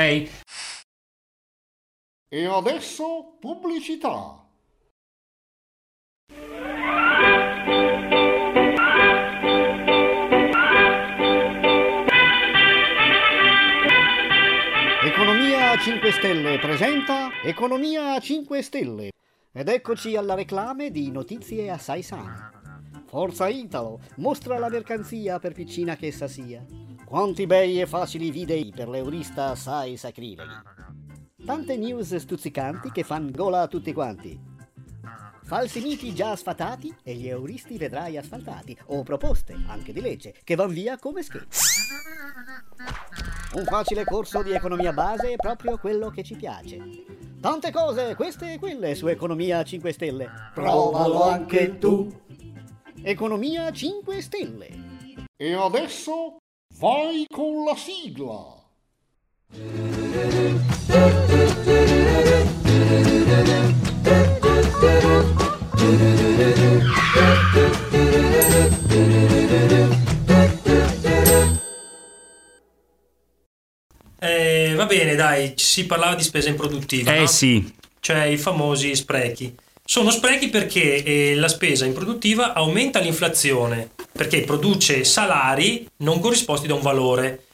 E 2.32 2.46
adesso 2.46 3.38
pubblicità. 3.40 4.39
5 15.82 16.12
Stelle 16.12 16.60
presenta 16.60 17.30
Economia 17.42 18.20
5 18.20 18.62
Stelle. 18.62 19.12
Ed 19.54 19.70
eccoci 19.70 20.18
alla 20.18 20.34
reclame 20.34 20.92
di 20.92 21.10
notizie 21.10 21.70
assai 21.72 22.04
sane. 22.04 22.52
Forza 23.06 23.48
Italo, 23.48 24.02
mostra 24.18 24.60
la 24.60 24.68
mercanzia 24.68 25.40
per 25.40 25.54
piccina 25.54 25.96
che 25.96 26.08
essa 26.08 26.28
sia. 26.28 26.66
Quanti 27.06 27.46
bei 27.48 27.80
e 27.80 27.86
facili 27.86 28.30
videi 28.30 28.74
per 28.76 28.90
l'eurista 28.90 29.52
assai 29.52 29.96
sacrileghi. 29.96 30.44
Tante 31.46 31.78
news 31.78 32.14
stuzzicanti 32.14 32.92
che 32.92 33.04
fanno 33.04 33.32
gola 33.32 33.62
a 33.62 33.68
tutti 33.68 33.94
quanti. 33.94 34.49
Falsi 35.50 35.82
miti 35.82 36.14
già 36.14 36.36
sfatati 36.36 36.96
e 37.02 37.16
gli 37.16 37.28
euristi 37.28 37.76
vedrai 37.80 38.18
asfaltati, 38.18 38.78
o 38.90 39.02
proposte, 39.02 39.58
anche 39.66 39.92
di 39.92 40.00
legge, 40.00 40.36
che 40.44 40.54
van 40.54 40.70
via 40.70 41.00
come 41.00 41.24
scherzi. 41.24 41.88
Un 43.56 43.64
facile 43.64 44.04
corso 44.04 44.44
di 44.44 44.52
economia 44.52 44.94
base 44.94 45.32
è 45.32 45.36
proprio 45.38 45.80
quello 45.80 46.12
che 46.12 46.22
ci 46.22 46.36
piace. 46.36 46.78
Tante 47.42 47.72
cose, 47.72 48.14
queste 48.14 48.54
e 48.54 48.60
quelle, 48.60 48.94
su 48.94 49.08
Economia 49.08 49.64
5 49.64 49.92
Stelle. 49.92 50.30
Provalo 50.54 51.24
anche 51.24 51.80
tu. 51.80 52.08
Economia 53.02 53.72
5 53.72 54.22
Stelle. 54.22 54.70
E 55.36 55.54
adesso 55.54 56.38
vai 56.78 57.26
con 57.28 57.66
la 57.66 57.76
sigla. 57.76 58.54
Eh, 74.22 74.74
va 74.76 74.86
bene, 74.86 75.16
dai, 75.16 75.54
si 75.56 75.86
parlava 75.86 76.16
di 76.16 76.24
spesa 76.24 76.50
improduttiva. 76.50 77.16
Eh 77.16 77.20
no? 77.22 77.28
sì. 77.28 77.74
Cioè 78.00 78.24
i 78.24 78.38
famosi 78.38 78.96
sprechi. 78.96 79.56
Sono 79.84 80.12
sprechi 80.12 80.50
perché 80.50 81.04
eh, 81.04 81.36
la 81.36 81.48
spesa 81.48 81.86
improduttiva 81.86 82.54
aumenta 82.54 83.00
l'inflazione, 83.00 83.90
perché 84.12 84.42
produce 84.42 85.04
salari 85.04 85.88
non 85.98 86.20
corrisposti 86.20 86.68
da 86.68 86.76
un 86.76 86.82
valore 86.82 87.46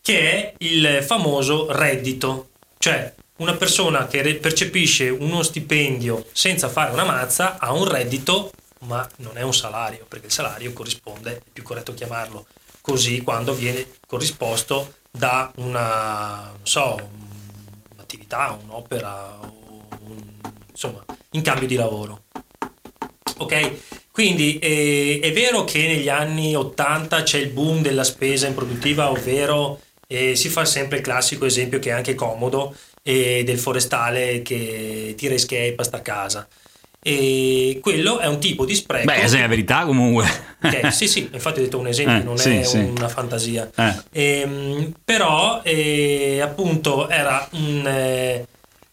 che 0.00 0.18
è 0.18 0.54
il 0.58 1.04
famoso 1.06 1.70
reddito. 1.70 2.48
Cioè, 2.78 3.14
una 3.40 3.54
persona 3.54 4.06
che 4.06 4.36
percepisce 4.36 5.08
uno 5.08 5.42
stipendio 5.42 6.26
senza 6.32 6.68
fare 6.68 6.92
una 6.92 7.04
mazza 7.04 7.58
ha 7.58 7.72
un 7.72 7.88
reddito, 7.88 8.52
ma 8.80 9.06
non 9.16 9.36
è 9.36 9.42
un 9.42 9.54
salario, 9.54 10.04
perché 10.06 10.26
il 10.26 10.32
salario 10.32 10.72
corrisponde, 10.72 11.36
è 11.36 11.40
più 11.52 11.62
corretto 11.62 11.94
chiamarlo 11.94 12.46
così, 12.82 13.22
quando 13.22 13.54
viene 13.54 13.86
corrisposto 14.06 14.94
da 15.10 15.50
una, 15.56 16.52
so, 16.62 17.10
un'attività, 17.94 18.58
un'opera, 18.62 19.38
un, 20.04 20.22
insomma, 20.70 21.02
in 21.30 21.42
cambio 21.42 21.66
di 21.66 21.76
lavoro. 21.76 22.24
Ok? 23.38 24.08
Quindi 24.10 24.58
eh, 24.58 25.18
è 25.22 25.32
vero 25.32 25.64
che 25.64 25.86
negli 25.86 26.10
anni 26.10 26.54
80 26.54 27.22
c'è 27.22 27.38
il 27.38 27.48
boom 27.48 27.80
della 27.80 28.04
spesa 28.04 28.46
improduttiva, 28.46 29.10
ovvero 29.10 29.80
e 30.12 30.34
si 30.34 30.48
fa 30.48 30.64
sempre 30.64 30.98
il 30.98 31.04
classico 31.04 31.44
esempio 31.44 31.78
che 31.78 31.90
è 31.90 31.92
anche 31.92 32.16
comodo 32.16 32.74
eh, 33.02 33.42
del 33.44 33.58
forestale 33.58 34.42
che 34.42 35.14
tira 35.16 35.34
escape 35.34 35.76
sta 35.80 35.98
a 35.98 36.02
casa. 36.02 36.48
E 37.02 37.78
quello 37.80 38.18
è 38.18 38.26
un 38.26 38.38
tipo 38.38 38.66
di 38.66 38.74
spreco. 38.74 39.06
Beh, 39.06 39.22
è 39.22 39.40
la 39.40 39.46
verità 39.46 39.84
comunque. 39.84 40.26
Che, 40.60 40.90
sì, 40.90 41.08
sì, 41.08 41.30
infatti 41.32 41.60
ho 41.60 41.62
detto 41.62 41.78
un 41.78 41.86
esempio, 41.86 42.20
eh, 42.20 42.22
non 42.22 42.36
sì, 42.36 42.58
è 42.58 42.62
sì. 42.62 42.76
una 42.76 43.08
fantasia. 43.08 43.70
Eh. 43.74 43.94
E, 44.12 44.40
ehm, 44.40 44.92
però, 45.02 45.62
eh, 45.64 46.40
appunto, 46.42 47.08
era 47.08 47.48
un, 47.52 47.86
eh, 47.86 48.46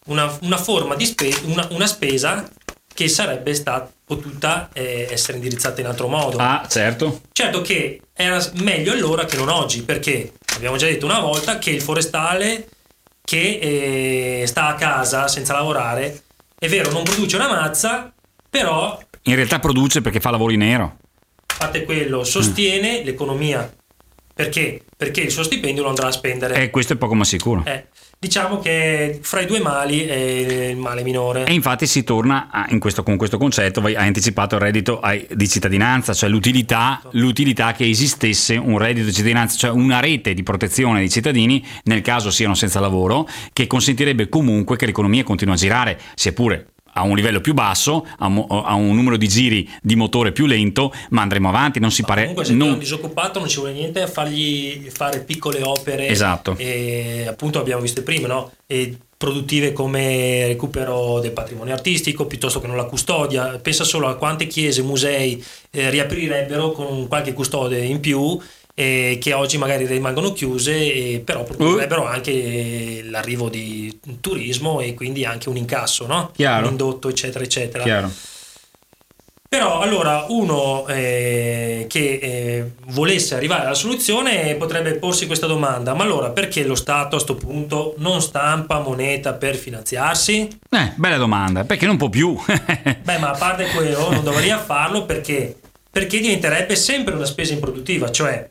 una, 0.06 0.38
una, 0.40 0.56
forma 0.56 0.94
di 0.94 1.04
spesa, 1.04 1.40
una, 1.44 1.68
una 1.70 1.86
spesa 1.86 2.48
che 2.94 3.08
sarebbe 3.08 3.52
stata 3.54 3.92
potuta 4.06 4.70
eh, 4.72 5.06
essere 5.10 5.36
indirizzata 5.36 5.82
in 5.82 5.86
altro 5.86 6.08
modo. 6.08 6.38
Ah, 6.38 6.66
certo. 6.66 7.20
Certo 7.30 7.60
che 7.60 8.00
era 8.14 8.42
meglio 8.54 8.92
allora 8.92 9.26
che 9.26 9.36
non 9.36 9.50
oggi, 9.50 9.82
perché 9.82 10.32
abbiamo 10.56 10.78
già 10.78 10.86
detto 10.86 11.04
una 11.04 11.20
volta 11.20 11.58
che 11.58 11.70
il 11.70 11.82
forestale 11.82 12.66
che 13.28 14.40
eh, 14.40 14.46
sta 14.46 14.68
a 14.68 14.74
casa 14.74 15.28
senza 15.28 15.52
lavorare, 15.52 16.22
è 16.58 16.66
vero, 16.66 16.90
non 16.90 17.02
produce 17.02 17.36
una 17.36 17.46
mazza, 17.46 18.10
però... 18.48 18.98
In 19.24 19.34
realtà 19.34 19.58
produce 19.58 20.00
perché 20.00 20.18
fa 20.18 20.30
lavori 20.30 20.56
nero. 20.56 20.96
Fate 21.44 21.84
quello, 21.84 22.24
sostiene 22.24 23.02
mm. 23.02 23.04
l'economia. 23.04 23.70
Perché? 24.32 24.82
Perché 24.98 25.20
il 25.20 25.30
suo 25.30 25.44
stipendio 25.44 25.84
lo 25.84 25.90
andrà 25.90 26.08
a 26.08 26.10
spendere. 26.10 26.56
E 26.56 26.62
eh, 26.64 26.70
questo 26.70 26.94
è 26.94 26.96
poco 26.96 27.14
ma 27.14 27.22
sicuro. 27.22 27.62
Eh. 27.64 27.86
Diciamo 28.18 28.58
che 28.58 29.20
fra 29.22 29.40
i 29.42 29.46
due 29.46 29.60
mali 29.60 30.04
è 30.04 30.70
il 30.70 30.76
male 30.76 31.04
minore. 31.04 31.44
E 31.44 31.52
infatti 31.52 31.86
si 31.86 32.02
torna 32.02 32.48
a, 32.50 32.66
questo, 32.80 33.04
con 33.04 33.16
questo 33.16 33.38
concetto, 33.38 33.80
hai 33.80 33.94
anticipato 33.94 34.56
il 34.56 34.60
reddito 34.62 35.00
di 35.32 35.48
cittadinanza, 35.48 36.12
cioè 36.14 36.28
l'utilità, 36.28 37.00
l'utilità, 37.12 37.70
che 37.70 37.88
esistesse 37.88 38.56
un 38.56 38.76
reddito 38.76 39.06
di 39.06 39.12
cittadinanza, 39.12 39.56
cioè 39.56 39.70
una 39.70 40.00
rete 40.00 40.34
di 40.34 40.42
protezione 40.42 40.98
dei 40.98 41.10
cittadini 41.10 41.64
nel 41.84 42.00
caso 42.00 42.32
siano 42.32 42.54
senza 42.54 42.80
lavoro, 42.80 43.28
che 43.52 43.68
consentirebbe 43.68 44.28
comunque 44.28 44.74
che 44.74 44.86
l'economia 44.86 45.22
continui 45.22 45.54
a 45.54 45.58
girare, 45.58 46.00
sia 46.16 46.32
pure 46.32 46.70
a 46.98 47.02
un 47.02 47.14
livello 47.14 47.40
più 47.40 47.54
basso, 47.54 48.06
a, 48.18 48.26
a, 48.26 48.74
un 48.74 48.94
numero 48.94 49.16
di 49.16 49.28
giri 49.28 49.68
di 49.80 49.96
motore 49.96 50.32
più 50.32 50.46
lento, 50.46 50.92
ma 51.10 51.22
andremo 51.22 51.48
avanti. 51.48 51.80
Non 51.80 51.90
si 51.90 52.02
pare. 52.02 52.22
Comunque, 52.22 52.44
se 52.44 52.54
non... 52.54 52.72
un 52.72 52.78
disoccupato 52.78 53.38
non 53.38 53.48
ci 53.48 53.58
vuole 53.58 53.72
niente 53.72 54.02
a 54.02 54.06
fargli 54.06 54.88
fare 54.90 55.20
piccole 55.20 55.62
opere. 55.62 56.08
Esatto. 56.08 56.56
E 56.58 57.26
appunto 57.28 57.58
abbiamo 57.58 57.82
visto 57.82 58.02
prima, 58.02 58.26
no? 58.26 58.52
E 58.66 58.96
produttive 59.18 59.72
come 59.72 60.46
recupero 60.46 61.18
del 61.18 61.32
patrimonio 61.32 61.74
artistico 61.74 62.26
piuttosto 62.26 62.60
che 62.60 62.68
non 62.68 62.76
la 62.76 62.84
custodia. 62.84 63.58
Pensa 63.58 63.82
solo 63.82 64.06
a 64.06 64.16
quante 64.16 64.46
chiese, 64.46 64.82
musei 64.82 65.44
eh, 65.70 65.90
riaprirebbero 65.90 66.70
con 66.70 67.08
qualche 67.08 67.32
custode 67.32 67.80
in 67.80 67.98
più 67.98 68.38
eh, 68.78 69.18
che 69.20 69.32
oggi 69.32 69.58
magari 69.58 69.86
rimangono 69.86 70.32
chiuse, 70.32 71.20
però 71.24 71.42
produrrebbero 71.42 72.02
uh. 72.02 72.06
anche 72.06 73.02
l'arrivo 73.02 73.48
di 73.48 73.98
turismo 74.20 74.80
e 74.80 74.94
quindi 74.94 75.24
anche 75.24 75.48
un 75.48 75.56
incasso, 75.56 76.06
no? 76.06 76.30
Chiaro. 76.32 76.66
un 76.66 76.70
indotto, 76.70 77.08
eccetera, 77.08 77.42
eccetera. 77.42 77.82
Chiaro. 77.82 78.08
Però 79.48 79.80
allora 79.80 80.26
uno 80.28 80.86
eh, 80.86 81.86
che 81.88 82.18
eh, 82.22 82.70
volesse 82.90 83.34
arrivare 83.34 83.64
alla 83.64 83.74
soluzione 83.74 84.54
potrebbe 84.54 84.94
porsi 84.94 85.26
questa 85.26 85.48
domanda, 85.48 85.94
ma 85.94 86.04
allora 86.04 86.30
perché 86.30 86.62
lo 86.62 86.76
Stato 86.76 87.06
a 87.06 87.08
questo 87.08 87.34
punto 87.34 87.94
non 87.98 88.22
stampa 88.22 88.78
moneta 88.78 89.32
per 89.32 89.56
finanziarsi? 89.56 90.48
Eh, 90.70 90.92
bella 90.94 91.16
domanda, 91.16 91.64
perché 91.64 91.86
non 91.86 91.96
può 91.96 92.08
più. 92.08 92.38
Beh, 93.02 93.18
ma 93.18 93.30
a 93.30 93.36
parte 93.36 93.66
quello 93.74 94.12
non 94.12 94.22
dovrebbe 94.22 94.62
farlo 94.64 95.04
perché? 95.04 95.56
Perché 95.90 96.20
diventerebbe 96.20 96.76
sempre 96.76 97.14
una 97.14 97.24
spesa 97.24 97.54
improduttiva, 97.54 98.12
cioè 98.12 98.48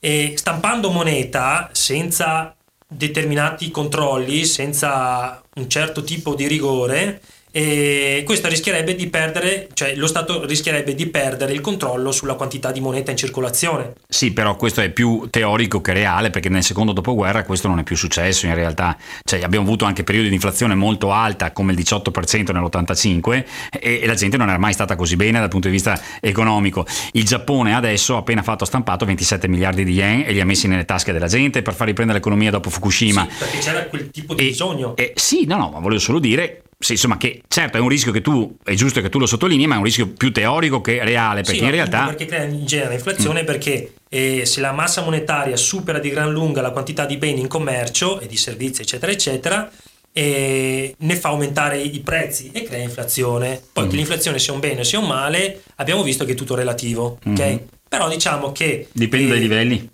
e 0.00 0.34
stampando 0.36 0.90
moneta 0.90 1.68
senza 1.72 2.56
determinati 2.88 3.70
controlli, 3.70 4.44
senza 4.44 5.40
un 5.54 5.68
certo 5.68 6.02
tipo 6.02 6.34
di 6.34 6.48
rigore, 6.48 7.20
e 7.52 8.22
questo 8.24 8.48
rischierebbe 8.48 8.94
di 8.94 9.08
perdere, 9.08 9.68
cioè 9.74 9.94
lo 9.96 10.06
Stato 10.06 10.44
rischierebbe 10.46 10.94
di 10.94 11.06
perdere 11.06 11.52
il 11.52 11.60
controllo 11.60 12.12
sulla 12.12 12.34
quantità 12.34 12.70
di 12.70 12.80
moneta 12.80 13.10
in 13.10 13.16
circolazione. 13.16 13.94
Sì, 14.08 14.32
però 14.32 14.56
questo 14.56 14.80
è 14.80 14.90
più 14.90 15.26
teorico 15.30 15.80
che 15.80 15.92
reale 15.92 16.30
perché 16.30 16.48
nel 16.48 16.62
secondo 16.62 16.92
dopoguerra 16.92 17.44
questo 17.44 17.68
non 17.68 17.78
è 17.78 17.82
più 17.82 17.96
successo 17.96 18.46
in 18.46 18.54
realtà. 18.54 18.96
Cioè, 19.24 19.42
abbiamo 19.42 19.64
avuto 19.64 19.84
anche 19.84 20.04
periodi 20.04 20.28
di 20.28 20.34
inflazione 20.34 20.74
molto 20.74 21.12
alta 21.12 21.52
come 21.52 21.72
il 21.72 21.78
18% 21.78 22.52
nell'85 22.52 23.44
e, 23.70 24.00
e 24.02 24.06
la 24.06 24.14
gente 24.14 24.36
non 24.36 24.48
era 24.48 24.58
mai 24.58 24.72
stata 24.72 24.94
così 24.96 25.16
bene 25.16 25.38
dal 25.38 25.48
punto 25.48 25.66
di 25.66 25.74
vista 25.74 26.00
economico. 26.20 26.86
Il 27.12 27.24
Giappone 27.24 27.74
adesso 27.74 28.14
ha 28.14 28.18
appena 28.18 28.42
fatto 28.42 28.64
stampato 28.64 29.04
27 29.04 29.48
miliardi 29.48 29.84
di 29.84 29.92
yen 29.92 30.24
e 30.26 30.32
li 30.32 30.40
ha 30.40 30.44
messi 30.44 30.68
nelle 30.68 30.84
tasche 30.84 31.12
della 31.12 31.28
gente 31.28 31.62
per 31.62 31.74
far 31.74 31.88
riprendere 31.88 32.18
l'economia 32.18 32.50
dopo 32.50 32.70
Fukushima. 32.70 33.26
Sì, 33.28 33.36
perché 33.38 33.58
c'era 33.58 33.84
quel 33.86 34.10
tipo 34.10 34.34
di 34.34 34.42
e, 34.42 34.46
bisogno. 34.48 34.96
E, 34.96 35.12
sì, 35.16 35.44
no, 35.46 35.56
no, 35.56 35.70
ma 35.70 35.78
volevo 35.80 36.00
solo 36.00 36.18
dire 36.18 36.62
sì, 36.82 36.92
insomma, 36.92 37.18
che 37.18 37.42
certo 37.46 37.76
è 37.76 37.80
un 37.80 37.88
rischio 37.88 38.10
che 38.10 38.22
tu, 38.22 38.56
è 38.64 38.72
giusto 38.72 39.02
che 39.02 39.10
tu 39.10 39.18
lo 39.18 39.26
sottolinei, 39.26 39.66
ma 39.66 39.74
è 39.74 39.78
un 39.78 39.84
rischio 39.84 40.08
più 40.08 40.32
teorico 40.32 40.80
che 40.80 41.04
reale, 41.04 41.42
perché 41.42 41.58
sì, 41.58 41.64
in 41.64 41.70
realtà... 41.70 42.06
Perché 42.06 42.24
crea 42.24 42.44
in 42.44 42.64
genere 42.64 42.94
inflazione, 42.94 43.42
mm. 43.42 43.44
perché 43.44 43.92
eh, 44.08 44.46
se 44.46 44.62
la 44.62 44.72
massa 44.72 45.02
monetaria 45.02 45.58
supera 45.58 45.98
di 45.98 46.08
gran 46.08 46.32
lunga 46.32 46.62
la 46.62 46.70
quantità 46.70 47.04
di 47.04 47.18
beni 47.18 47.40
in 47.40 47.48
commercio 47.48 48.18
e 48.18 48.26
di 48.26 48.38
servizi, 48.38 48.80
eccetera, 48.80 49.12
eccetera, 49.12 49.70
eh, 50.10 50.94
ne 50.96 51.16
fa 51.16 51.28
aumentare 51.28 51.82
i 51.82 52.00
prezzi 52.00 52.50
e 52.50 52.62
crea 52.62 52.82
inflazione. 52.82 53.60
Poi 53.74 53.84
mm. 53.84 53.88
che 53.90 53.96
l'inflazione 53.96 54.38
sia 54.38 54.54
un 54.54 54.60
bene 54.60 54.80
o 54.80 54.84
sia 54.84 55.00
un 55.00 55.06
male, 55.06 55.60
abbiamo 55.76 56.02
visto 56.02 56.24
che 56.24 56.32
è 56.32 56.34
tutto 56.34 56.54
relativo, 56.54 57.18
ok? 57.22 57.42
Mm. 57.42 57.56
Però 57.90 58.08
diciamo 58.08 58.52
che... 58.52 58.88
Dipende 58.90 59.26
eh, 59.26 59.28
dai 59.28 59.40
livelli. 59.40 59.90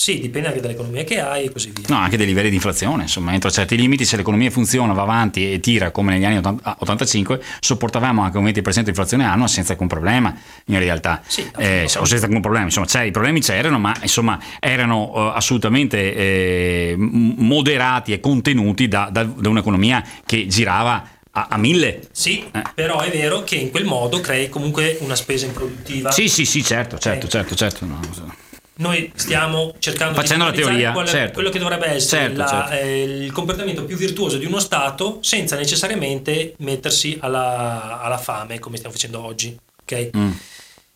Sì, 0.00 0.20
dipende 0.20 0.46
anche 0.46 0.60
dall'economia 0.60 1.02
che 1.02 1.20
hai 1.20 1.46
e 1.46 1.50
così 1.50 1.72
via. 1.74 1.86
No, 1.88 1.96
anche 1.96 2.16
dai 2.16 2.24
livelli 2.24 2.50
di 2.50 2.54
inflazione, 2.54 3.02
insomma, 3.02 3.32
entro 3.32 3.50
certi 3.50 3.76
limiti, 3.76 4.04
se 4.04 4.16
l'economia 4.16 4.48
funziona, 4.48 4.92
va 4.92 5.02
avanti 5.02 5.52
e 5.52 5.58
tira 5.58 5.90
come 5.90 6.12
negli 6.12 6.24
anni 6.24 6.40
85, 6.62 7.42
sopportavamo 7.58 8.22
anche 8.22 8.38
un 8.38 8.44
20% 8.44 8.82
di 8.82 8.88
inflazione 8.90 9.24
annua 9.24 9.48
senza 9.48 9.72
alcun 9.72 9.88
problema, 9.88 10.32
in 10.66 10.78
realtà. 10.78 11.20
Sì, 11.26 11.50
eh, 11.56 11.90
o 11.96 12.04
senza 12.04 12.26
alcun 12.26 12.40
problema, 12.40 12.66
insomma, 12.66 12.86
cioè, 12.86 13.02
i 13.02 13.10
problemi 13.10 13.40
c'erano, 13.40 13.80
ma 13.80 13.92
insomma, 14.00 14.38
erano 14.60 15.10
uh, 15.12 15.16
assolutamente 15.34 16.14
eh, 16.14 16.94
moderati 16.96 18.12
e 18.12 18.20
contenuti 18.20 18.86
da, 18.86 19.08
da, 19.10 19.24
da 19.24 19.48
un'economia 19.48 20.04
che 20.24 20.46
girava 20.46 21.08
a, 21.32 21.48
a, 21.50 21.58
mille. 21.58 22.02
Sì, 22.12 22.48
eh. 22.52 22.62
però 22.72 23.00
è 23.00 23.10
vero 23.10 23.42
che 23.42 23.56
in 23.56 23.72
quel 23.72 23.84
modo 23.84 24.20
crei 24.20 24.48
comunque 24.48 24.96
una 25.00 25.16
spesa 25.16 25.44
improduttiva. 25.44 26.12
Sì, 26.12 26.28
sì, 26.28 26.44
sì, 26.44 26.62
certo, 26.62 26.98
certo, 26.98 27.26
okay. 27.26 27.30
certo, 27.30 27.54
certo. 27.56 27.84
No, 27.84 28.46
noi 28.78 29.10
stiamo 29.14 29.74
cercando 29.78 30.14
Facendo 30.14 30.50
di 30.50 30.58
la 30.58 30.64
teoria, 30.64 30.92
qual, 30.92 31.08
certo. 31.08 31.32
quello 31.32 31.50
che 31.50 31.58
dovrebbe 31.58 31.86
essere 31.86 32.22
certo, 32.22 32.38
la, 32.38 32.46
certo. 32.46 32.72
Eh, 32.74 33.02
il 33.02 33.32
comportamento 33.32 33.84
più 33.84 33.96
virtuoso 33.96 34.36
di 34.36 34.46
uno 34.46 34.60
Stato 34.60 35.18
senza 35.20 35.56
necessariamente 35.56 36.54
mettersi 36.58 37.16
alla, 37.20 38.00
alla 38.00 38.18
fame 38.18 38.58
come 38.58 38.76
stiamo 38.76 38.94
facendo 38.94 39.24
oggi. 39.24 39.56
Okay? 39.82 40.10
Mm. 40.16 40.30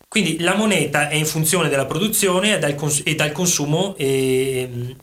Quindi 0.07 0.39
la 0.39 0.55
moneta 0.55 1.09
è 1.09 1.15
in 1.15 1.25
funzione 1.25 1.69
della 1.69 1.85
produzione 1.85 2.55
e 2.55 2.59
dal, 2.59 2.75
cons- 2.75 3.01
e 3.03 3.15
dal 3.15 3.31
consumo 3.31 3.95
e, 3.97 4.95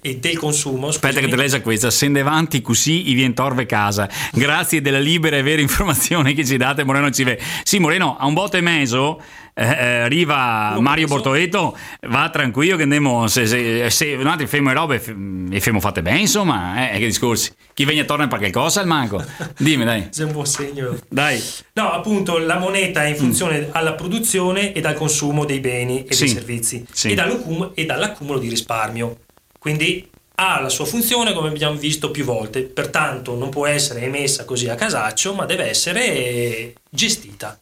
e 0.00 0.16
del 0.16 0.38
consumo. 0.38 0.90
Scusami. 0.90 0.94
Aspetta 0.94 1.20
che 1.20 1.28
te 1.28 1.36
leggia 1.36 1.60
questa, 1.60 1.90
sende 1.90 2.20
avanti 2.20 2.60
così 2.62 3.10
i 3.10 3.14
vien 3.14 3.34
torve 3.34 3.66
casa. 3.66 4.08
Grazie 4.32 4.80
della 4.80 4.98
libera 4.98 5.36
e 5.36 5.42
vera 5.42 5.60
informazione 5.60 6.32
che 6.32 6.44
ci 6.44 6.56
date 6.56 6.84
Moreno 6.84 7.10
Cive. 7.10 7.38
Sì, 7.62 7.78
Moreno, 7.78 8.16
a 8.16 8.26
un 8.26 8.34
botte 8.34 8.58
e 8.58 8.62
mezzo 8.62 9.20
eh, 9.58 9.64
eh, 9.64 10.00
arriva 10.00 10.72
Lo 10.74 10.82
Mario 10.82 11.06
penso. 11.06 11.22
Bortoletto, 11.22 11.78
va 12.08 12.28
tranquillo 12.28 12.76
che 12.76 12.82
andiamo, 12.82 13.26
se, 13.26 13.46
se, 13.46 13.88
se 13.88 14.12
un 14.12 14.26
altro 14.26 14.46
femo 14.46 14.70
e 14.70 14.74
robe 14.74 15.02
e 15.50 15.60
femo 15.60 15.80
fatte 15.80 16.02
bene, 16.02 16.20
insomma, 16.20 16.90
eh, 16.90 16.98
che 16.98 17.06
discorsi. 17.06 17.50
Chi 17.72 17.86
viene 17.86 18.04
torna 18.04 18.28
per 18.28 18.38
qualcosa 18.38 18.80
al 18.80 18.86
manco? 18.86 19.24
Dimmi 19.56 19.84
dai. 19.84 20.10
C'è 20.12 20.24
un 20.24 20.32
buon 20.32 20.44
segno. 20.44 20.98
Dai. 21.08 21.42
No, 21.72 21.90
appunto, 21.90 22.36
la 22.36 22.58
moneta 22.58 23.04
è 23.04 23.08
in 23.08 23.16
funzione 23.16 23.60
mm. 23.60 23.70
alla 23.72 23.94
produzione 23.94 24.74
e 24.74 24.82
dal 24.82 24.94
consumo 24.94 25.46
dei 25.46 25.60
beni 25.60 26.04
e 26.04 26.12
sì. 26.12 26.24
dei 26.24 26.34
servizi 26.34 26.86
sì. 26.92 27.14
e, 27.14 27.72
e 27.74 27.84
dall'accumulo 27.86 28.38
di 28.38 28.50
risparmio. 28.50 29.20
Quindi 29.58 30.06
ha 30.34 30.60
la 30.60 30.68
sua 30.68 30.84
funzione 30.84 31.32
come 31.32 31.48
abbiamo 31.48 31.76
visto 31.76 32.10
più 32.10 32.24
volte, 32.24 32.60
pertanto 32.62 33.34
non 33.34 33.48
può 33.48 33.66
essere 33.66 34.02
emessa 34.02 34.44
così 34.44 34.68
a 34.68 34.74
casaccio, 34.74 35.32
ma 35.32 35.46
deve 35.46 35.64
essere 35.64 36.74
gestita. 36.90 37.58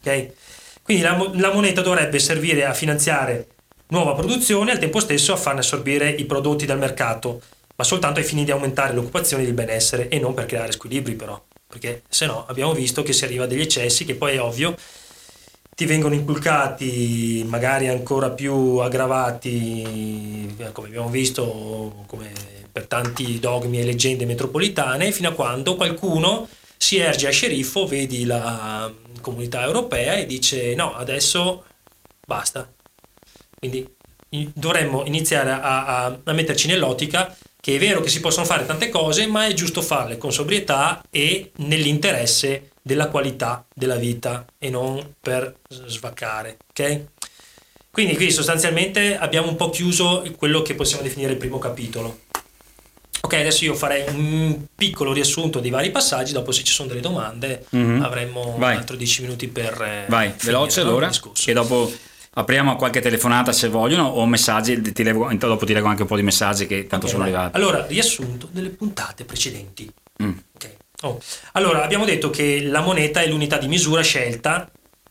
Ok? 0.00 0.32
Quindi 0.88 1.04
la, 1.04 1.30
la 1.34 1.52
moneta 1.52 1.82
dovrebbe 1.82 2.18
servire 2.18 2.64
a 2.64 2.72
finanziare 2.72 3.48
nuova 3.88 4.14
produzione 4.14 4.70
e 4.70 4.72
al 4.72 4.80
tempo 4.80 5.00
stesso 5.00 5.34
a 5.34 5.36
farne 5.36 5.60
assorbire 5.60 6.08
i 6.08 6.24
prodotti 6.24 6.64
dal 6.64 6.78
mercato, 6.78 7.42
ma 7.76 7.84
soltanto 7.84 8.20
ai 8.20 8.24
fini 8.24 8.42
di 8.42 8.52
aumentare 8.52 8.94
l'occupazione 8.94 9.42
e 9.42 9.48
il 9.48 9.52
benessere 9.52 10.08
e 10.08 10.18
non 10.18 10.32
per 10.32 10.46
creare 10.46 10.72
squilibri 10.72 11.12
però, 11.12 11.38
perché 11.66 12.04
se 12.08 12.24
no 12.24 12.46
abbiamo 12.48 12.72
visto 12.72 13.02
che 13.02 13.12
si 13.12 13.24
arriva 13.24 13.44
a 13.44 13.46
degli 13.46 13.60
eccessi 13.60 14.06
che 14.06 14.14
poi 14.14 14.36
è 14.36 14.40
ovvio 14.40 14.74
ti 15.74 15.84
vengono 15.84 16.14
inculcati 16.14 17.44
magari 17.46 17.88
ancora 17.88 18.30
più 18.30 18.78
aggravati, 18.78 20.54
eh, 20.56 20.72
come 20.72 20.88
abbiamo 20.88 21.10
visto, 21.10 22.02
come 22.06 22.32
per 22.72 22.86
tanti 22.86 23.38
dogmi 23.38 23.78
e 23.78 23.84
leggende 23.84 24.24
metropolitane, 24.24 25.12
fino 25.12 25.28
a 25.28 25.32
quando 25.32 25.76
qualcuno 25.76 26.48
si 26.78 26.96
erge 26.96 27.26
a 27.26 27.30
sceriffo, 27.30 27.86
vedi 27.86 28.24
la 28.24 28.90
comunità 29.20 29.62
europea 29.64 30.14
e 30.14 30.24
dice 30.24 30.74
no, 30.74 30.94
adesso 30.94 31.64
basta. 32.26 32.72
Quindi 33.58 33.86
dovremmo 34.54 35.04
iniziare 35.04 35.50
a, 35.50 35.84
a, 35.84 36.18
a 36.24 36.32
metterci 36.32 36.68
nell'ottica 36.68 37.36
che 37.60 37.74
è 37.74 37.78
vero 37.78 38.00
che 38.00 38.08
si 38.08 38.20
possono 38.20 38.46
fare 38.46 38.64
tante 38.64 38.88
cose, 38.88 39.26
ma 39.26 39.46
è 39.46 39.52
giusto 39.52 39.82
farle 39.82 40.16
con 40.16 40.32
sobrietà 40.32 41.02
e 41.10 41.50
nell'interesse 41.56 42.70
della 42.80 43.08
qualità 43.08 43.66
della 43.74 43.96
vita 43.96 44.46
e 44.56 44.70
non 44.70 45.14
per 45.20 45.56
svaccare, 45.68 46.56
ok? 46.70 47.00
Quindi 47.90 48.14
qui 48.14 48.30
sostanzialmente 48.30 49.18
abbiamo 49.18 49.48
un 49.48 49.56
po' 49.56 49.70
chiuso 49.70 50.24
quello 50.36 50.62
che 50.62 50.74
possiamo 50.74 51.02
definire 51.02 51.32
il 51.32 51.38
primo 51.38 51.58
capitolo. 51.58 52.20
Ok, 53.20 53.32
adesso 53.34 53.64
io 53.64 53.74
farei 53.74 54.04
un 54.08 54.66
piccolo 54.74 55.12
riassunto 55.12 55.60
dei 55.60 55.70
vari 55.70 55.90
passaggi, 55.90 56.32
dopo 56.32 56.52
se 56.52 56.62
ci 56.62 56.72
sono 56.72 56.88
delle 56.88 57.00
domande 57.00 57.66
mm-hmm. 57.74 58.02
avremo 58.02 58.56
Vai. 58.58 58.76
altro 58.76 58.96
10 58.96 59.22
minuti 59.22 59.48
per... 59.48 59.80
Eh, 59.82 60.04
Vai, 60.08 60.32
veloce 60.42 60.80
allora, 60.80 61.10
e 61.46 61.52
dopo 61.52 61.90
apriamo 62.34 62.76
qualche 62.76 63.00
telefonata 63.00 63.52
se 63.52 63.68
vogliono 63.68 64.04
o 64.04 64.24
messaggi, 64.26 64.80
ti 64.92 65.02
leggo, 65.02 65.30
dopo 65.34 65.66
ti 65.66 65.72
leggo 65.72 65.88
anche 65.88 66.02
un 66.02 66.08
po' 66.08 66.16
di 66.16 66.22
messaggi 66.22 66.66
che 66.66 66.86
tanto 66.86 67.06
okay, 67.06 67.10
sono 67.10 67.22
arrivati. 67.24 67.56
Allora, 67.56 67.84
riassunto 67.86 68.48
delle 68.50 68.68
puntate 68.68 69.24
precedenti. 69.24 69.90
Mm. 70.22 70.32
Okay. 70.54 70.76
Oh. 71.02 71.20
Allora, 71.52 71.82
abbiamo 71.82 72.04
detto 72.04 72.30
che 72.30 72.62
la 72.62 72.80
moneta 72.80 73.20
è 73.20 73.28
l'unità 73.28 73.58
di 73.58 73.68
misura 73.68 74.02
scelta 74.02 74.68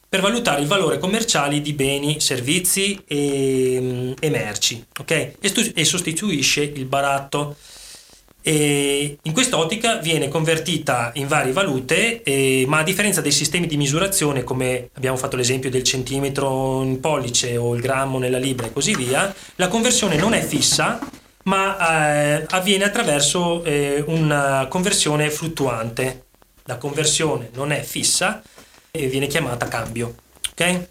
per 0.09 0.21
valutare 0.21 0.61
il 0.61 0.67
valore 0.67 0.99
commerciale 0.99 1.61
di 1.61 1.73
beni, 1.73 2.21
servizi 2.21 3.01
e, 3.05 4.13
e 4.17 4.29
merci, 4.29 4.85
ok? 4.99 5.11
E, 5.11 5.37
stu- 5.41 5.71
e, 5.75 5.83
sostituisce 5.83 6.63
il 6.63 6.85
baratto. 6.85 7.57
E 8.47 9.17
in 9.21 9.33
quest'ottica 9.33 9.97
viene 9.97 10.29
convertita 10.29 11.11
in 11.15 11.27
varie 11.27 11.51
valute, 11.51 12.23
e, 12.23 12.63
ma 12.65 12.77
a 12.77 12.83
differenza 12.83 13.19
dei 13.19 13.33
sistemi 13.33 13.67
di 13.67 13.75
misurazione, 13.75 14.45
come 14.45 14.89
abbiamo 14.93 15.17
fatto 15.17 15.35
l'esempio 15.35 15.69
del 15.69 15.83
centimetro 15.83 16.81
in 16.81 17.01
pollice 17.01 17.57
o 17.57 17.75
il 17.75 17.81
grammo 17.81 18.19
nella 18.19 18.37
libra 18.37 18.67
e 18.67 18.71
così 18.71 18.95
via, 18.95 19.35
la 19.55 19.67
conversione 19.67 20.15
non 20.15 20.33
è 20.33 20.41
fissa, 20.41 20.97
ma 21.43 21.77
eh, 21.77 22.45
avviene 22.51 22.85
attraverso 22.85 23.65
eh, 23.65 24.01
una 24.07 24.65
conversione 24.69 25.29
fluttuante. 25.29 26.27
La 26.63 26.77
conversione 26.77 27.49
non 27.53 27.73
è 27.73 27.81
fissa 27.81 28.41
e 28.89 29.07
viene 29.07 29.27
chiamata 29.27 29.67
cambio. 29.67 30.15
Okay? 30.51 30.87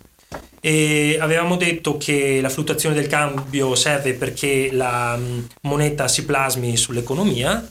E 0.61 1.17
avevamo 1.21 1.57
detto 1.57 1.97
che 1.97 2.41
la 2.41 2.49
fluttuazione 2.49 2.95
del 2.95 3.07
cambio 3.07 3.75
serve 3.75 4.15
perché 4.15 4.71
la 4.73 5.17
mm, 5.17 5.41
moneta 5.63 6.09
si 6.09 6.25
plasmi 6.25 6.77
sull'economia 6.77 7.71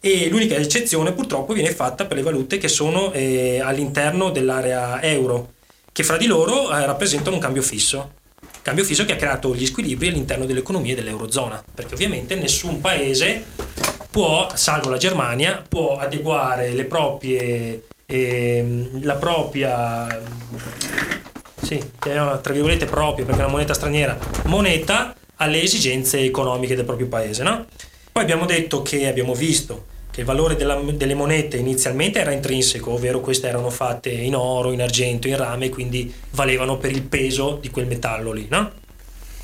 e 0.00 0.28
l'unica 0.28 0.54
eccezione 0.54 1.12
purtroppo 1.12 1.52
viene 1.52 1.72
fatta 1.72 2.04
per 2.04 2.16
le 2.16 2.22
valute 2.22 2.58
che 2.58 2.68
sono 2.68 3.12
eh, 3.12 3.60
all'interno 3.60 4.30
dell'area 4.30 5.02
euro, 5.02 5.54
che 5.90 6.04
fra 6.04 6.16
di 6.16 6.26
loro 6.26 6.70
eh, 6.70 6.86
rappresentano 6.86 7.34
un 7.34 7.42
cambio 7.42 7.62
fisso. 7.62 8.12
Cambio 8.62 8.84
fisso 8.84 9.04
che 9.04 9.14
ha 9.14 9.16
creato 9.16 9.54
gli 9.54 9.66
squilibri 9.66 10.08
all'interno 10.08 10.44
dell'economia 10.44 10.94
dell'Eurozona, 10.94 11.64
perché 11.74 11.94
ovviamente 11.94 12.36
nessun 12.36 12.80
paese 12.80 13.44
può, 14.10 14.48
salvo 14.54 14.90
la 14.90 14.96
Germania, 14.96 15.64
può 15.68 15.98
adeguare 15.98 16.72
le 16.72 16.84
proprie, 16.84 17.86
eh, 18.06 18.88
la 19.02 19.14
propria, 19.16 20.06
sì, 21.66 21.82
tra 21.98 22.52
virgolette 22.52 22.84
propria, 22.84 23.24
perché 23.24 23.40
è 23.40 23.44
una 23.44 23.52
moneta 23.52 23.74
straniera, 23.74 24.16
moneta 24.44 25.16
alle 25.38 25.60
esigenze 25.60 26.20
economiche 26.20 26.76
del 26.76 26.84
proprio 26.84 27.08
paese. 27.08 27.42
No? 27.42 27.66
Poi 28.12 28.22
abbiamo 28.22 28.46
detto 28.46 28.82
che 28.82 29.08
abbiamo 29.08 29.34
visto 29.34 29.86
che 30.12 30.20
il 30.20 30.26
valore 30.26 30.54
della, 30.54 30.76
delle 30.76 31.14
monete 31.14 31.56
inizialmente 31.56 32.20
era 32.20 32.30
intrinseco, 32.30 32.92
ovvero 32.92 33.20
queste 33.20 33.48
erano 33.48 33.70
fatte 33.70 34.10
in 34.10 34.36
oro, 34.36 34.70
in 34.70 34.80
argento, 34.80 35.26
in 35.26 35.36
rame, 35.36 35.68
quindi 35.68 36.14
valevano 36.30 36.78
per 36.78 36.92
il 36.92 37.02
peso 37.02 37.58
di 37.60 37.68
quel 37.68 37.86
metallo 37.86 38.30
lì, 38.30 38.46
no? 38.48 38.70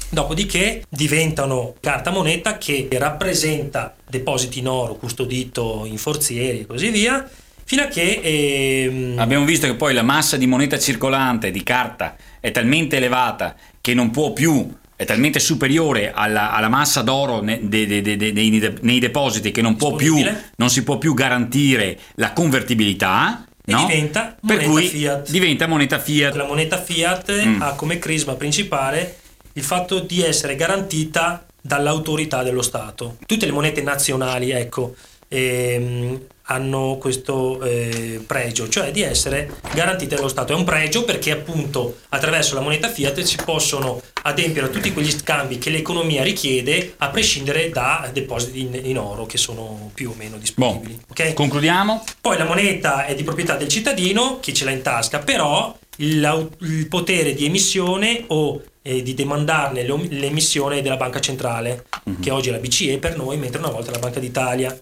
Dopodiché 0.09 0.85
diventano 0.89 1.75
carta 1.81 2.11
moneta 2.11 2.57
che 2.57 2.87
rappresenta 2.93 3.97
depositi 4.09 4.61
in 4.61 4.69
oro 4.69 4.95
custodito 4.95 5.83
in 5.87 5.99
forzieri 5.99 6.61
e 6.61 6.67
così 6.67 6.91
via, 6.91 7.29
fino 7.73 7.85
a 7.85 7.87
che... 7.87 8.21
Ehm... 8.23 9.19
Abbiamo 9.19 9.47
visto 9.47 9.67
che 9.67 9.75
poi 9.75 9.95
la 9.95 10.03
massa 10.03 10.37
di 10.37 10.47
moneta 10.47 10.79
circolante, 10.79 11.51
di 11.51 11.63
carta, 11.63 12.17
è 12.39 12.51
talmente 12.51 12.97
elevata 12.97 13.57
che 13.81 13.95
non 13.95 14.11
può 14.11 14.35
più 14.35 14.71
è 14.95 15.07
talmente 15.07 15.41
superiore 15.41 16.13
alla, 16.15 16.53
alla 16.53 16.69
massa 16.69 17.01
d'oro 17.01 17.41
ne, 17.41 17.59
de, 17.63 17.87
de, 17.87 18.03
de, 18.03 18.31
nei, 18.31 18.77
nei, 18.83 19.01
depositi 19.01 19.51
che 19.51 19.61
non, 19.61 19.75
più, 19.75 20.23
non, 20.57 20.71
si 20.71 20.85
può 20.85 20.99
più 20.99 21.15
garantire 21.15 21.99
la 22.17 22.33
convertibilità. 22.33 23.45
E 23.65 23.73
no? 23.73 23.87
diventa 23.87 24.37
per 24.47 24.63
cui 24.63 24.87
fiat. 24.87 25.31
diventa 25.31 25.67
moneta 25.67 25.99
fiat. 25.99 26.37
La 26.37 26.45
moneta 26.45 26.81
fiat 26.81 27.45
mm. 27.45 27.63
ha 27.63 27.73
come 27.73 27.99
crisma 27.99 28.35
principale 28.35 29.17
il 29.55 29.63
fatto 29.63 29.99
di 29.99 30.23
essere 30.23 30.55
garantita 30.55 31.45
dall'autorità 31.61 32.45
dello 32.45 32.63
Stato. 32.63 33.17
Tutte 33.27 33.47
le 33.47 33.53
monete 33.53 33.83
nazionali, 33.83 34.51
ecco, 34.51 34.95
ehm, 35.27 36.21
hanno 36.53 36.97
questo 37.01 37.61
eh, 37.63 38.23
pregio, 38.27 38.69
cioè 38.69 38.91
di 38.91 39.03
essere 39.03 39.51
garantite 39.73 40.15
dallo 40.15 40.29
Stato. 40.29 40.53
È 40.53 40.57
un 40.57 40.65
pregio 40.65 41.05
perché 41.05 41.31
appunto 41.31 41.99
attraverso 42.11 42.55
la 42.55 42.61
moneta 42.61 42.89
fiat 42.89 43.21
si 43.21 43.37
possono 43.45 44.01
adempiere 44.23 44.69
a 44.69 44.71
tutti 44.71 44.93
quegli 44.93 45.11
scambi 45.11 45.59
che 45.59 45.71
l'economia 45.71 46.23
richiede 46.23 46.95
a 46.99 47.09
prescindere 47.09 47.71
da 47.71 48.09
depositi 48.13 48.61
in, 48.61 48.81
in 48.85 48.99
oro 48.99 49.27
che 49.27 49.39
sono 49.39 49.91
più 49.95 50.11
o 50.11 50.15
meno 50.17 50.37
disponibili. 50.37 50.95
Bon. 50.95 51.05
Okay? 51.11 51.35
Concludiamo. 51.35 52.05
Poi 52.21 52.37
la 52.37 52.45
moneta 52.45 53.07
è 53.07 53.15
di 53.15 53.25
proprietà 53.25 53.57
del 53.57 53.69
cittadino, 53.69 54.39
chi 54.41 54.55
ce 54.55 54.65
l'ha 54.65 54.71
in 54.71 54.83
tasca, 54.83 55.19
però 55.19 55.77
il, 55.97 56.51
il 56.61 56.89
potere 56.89 57.35
di 57.35 57.45
emissione 57.45 58.25
o 58.29 58.63
eh, 58.83 59.03
di 59.03 59.15
demandarne 59.15 59.85
l'emissione 59.85 60.83
della 60.83 60.97
banca 60.97 61.21
centrale, 61.21 61.87
mm-hmm. 62.09 62.21
che 62.21 62.31
oggi 62.31 62.49
è 62.49 62.53
la 62.53 62.59
BCE 62.59 62.99
per 62.99 63.17
noi, 63.17 63.37
mentre 63.39 63.59
una 63.59 63.71
volta 63.71 63.91
la 63.91 63.99
Banca 63.99 64.21
d'Italia. 64.21 64.79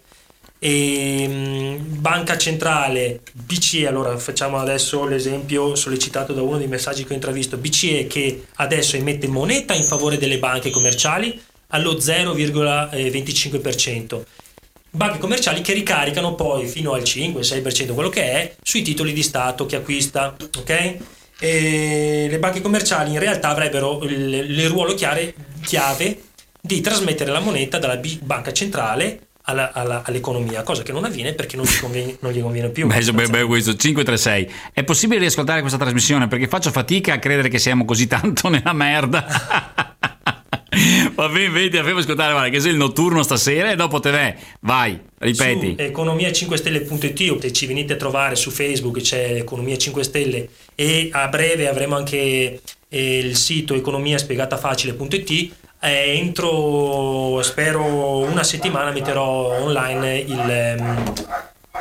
E, 0.63 1.27
mh, 1.27 2.01
banca 2.01 2.37
centrale 2.37 3.23
BCE, 3.33 3.87
allora 3.87 4.19
facciamo 4.19 4.59
adesso 4.59 5.07
l'esempio 5.07 5.75
sollecitato 5.75 6.35
da 6.35 6.43
uno 6.43 6.59
dei 6.59 6.69
messaggi 6.69 7.05
che 7.05 7.13
ho 7.13 7.15
intravisto, 7.15 7.57
BCE 7.57 8.07
che 8.07 8.45
adesso 8.57 8.97
emette 8.97 9.27
moneta 9.27 9.73
in 9.73 9.85
favore 9.85 10.19
delle 10.19 10.39
banche 10.39 10.69
commerciali 10.69 11.41
allo 11.69 11.95
0,25%. 11.95 14.23
Banche 14.93 15.19
commerciali 15.19 15.61
che 15.63 15.73
ricaricano 15.73 16.35
poi 16.35 16.67
fino 16.67 16.93
al 16.93 17.03
5-6% 17.03 17.95
quello 17.95 18.11
che 18.11 18.23
è 18.23 18.55
sui 18.63 18.83
titoli 18.83 19.15
di 19.15 19.23
Stato 19.23 19.65
che 19.65 19.77
acquista, 19.77 20.37
ok? 20.59 20.97
E 21.39 22.27
le 22.29 22.39
banche 22.39 22.61
commerciali 22.61 23.13
in 23.13 23.19
realtà 23.19 23.49
avrebbero 23.49 24.03
il, 24.03 24.35
il 24.35 24.69
ruolo 24.69 24.93
chiave 24.93 25.35
di 26.61 26.83
trasmettere 26.83 27.31
la 27.31 27.41
moneta 27.41 27.79
dalla 27.79 27.99
banca 28.21 28.53
centrale 28.53 29.29
alla, 29.43 29.73
alla, 29.73 30.03
all'economia, 30.05 30.63
cosa 30.63 30.83
che 30.83 30.93
non 30.93 31.05
avviene 31.05 31.33
perché 31.33 31.57
non 31.57 31.65
gli 31.65 31.79
conviene, 31.81 32.17
non 32.21 32.33
gli 32.33 32.41
conviene 32.41 32.69
più. 32.69 32.87
Beh, 32.87 33.13
beh, 33.13 33.29
beh, 33.29 33.45
questo 33.45 33.75
536. 33.75 34.51
È 34.73 34.85
possibile 34.85 35.21
riascoltare 35.21 35.61
questa 35.61 35.79
trasmissione 35.79 36.29
perché 36.29 36.49
faccio 36.49 36.71
fatica 36.71 37.15
a 37.15 37.19
credere 37.19 37.49
che 37.49 37.59
siamo 37.59 37.85
così 37.85 38.07
tanto 38.07 38.49
nella 38.51 38.73
merda. 38.73 39.27
Va 41.15 41.29
bene, 41.29 41.51
vedi, 41.51 41.77
avevo 41.77 41.99
ascoltare, 41.99 42.33
guarda, 42.33 42.49
che 42.49 42.61
sei 42.61 42.71
il 42.71 42.77
notturno 42.77 43.23
stasera 43.23 43.73
e 43.73 43.77
dopo 43.77 43.99
te 43.99 44.11
vai, 44.11 44.35
vai, 44.61 45.01
ripeti. 45.19 45.75
Su 45.77 45.83
economia5stelle.it, 45.83 47.41
se 47.41 47.53
ci 47.53 47.67
venite 47.67 47.95
a 47.95 47.97
trovare 47.97 48.37
su 48.37 48.51
Facebook 48.51 49.01
c'è 49.01 49.35
Economia 49.35 49.77
5 49.77 50.05
Stelle 50.05 50.49
e 50.75 51.09
a 51.13 51.27
breve 51.29 51.69
avremo 51.69 51.97
anche 51.97 52.61
eh, 52.89 53.19
il 53.19 53.37
sito 53.37 53.75
economiaspiegatafacile.it 53.75 55.53
eh, 55.81 56.19
entro 56.19 57.41
spero 57.43 58.19
una 58.19 58.43
settimana 58.43 58.91
metterò 58.91 59.63
online 59.63 60.19
il, 60.19 60.77
um, 60.79 61.13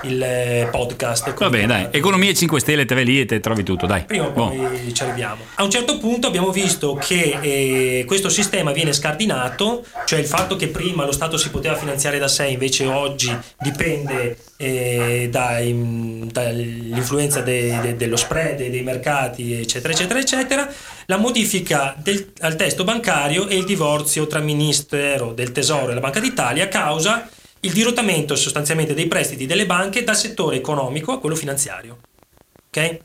il 0.03 0.21
eh, 0.21 0.67
podcast. 0.71 1.33
Va 1.37 1.49
bene, 1.49 1.67
dai. 1.67 1.87
Economia 1.91 2.33
5 2.33 2.59
Stelle, 2.59 2.85
te 2.85 2.95
lì 3.03 3.19
e 3.19 3.25
te 3.25 3.39
trovi 3.39 3.63
tutto, 3.63 3.85
dai. 3.85 4.03
Prima 4.03 4.27
o 4.27 4.31
poi 4.31 4.57
bon. 4.57 4.93
ci 4.93 5.03
arriviamo. 5.03 5.43
A 5.55 5.63
un 5.63 5.71
certo 5.71 5.97
punto 5.97 6.27
abbiamo 6.27 6.51
visto 6.51 6.93
che 6.93 7.37
eh, 7.41 8.05
questo 8.05 8.29
sistema 8.29 8.71
viene 8.71 8.93
scardinato, 8.93 9.85
cioè 10.05 10.19
il 10.19 10.25
fatto 10.25 10.55
che 10.55 10.67
prima 10.67 11.05
lo 11.05 11.11
Stato 11.11 11.37
si 11.37 11.49
poteva 11.49 11.75
finanziare 11.75 12.19
da 12.19 12.27
sé, 12.27 12.47
invece 12.47 12.85
oggi 12.85 13.35
dipende 13.57 14.37
eh, 14.57 15.27
dai, 15.31 16.27
dall'influenza 16.31 17.41
de, 17.41 17.79
de, 17.81 17.95
dello 17.95 18.15
spread, 18.15 18.57
dei 18.57 18.83
mercati, 18.83 19.53
eccetera, 19.53 19.91
eccetera, 19.93 20.19
eccetera. 20.19 20.71
La 21.07 21.17
modifica 21.17 21.95
del, 21.97 22.31
al 22.41 22.55
testo 22.55 22.83
bancario 22.83 23.47
e 23.47 23.57
il 23.57 23.65
divorzio 23.65 24.27
tra 24.27 24.39
Ministero 24.39 25.33
del 25.33 25.51
Tesoro 25.51 25.91
e 25.91 25.93
la 25.95 25.99
Banca 25.99 26.19
d'Italia 26.19 26.67
causa 26.67 27.27
il 27.62 27.74
dirottamento 27.74 28.36
sostanzialmente 28.36 28.93
dei 28.93 29.07
prestiti 29.07 29.45
delle 29.45 29.66
banche 29.66 30.03
dal 30.03 30.16
settore 30.16 30.55
economico 30.55 31.12
a 31.12 31.20
quello 31.20 31.36
finanziario. 31.36 31.99
Okay? 32.68 32.99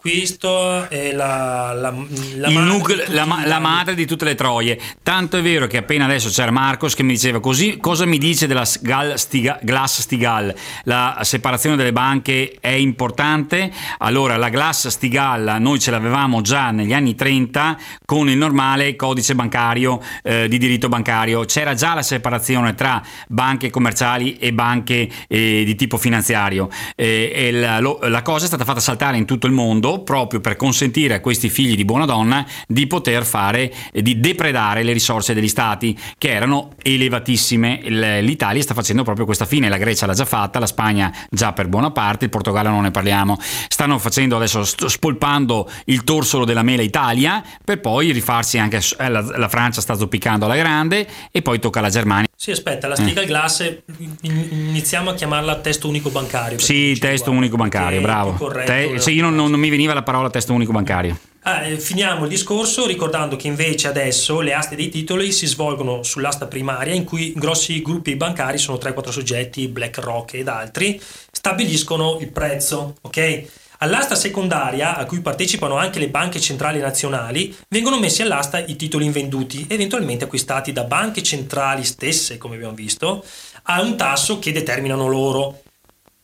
Questo 0.00 0.88
è 0.88 1.10
la, 1.10 1.72
la, 1.72 1.92
la, 2.36 2.50
madre, 2.50 2.70
nucleo, 2.70 3.04
la, 3.08 3.58
madre, 3.58 3.96
di 3.96 4.06
tutte 4.06 4.24
le 4.24 4.36
troie. 4.36 4.78
Tanto 5.02 5.38
è 5.38 5.42
vero 5.42 5.66
che 5.66 5.78
appena 5.78 6.04
adesso 6.04 6.28
c'era 6.28 6.52
Marcos 6.52 6.94
che 6.94 7.02
mi 7.02 7.14
diceva 7.14 7.40
così, 7.40 7.78
cosa 7.78 8.04
mi 8.04 8.16
dice 8.16 8.46
della 8.46 8.62
Glass-Steagall? 8.80 10.54
La 10.84 11.18
separazione 11.22 11.74
delle 11.74 11.90
banche 11.90 12.58
è 12.60 12.68
importante. 12.68 13.72
Allora, 13.98 14.36
la 14.36 14.50
Glass-Steagall 14.50 15.56
noi 15.58 15.80
ce 15.80 15.90
l'avevamo 15.90 16.42
già 16.42 16.70
negli 16.70 16.92
anni 16.92 17.16
30 17.16 17.76
con 18.04 18.28
il 18.28 18.36
normale 18.36 18.94
codice 18.94 19.34
bancario 19.34 20.00
eh, 20.22 20.46
di 20.46 20.58
diritto 20.58 20.88
bancario. 20.88 21.44
C'era 21.44 21.74
già 21.74 21.94
la 21.94 22.02
separazione 22.02 22.76
tra 22.76 23.02
banche 23.26 23.68
commerciali 23.68 24.36
e 24.36 24.52
banche 24.52 25.08
eh, 25.26 25.64
di 25.64 25.74
tipo 25.74 25.96
finanziario. 25.96 26.68
Eh, 26.94 27.50
la 27.50 28.22
cosa 28.22 28.44
è 28.44 28.46
stata 28.46 28.62
fatta 28.62 28.78
saltare 28.78 29.16
in 29.16 29.24
tutto 29.24 29.48
il 29.48 29.52
mondo 29.52 29.86
mondo 29.88 30.02
proprio 30.02 30.40
per 30.40 30.56
consentire 30.56 31.14
a 31.14 31.20
questi 31.20 31.48
figli 31.48 31.74
di 31.74 31.84
buona 31.84 32.04
donna 32.04 32.46
di 32.66 32.86
poter 32.86 33.24
fare, 33.24 33.72
di 33.92 34.20
depredare 34.20 34.82
le 34.82 34.92
risorse 34.92 35.34
degli 35.34 35.48
stati 35.48 35.98
che 36.18 36.30
erano 36.30 36.70
elevatissime. 36.82 37.80
L'Italia 38.20 38.62
sta 38.62 38.74
facendo 38.74 39.02
proprio 39.02 39.24
questa 39.24 39.46
fine, 39.46 39.68
la 39.68 39.78
Grecia 39.78 40.06
l'ha 40.06 40.14
già 40.14 40.24
fatta, 40.24 40.58
la 40.58 40.66
Spagna 40.66 41.12
già 41.30 41.52
per 41.52 41.68
buona 41.68 41.90
parte, 41.90 42.24
il 42.24 42.30
Portogallo 42.30 42.70
non 42.70 42.82
ne 42.82 42.90
parliamo. 42.90 43.38
Stanno 43.68 43.98
facendo 43.98 44.36
adesso, 44.36 44.64
spolpando 44.64 45.68
il 45.86 46.04
torsolo 46.04 46.44
della 46.44 46.62
mela 46.62 46.82
Italia 46.82 47.42
per 47.64 47.80
poi 47.80 48.12
rifarsi 48.12 48.58
anche, 48.58 48.80
eh, 48.98 49.08
la, 49.08 49.20
la 49.20 49.48
Francia 49.48 49.80
sta 49.80 49.94
zoppicando 49.94 50.44
alla 50.44 50.56
grande 50.56 51.06
e 51.30 51.42
poi 51.42 51.58
tocca 51.58 51.78
alla 51.78 51.90
Germania. 51.90 52.27
Sì, 52.40 52.52
aspetta, 52.52 52.86
la 52.86 52.94
Stigal 52.94 53.24
eh. 53.24 53.26
Glass 53.26 53.78
iniziamo 54.20 55.10
a 55.10 55.14
chiamarla 55.14 55.56
testo 55.56 55.88
unico 55.88 56.08
bancario. 56.08 56.56
Sì, 56.60 56.96
testo 56.96 57.32
unico 57.32 57.56
bancario, 57.56 58.00
bravo. 58.00 58.52
Te, 58.64 59.00
sì, 59.00 59.14
io 59.14 59.28
non, 59.28 59.34
non, 59.34 59.58
mi 59.58 59.68
veniva 59.68 59.92
la 59.92 60.04
parola 60.04 60.30
testo 60.30 60.52
unico 60.52 60.70
bancario. 60.70 61.18
Ah, 61.40 61.64
eh, 61.64 61.80
finiamo 61.80 62.22
il 62.22 62.28
discorso 62.28 62.86
ricordando 62.86 63.34
che 63.34 63.48
invece 63.48 63.88
adesso 63.88 64.38
le 64.38 64.54
aste 64.54 64.76
dei 64.76 64.88
titoli 64.88 65.32
si 65.32 65.46
svolgono 65.46 66.04
sull'asta 66.04 66.46
primaria 66.46 66.94
in 66.94 67.02
cui 67.02 67.32
grossi 67.34 67.82
gruppi 67.82 68.14
bancari, 68.14 68.56
sono 68.56 68.78
3-4 68.78 69.08
soggetti, 69.08 69.66
BlackRock 69.66 70.34
ed 70.34 70.46
altri, 70.46 71.02
stabiliscono 71.32 72.18
il 72.20 72.30
prezzo, 72.30 72.98
ok? 73.00 73.46
All'asta 73.80 74.16
secondaria, 74.16 74.96
a 74.96 75.04
cui 75.04 75.20
partecipano 75.20 75.76
anche 75.76 76.00
le 76.00 76.08
banche 76.08 76.40
centrali 76.40 76.80
nazionali, 76.80 77.56
vengono 77.68 78.00
messi 78.00 78.22
all'asta 78.22 78.58
i 78.58 78.74
titoli 78.74 79.04
invenduti, 79.04 79.66
eventualmente 79.68 80.24
acquistati 80.24 80.72
da 80.72 80.82
banche 80.82 81.22
centrali 81.22 81.84
stesse, 81.84 82.38
come 82.38 82.56
abbiamo 82.56 82.74
visto, 82.74 83.24
a 83.62 83.80
un 83.80 83.96
tasso 83.96 84.40
che 84.40 84.50
determinano 84.50 85.06
loro. 85.06 85.62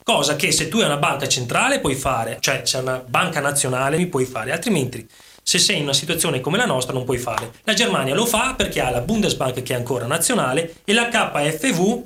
Cosa 0.03 0.35
che 0.35 0.51
se 0.51 0.67
tu 0.67 0.79
hai 0.79 0.87
una 0.87 0.97
banca 0.97 1.29
centrale 1.29 1.79
puoi 1.79 1.95
fare, 1.95 2.39
cioè 2.41 2.63
se 2.65 2.79
hai 2.79 2.83
una 2.83 3.05
banca 3.07 3.39
nazionale 3.39 3.99
mi 3.99 4.07
puoi 4.07 4.25
fare, 4.25 4.51
altrimenti 4.51 5.07
se 5.41 5.59
sei 5.59 5.77
in 5.77 5.83
una 5.85 5.93
situazione 5.93 6.41
come 6.41 6.57
la 6.57 6.67
nostra 6.67 6.93
non 6.93 7.05
puoi 7.05 7.19
fare. 7.19 7.53
La 7.63 7.75
Germania 7.75 8.15
lo 8.15 8.27
fa 8.27 8.55
perché 8.55 8.81
ha 8.81 8.91
la 8.91 9.01
Bundesbank 9.01 9.63
che 9.63 9.75
è 9.75 9.77
ancora 9.77 10.07
nazionale 10.07 10.77
e 10.85 10.93
la 10.93 11.09
KfW 11.09 12.05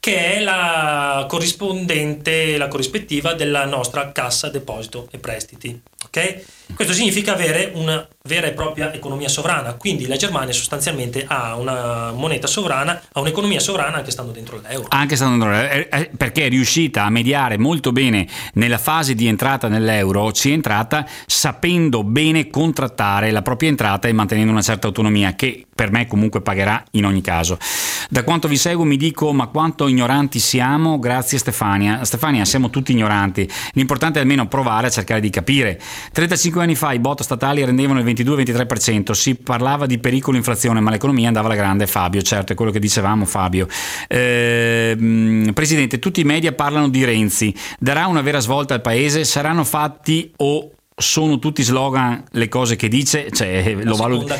che 0.00 0.34
è 0.34 0.40
la 0.40 1.26
corrispondente, 1.28 2.56
la 2.56 2.68
corrispettiva 2.68 3.34
della 3.34 3.66
nostra 3.66 4.10
cassa 4.12 4.48
deposito 4.48 5.06
e 5.10 5.18
prestiti. 5.18 5.80
Okay? 6.06 6.42
Questo 6.74 6.94
significa 6.94 7.34
avere 7.34 7.70
una 7.74 8.06
vera 8.28 8.48
e 8.48 8.52
propria 8.52 8.92
economia 8.92 9.28
sovrana, 9.28 9.72
quindi 9.72 10.06
la 10.06 10.16
Germania 10.16 10.52
sostanzialmente 10.52 11.24
ha 11.26 11.56
una 11.56 12.12
moneta 12.12 12.46
sovrana, 12.46 13.00
ha 13.12 13.20
un'economia 13.20 13.60
sovrana 13.60 13.96
anche 13.96 14.10
stando 14.10 14.30
dentro 14.30 14.60
l'euro. 14.60 14.88
Anche 14.90 15.16
stando 15.16 15.38
dentro 15.38 15.50
l'euro, 15.50 15.72
eh, 15.72 15.88
eh, 15.90 16.10
perché 16.14 16.44
è 16.44 16.48
riuscita 16.50 17.04
a 17.04 17.10
mediare 17.10 17.56
molto 17.56 17.92
bene 17.92 18.26
nella 18.54 18.76
fase 18.76 19.14
di 19.14 19.26
entrata 19.26 19.68
nell'euro, 19.68 20.32
ci 20.32 20.50
è 20.50 20.52
entrata 20.52 21.06
sapendo 21.24 22.04
bene 22.04 22.50
contrattare 22.50 23.30
la 23.30 23.40
propria 23.40 23.70
entrata 23.70 24.06
e 24.06 24.12
mantenendo 24.12 24.52
una 24.52 24.60
certa 24.60 24.86
autonomia 24.86 25.34
che 25.34 25.64
per 25.74 25.90
me 25.90 26.06
comunque 26.06 26.42
pagherà 26.42 26.84
in 26.90 27.06
ogni 27.06 27.22
caso. 27.22 27.56
Da 28.10 28.22
quanto 28.22 28.48
vi 28.48 28.58
seguo 28.58 28.84
mi 28.84 28.98
dico 28.98 29.32
ma 29.32 29.46
quanto 29.46 29.88
ignoranti 29.88 30.38
siamo, 30.40 30.98
grazie 30.98 31.38
Stefania. 31.38 32.04
Stefania, 32.04 32.44
siamo 32.44 32.68
tutti 32.68 32.92
ignoranti, 32.92 33.50
l'importante 33.72 34.18
è 34.18 34.22
almeno 34.22 34.46
provare 34.46 34.88
a 34.88 34.90
cercare 34.90 35.20
di 35.20 35.30
capire. 35.30 35.80
35 36.12 36.62
anni 36.62 36.74
fa 36.74 36.92
i 36.92 36.98
bot 36.98 37.22
statali 37.22 37.64
rendevano 37.64 38.00
il 38.00 38.04
22-23%, 38.12 39.12
si 39.12 39.34
parlava 39.36 39.86
di 39.86 39.98
pericolo 39.98 40.36
inflazione, 40.36 40.80
ma 40.80 40.90
l'economia 40.90 41.28
andava 41.28 41.46
alla 41.46 41.56
grande, 41.56 41.86
Fabio, 41.86 42.22
certo, 42.22 42.52
è 42.52 42.56
quello 42.56 42.70
che 42.70 42.78
dicevamo 42.78 43.24
Fabio. 43.24 43.66
Eh, 44.08 45.50
Presidente, 45.54 45.98
tutti 45.98 46.20
i 46.20 46.24
media 46.24 46.52
parlano 46.52 46.88
di 46.88 47.04
Renzi, 47.04 47.54
darà 47.78 48.06
una 48.06 48.22
vera 48.22 48.40
svolta 48.40 48.74
al 48.74 48.80
Paese, 48.80 49.24
saranno 49.24 49.64
fatti 49.64 50.32
o 50.36 50.70
sono 51.00 51.38
tutti 51.38 51.62
slogan 51.62 52.22
le 52.30 52.48
cose 52.48 52.76
che 52.76 52.88
dice, 52.88 53.30
cioè, 53.32 53.74
lo, 53.82 53.96
valuti, 53.96 54.32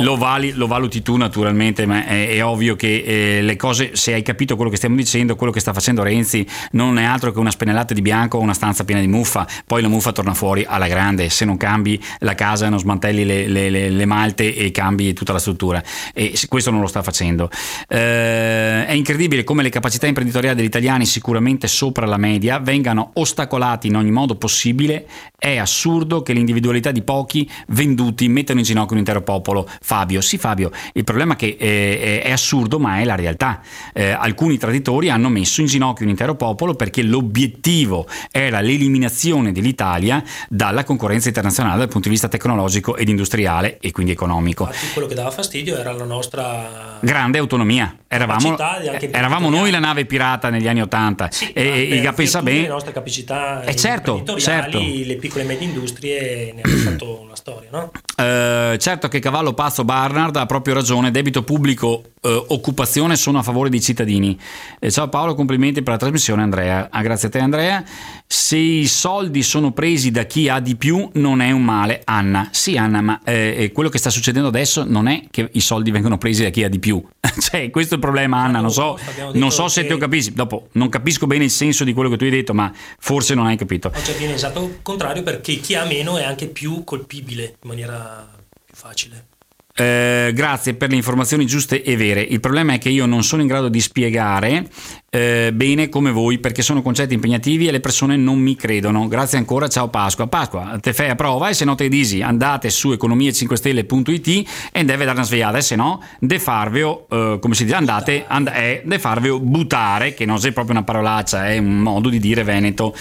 lo, 0.00 0.16
vali, 0.16 0.52
lo, 0.52 0.66
valuti, 0.66 1.02
tu 1.02 1.16
naturalmente, 1.16 1.86
ma 1.86 2.06
è, 2.06 2.28
è 2.28 2.44
ovvio 2.44 2.76
che 2.76 3.02
eh, 3.38 3.42
le 3.42 3.56
cose, 3.56 3.96
se 3.96 4.12
hai 4.12 4.22
capito 4.22 4.54
quello 4.54 4.70
che 4.70 4.76
stiamo 4.76 4.96
dicendo, 4.96 5.34
quello 5.34 5.52
che 5.52 5.60
sta 5.60 5.72
facendo 5.72 6.02
Renzi 6.02 6.46
non 6.72 6.98
è 6.98 7.04
altro 7.04 7.32
che 7.32 7.38
una 7.38 7.50
spennellata 7.50 7.94
di 7.94 8.02
bianco 8.02 8.38
o 8.38 8.40
una 8.40 8.54
stanza 8.54 8.84
piena 8.84 9.00
di 9.00 9.08
muffa, 9.08 9.46
poi 9.66 9.82
la 9.82 9.88
muffa 9.88 10.12
torna 10.12 10.34
fuori 10.34 10.64
alla 10.66 10.86
grande, 10.86 11.30
se 11.30 11.44
non 11.44 11.56
cambi 11.56 12.00
la 12.18 12.34
casa, 12.34 12.68
non 12.68 12.78
smantelli 12.78 13.24
le, 13.24 13.48
le, 13.48 13.70
le, 13.70 13.90
le 13.90 14.04
malte 14.04 14.54
e 14.54 14.70
cambi 14.70 15.12
tutta 15.14 15.32
la 15.32 15.38
struttura. 15.38 15.82
E 16.12 16.38
questo 16.48 16.70
non 16.70 16.80
lo 16.80 16.86
sta 16.86 17.02
facendo. 17.02 17.50
Eh, 17.88 18.86
è 18.86 18.92
incredibile 18.92 19.44
come 19.44 19.62
le 19.62 19.70
capacità 19.70 20.06
imprenditoriali 20.06 20.56
degli 20.56 20.66
italiani, 20.66 21.06
sicuramente 21.06 21.66
sopra 21.66 22.06
la 22.06 22.18
media, 22.18 22.58
vengano 22.58 23.10
ostacolate 23.14 23.86
in 23.86 23.96
ogni 23.96 24.10
modo 24.10 24.36
possibile, 24.36 25.06
è 25.38 25.56
assurdo 25.56 26.01
assurdo 26.02 26.22
che 26.22 26.32
l'individualità 26.32 26.90
di 26.90 27.02
pochi 27.02 27.48
venduti 27.68 28.28
mettano 28.28 28.58
in 28.58 28.64
ginocchio 28.64 28.92
un 28.92 28.98
intero 28.98 29.22
popolo. 29.22 29.68
Fabio, 29.80 30.20
sì 30.20 30.36
Fabio, 30.36 30.70
il 30.94 31.04
problema 31.04 31.34
è 31.34 31.36
che 31.36 31.56
eh, 31.58 32.22
è 32.22 32.32
assurdo 32.32 32.78
ma 32.78 32.98
è 32.98 33.04
la 33.04 33.14
realtà. 33.14 33.60
Eh, 33.92 34.10
alcuni 34.10 34.58
traditori 34.58 35.08
hanno 35.10 35.28
messo 35.28 35.60
in 35.60 35.68
ginocchio 35.68 36.04
un 36.04 36.10
intero 36.10 36.34
popolo 36.34 36.74
perché 36.74 37.02
l'obiettivo 37.02 38.06
era 38.30 38.60
l'eliminazione 38.60 39.52
dell'Italia 39.52 40.22
dalla 40.48 40.84
concorrenza 40.84 41.28
internazionale 41.28 41.78
dal 41.78 41.88
punto 41.88 42.08
di 42.08 42.14
vista 42.14 42.28
tecnologico 42.28 42.96
ed 42.96 43.08
industriale 43.08 43.78
e 43.80 43.92
quindi 43.92 44.12
economico. 44.12 44.64
Infatti 44.66 44.92
quello 44.92 45.08
che 45.08 45.14
dava 45.14 45.30
fastidio 45.30 45.78
era 45.78 45.92
la 45.92 46.04
nostra 46.04 46.98
grande 47.00 47.38
autonomia. 47.38 47.96
Eravamo, 48.08 48.58
eravamo 48.58 49.48
noi 49.48 49.70
la 49.70 49.78
nave 49.78 50.04
pirata 50.04 50.50
negli 50.50 50.68
anni 50.68 50.82
Ottanta 50.82 51.28
sì, 51.30 51.50
e 51.52 51.80
il 51.80 52.12
pensa 52.14 52.42
bene 52.42 52.60
le 52.62 52.68
nostre 52.68 52.92
capacità 52.92 53.62
eh 53.62 53.74
certo, 53.74 54.22
certo. 54.36 54.78
le 54.78 55.16
piccole 55.16 55.44
e 55.44 55.46
medie 55.46 55.66
industrie 55.66 55.81
industrie 55.82 56.52
ne 56.52 56.62
ha 56.62 56.68
fatto 56.68 57.20
una 57.20 57.34
storia, 57.34 57.68
no? 57.72 57.90
Eh, 58.16 58.76
certo 58.78 59.08
che 59.08 59.18
Cavallo 59.18 59.52
Pazzo 59.52 59.84
Barnard 59.84 60.36
ha 60.36 60.46
proprio 60.46 60.74
ragione, 60.74 61.10
debito 61.10 61.42
pubblico, 61.42 62.02
eh, 62.20 62.44
occupazione 62.48 63.16
sono 63.16 63.38
a 63.38 63.42
favore 63.42 63.68
dei 63.68 63.80
cittadini. 63.80 64.38
Eh, 64.78 64.90
ciao 64.90 65.08
Paolo, 65.08 65.34
complimenti 65.34 65.82
per 65.82 65.94
la 65.94 65.98
trasmissione 65.98 66.42
Andrea. 66.42 66.88
Ah, 66.90 67.02
grazie 67.02 67.28
a 67.28 67.30
te 67.30 67.38
Andrea. 67.40 67.84
Se 68.26 68.56
i 68.56 68.86
soldi 68.86 69.42
sono 69.42 69.72
presi 69.72 70.10
da 70.10 70.24
chi 70.24 70.48
ha 70.48 70.60
di 70.60 70.76
più 70.76 71.10
non 71.14 71.40
è 71.40 71.50
un 71.50 71.64
male, 71.64 72.02
Anna. 72.04 72.48
Sì 72.52 72.76
Anna, 72.76 73.00
ma 73.00 73.20
eh, 73.24 73.70
quello 73.74 73.88
che 73.88 73.98
sta 73.98 74.10
succedendo 74.10 74.48
adesso 74.48 74.84
non 74.86 75.08
è 75.08 75.24
che 75.30 75.48
i 75.52 75.60
soldi 75.60 75.90
vengono 75.90 76.16
presi 76.16 76.42
da 76.44 76.50
chi 76.50 76.62
ha 76.62 76.68
di 76.68 76.78
più. 76.78 77.02
cioè, 77.40 77.70
questo 77.70 77.94
è 77.94 77.96
il 77.96 78.02
problema 78.02 78.38
Anna, 78.38 78.60
non 78.60 78.70
so, 78.70 78.98
non 79.32 79.50
so 79.50 79.68
se 79.68 79.82
te 79.82 79.90
lo 79.90 79.98
capisci. 79.98 80.32
Dopo, 80.32 80.68
non 80.72 80.88
capisco 80.88 81.26
bene 81.26 81.44
il 81.44 81.50
senso 81.50 81.82
di 81.84 81.92
quello 81.92 82.08
che 82.08 82.16
tu 82.16 82.24
hai 82.24 82.30
detto, 82.30 82.54
ma 82.54 82.70
forse 82.98 83.34
non 83.34 83.46
hai 83.46 83.56
capito. 83.56 83.92
Cioè, 84.02 84.14
viene 84.16 84.34
esatto 84.34 84.62
il 84.62 84.78
contrario 84.82 85.22
perché 85.22 85.56
chi 85.56 85.71
ha 85.74 85.84
meno 85.84 86.16
è 86.16 86.24
anche 86.24 86.46
più 86.46 86.84
colpibile 86.84 87.56
in 87.62 87.68
maniera 87.68 88.28
più 88.64 88.74
facile. 88.74 89.30
Eh, 89.74 90.32
grazie 90.34 90.74
per 90.74 90.90
le 90.90 90.96
informazioni 90.96 91.46
giuste 91.46 91.82
e 91.82 91.96
vere. 91.96 92.20
Il 92.20 92.40
problema 92.40 92.74
è 92.74 92.78
che 92.78 92.90
io 92.90 93.06
non 93.06 93.22
sono 93.22 93.40
in 93.40 93.48
grado 93.48 93.68
di 93.68 93.80
spiegare 93.80 94.68
eh, 95.08 95.50
bene 95.54 95.88
come 95.88 96.10
voi 96.10 96.38
perché 96.38 96.60
sono 96.60 96.82
concetti 96.82 97.14
impegnativi 97.14 97.68
e 97.68 97.70
le 97.70 97.80
persone 97.80 98.16
non 98.16 98.38
mi 98.38 98.54
credono. 98.54 99.08
Grazie 99.08 99.38
ancora, 99.38 99.68
ciao 99.68 99.88
Pasqua. 99.88 100.26
Pasqua, 100.26 100.78
te 100.78 100.92
fai 100.92 101.08
a 101.08 101.14
prova 101.14 101.48
e 101.48 101.54
se 101.54 101.64
no 101.64 101.74
te 101.74 101.88
disi 101.88 102.20
andate 102.20 102.68
su 102.68 102.90
economia5stelle.it 102.90 104.48
e 104.72 104.84
deve 104.84 105.04
dare 105.06 105.16
una 105.16 105.26
svegliata 105.26 105.56
e 105.56 105.62
se 105.62 105.74
no 105.74 106.02
de 106.18 106.38
farveo, 106.38 107.06
eh, 107.08 107.38
come 107.40 107.54
si 107.54 107.64
dice, 107.64 107.76
andate, 107.76 108.26
and- 108.28 108.52
eh, 108.54 108.82
de 108.84 108.98
farveo 108.98 109.40
buttare, 109.40 110.12
che 110.12 110.26
non 110.26 110.36
è 110.36 110.52
proprio 110.52 110.76
una 110.76 110.84
parolaccia, 110.84 111.48
è 111.48 111.56
un 111.56 111.78
modo 111.78 112.10
di 112.10 112.18
dire 112.18 112.42
veneto. 112.44 112.94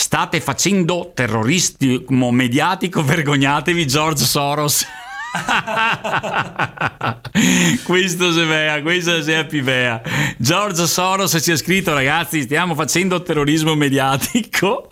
State 0.00 0.40
facendo 0.40 1.10
terrorismo 1.12 2.30
mediatico, 2.30 3.02
vergognatevi 3.02 3.84
George 3.84 4.24
Soros. 4.24 4.86
questo 7.82 8.32
se 8.32 8.44
vea, 8.44 8.80
questa 8.80 9.20
se 9.20 9.40
è 9.40 9.44
pivea. 9.44 10.00
George 10.36 10.86
Soros 10.86 11.36
ci 11.42 11.50
ha 11.50 11.56
scritto 11.56 11.92
ragazzi 11.92 12.42
stiamo 12.42 12.76
facendo 12.76 13.20
terrorismo 13.22 13.74
mediatico. 13.74 14.86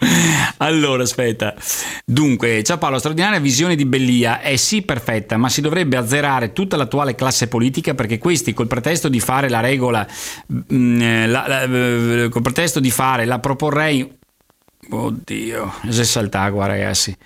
allora 0.56 1.02
aspetta. 1.02 1.54
Dunque, 2.02 2.62
ciao 2.62 2.78
Paolo, 2.78 2.98
straordinaria 2.98 3.38
visione 3.38 3.76
di 3.76 3.84
Bellia 3.84 4.40
è 4.40 4.56
sì 4.56 4.80
perfetta, 4.80 5.36
ma 5.36 5.50
si 5.50 5.60
dovrebbe 5.60 5.98
azzerare 5.98 6.54
tutta 6.54 6.78
l'attuale 6.78 7.14
classe 7.14 7.46
politica 7.46 7.92
perché 7.94 8.16
questi 8.16 8.54
col 8.54 8.68
pretesto 8.68 9.08
di 9.08 9.20
fare 9.20 9.50
la 9.50 9.60
regola, 9.60 10.06
mh, 10.46 10.74
mm, 10.74 11.30
la, 11.30 11.44
la, 11.46 11.62
eh, 11.62 12.28
col 12.30 12.42
pretesto 12.42 12.80
di 12.80 12.90
fare 12.90 13.26
la 13.26 13.38
proporrei 13.38 14.15
Oddio, 14.88 15.72
se 15.88 16.04
saltagua 16.04 16.66
ragazzi. 16.66 17.16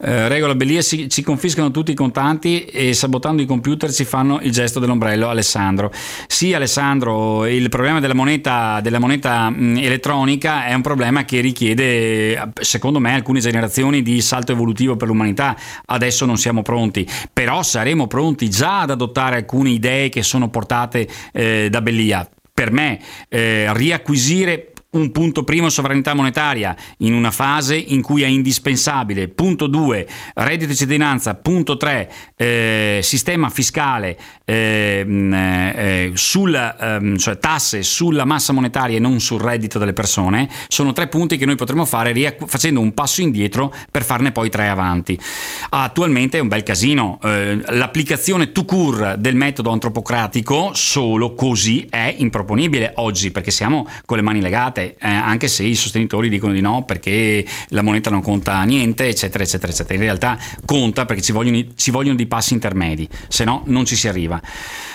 Eh, 0.00 0.28
regola 0.28 0.54
Bellia 0.54 0.80
si, 0.80 1.08
ci 1.08 1.22
confiscano 1.22 1.72
tutti 1.72 1.90
i 1.90 1.94
contanti 1.94 2.64
e 2.66 2.94
sabotando 2.94 3.42
i 3.42 3.46
computer 3.46 3.92
ci 3.92 4.04
fanno 4.04 4.38
il 4.42 4.52
gesto 4.52 4.78
dell'ombrello. 4.78 5.28
Alessandro. 5.28 5.92
Sì 6.28 6.54
Alessandro 6.54 7.46
il 7.46 7.68
problema 7.68 7.98
della 7.98 8.14
moneta, 8.14 8.80
della 8.80 9.00
moneta 9.00 9.50
mh, 9.50 9.78
elettronica 9.78 10.66
è 10.66 10.74
un 10.74 10.82
problema 10.82 11.24
che 11.24 11.40
richiede 11.40 12.52
secondo 12.60 13.00
me 13.00 13.14
alcune 13.14 13.40
generazioni 13.40 14.02
di 14.02 14.20
salto 14.20 14.52
evolutivo 14.52 14.96
per 14.96 15.08
l'umanità. 15.08 15.56
Adesso 15.86 16.24
non 16.26 16.36
siamo 16.36 16.62
pronti 16.62 17.04
però 17.32 17.64
saremo 17.64 18.06
pronti 18.06 18.48
già 18.48 18.82
ad 18.82 18.90
adottare 18.90 19.34
alcune 19.34 19.70
idee 19.70 20.10
che 20.10 20.22
sono 20.22 20.48
portate 20.48 21.08
eh, 21.32 21.68
da 21.70 21.82
Bellia 21.82 22.28
per 22.54 22.70
me 22.70 23.00
eh, 23.28 23.72
riacquisire 23.72 24.72
un 24.90 25.12
punto 25.12 25.44
primo 25.44 25.68
sovranità 25.68 26.14
monetaria 26.14 26.74
in 26.98 27.12
una 27.12 27.30
fase 27.30 27.76
in 27.76 28.00
cui 28.00 28.22
è 28.22 28.26
indispensabile. 28.26 29.28
Punto 29.28 29.66
2 29.66 30.08
reddito 30.34 30.70
di 30.70 30.76
cittadinanza. 30.76 31.34
Punto 31.34 31.76
3 31.76 32.12
eh, 32.36 33.00
sistema 33.02 33.50
fiscale 33.50 34.18
eh, 34.46 35.04
eh, 35.06 36.12
sulla, 36.14 36.96
ehm, 36.96 37.18
cioè 37.18 37.38
tasse 37.38 37.82
sulla 37.82 38.24
massa 38.24 38.54
monetaria 38.54 38.96
e 38.96 39.00
non 39.00 39.20
sul 39.20 39.42
reddito 39.42 39.78
delle 39.78 39.92
persone. 39.92 40.48
Sono 40.68 40.94
tre 40.94 41.08
punti 41.08 41.36
che 41.36 41.44
noi 41.44 41.56
potremmo 41.56 41.84
fare 41.84 42.12
riacqu- 42.12 42.48
facendo 42.48 42.80
un 42.80 42.94
passo 42.94 43.20
indietro 43.20 43.74
per 43.90 44.04
farne 44.04 44.32
poi 44.32 44.48
tre 44.48 44.68
avanti. 44.68 45.20
Attualmente 45.68 46.38
è 46.38 46.40
un 46.40 46.48
bel 46.48 46.62
casino. 46.62 47.18
Eh, 47.22 47.60
l'applicazione 47.72 48.52
to 48.52 48.64
cure 48.64 49.16
del 49.18 49.36
metodo 49.36 49.70
antropocratico 49.70 50.70
solo 50.72 51.34
così 51.34 51.86
è 51.90 52.14
improponibile 52.16 52.92
oggi 52.96 53.30
perché 53.30 53.50
siamo 53.50 53.86
con 54.06 54.16
le 54.16 54.22
mani 54.22 54.40
legate 54.40 54.77
state, 54.78 54.96
eh, 55.00 55.08
anche 55.08 55.48
se 55.48 55.64
i 55.64 55.74
sostenitori 55.74 56.28
dicono 56.28 56.52
di 56.52 56.60
no 56.60 56.84
perché 56.84 57.44
la 57.68 57.82
moneta 57.82 58.10
non 58.10 58.22
conta 58.22 58.62
niente, 58.62 59.08
eccetera, 59.08 59.42
eccetera, 59.42 59.72
eccetera. 59.72 59.94
In 59.94 60.00
realtà 60.00 60.38
conta 60.64 61.04
perché 61.04 61.22
ci 61.22 61.32
vogliono, 61.32 61.62
ci 61.74 61.90
vogliono 61.90 62.14
dei 62.14 62.26
passi 62.26 62.52
intermedi, 62.52 63.08
se 63.28 63.44
no 63.44 63.62
non 63.66 63.84
ci 63.84 63.96
si 63.96 64.08
arriva. 64.08 64.40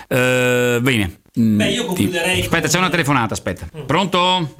Uh, 0.07 0.79
bene. 0.79 1.19
Mm, 1.39 1.57
Beh, 1.57 1.69
io 1.69 1.85
concluderei. 1.85 2.39
Aspetta, 2.39 2.61
con... 2.61 2.69
c'è 2.69 2.77
una 2.77 2.89
telefonata, 2.89 3.33
aspetta. 3.33 3.67
Mm. 3.75 3.85
Pronto? 3.85 4.55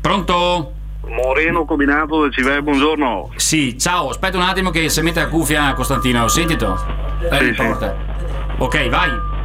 Pronto? 0.00 0.72
Moreno 1.06 1.64
Combinato 1.64 2.22
del 2.22 2.32
Civè, 2.32 2.60
buongiorno. 2.60 3.32
Sì, 3.36 3.78
ciao, 3.78 4.08
aspetta 4.08 4.36
un 4.36 4.42
attimo 4.42 4.70
che 4.70 4.88
se 4.88 5.02
mette 5.02 5.20
la 5.20 5.28
cuffia 5.28 5.72
Costantino, 5.74 6.24
ho 6.24 6.28
sentito? 6.28 6.76
Eh, 7.30 7.38
sì, 7.38 7.54
sì. 7.54 7.90
Ok, 8.58 8.88
vai. 8.88 9.35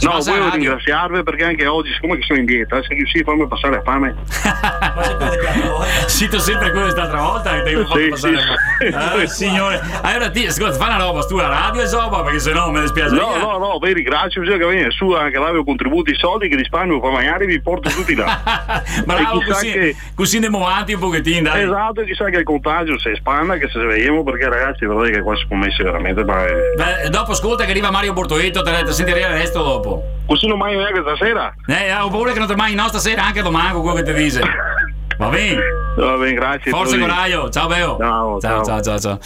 No, 0.00 0.18
volevo 0.20 0.50
ringraziarvi 0.50 1.22
perché 1.22 1.44
anche 1.44 1.66
oggi, 1.66 1.92
siccome 1.92 2.18
sono 2.22 2.38
in 2.38 2.44
dieta, 2.44 2.80
se 2.82 2.94
riuscite 2.94 3.22
a 3.22 3.24
farmi 3.24 3.48
passare 3.48 3.82
fame. 3.84 4.14
Cito 6.08 6.38
sempre 6.38 6.70
quello 6.70 6.86
dell'altra 6.92 7.20
volta 7.20 7.54
che 7.54 7.62
devo 7.62 7.96
sì, 7.96 8.08
passare 8.08 8.36
sì, 8.78 8.90
fame. 8.90 9.22
Ah, 9.22 9.26
signore, 9.26 9.80
allora 10.02 10.30
ti, 10.30 10.46
ascolta, 10.46 10.76
fa 10.76 10.86
una 10.86 10.98
roba, 10.98 11.24
tu 11.24 11.36
la 11.36 11.48
radio 11.48 11.82
e 11.82 11.86
soba 11.86 12.22
perché 12.22 12.38
sennò 12.38 12.70
me 12.70 12.80
ne 12.80 12.86
spiace. 12.86 13.14
No, 13.14 13.36
no, 13.36 13.58
no, 13.58 13.78
vi 13.78 13.92
ringrazio, 13.92 14.40
bisogna 14.40 14.58
che 14.58 14.70
viene 14.70 14.90
su 14.90 15.10
anche 15.10 15.38
l'avevo 15.38 15.64
contributi 15.64 16.12
i 16.12 16.16
soldi 16.16 16.48
che 16.48 16.56
risparmio 16.56 17.00
poi 17.00 17.12
magari 17.12 17.46
vi 17.46 17.60
porto 17.60 17.88
tutti 17.88 18.14
là. 18.14 18.82
Bravo, 19.04 19.42
così, 19.42 19.72
che... 19.72 19.96
così 20.14 20.36
andiamo 20.36 20.64
avanti 20.66 20.92
un 20.92 21.00
pochettino, 21.00 21.50
dai. 21.50 21.64
Esatto, 21.64 22.02
chissà 22.04 22.26
che 22.26 22.38
il 22.38 22.44
contagio 22.44 22.98
si 22.98 23.08
espanda, 23.08 23.56
che 23.56 23.68
se 23.68 23.80
vediamo 23.80 24.22
perché 24.22 24.48
ragazzi, 24.48 24.86
vedete 24.86 25.10
che 25.10 25.22
qua 25.22 25.36
si 25.36 25.46
commessi 25.48 25.82
veramente. 25.82 26.24
Ma. 26.24 26.44
Beh, 26.44 27.08
dopo 27.10 27.32
ascolta 27.32 27.64
che 27.64 27.70
arriva 27.70 27.90
Mario 27.90 28.12
Bortoetto, 28.12 28.62
te 28.62 28.70
ne 28.70 28.92
sentirei 28.92 29.22
il 29.22 29.28
resto 29.28 29.62
dopo 29.62 29.87
dopo. 29.88 30.02
Così 30.26 30.46
non 30.46 30.58
mai 30.58 30.76
neanche 30.76 31.00
stasera? 31.00 31.54
Eh, 31.66 31.92
ho 31.94 32.08
paura 32.08 32.32
che 32.32 32.38
non 32.38 32.52
mai 32.56 32.74
no 32.74 32.88
stasera, 32.88 33.24
anche 33.24 33.42
domani 33.42 33.72
con 33.72 33.82
quello 33.82 33.96
che 33.96 34.12
ti 34.12 34.12
dice. 34.12 34.40
Va 35.18 35.28
bene? 35.28 35.60
Va 35.96 36.16
bene, 36.16 36.32
grazie. 36.34 36.70
Forza 36.70 36.96
coraggio, 36.96 37.50
ciao 37.50 37.66
Beo. 37.66 37.96
Ciao, 37.98 38.40
ciao, 38.40 38.64
ciao, 38.64 38.82
ciao. 38.82 38.98
ciao. 39.00 39.18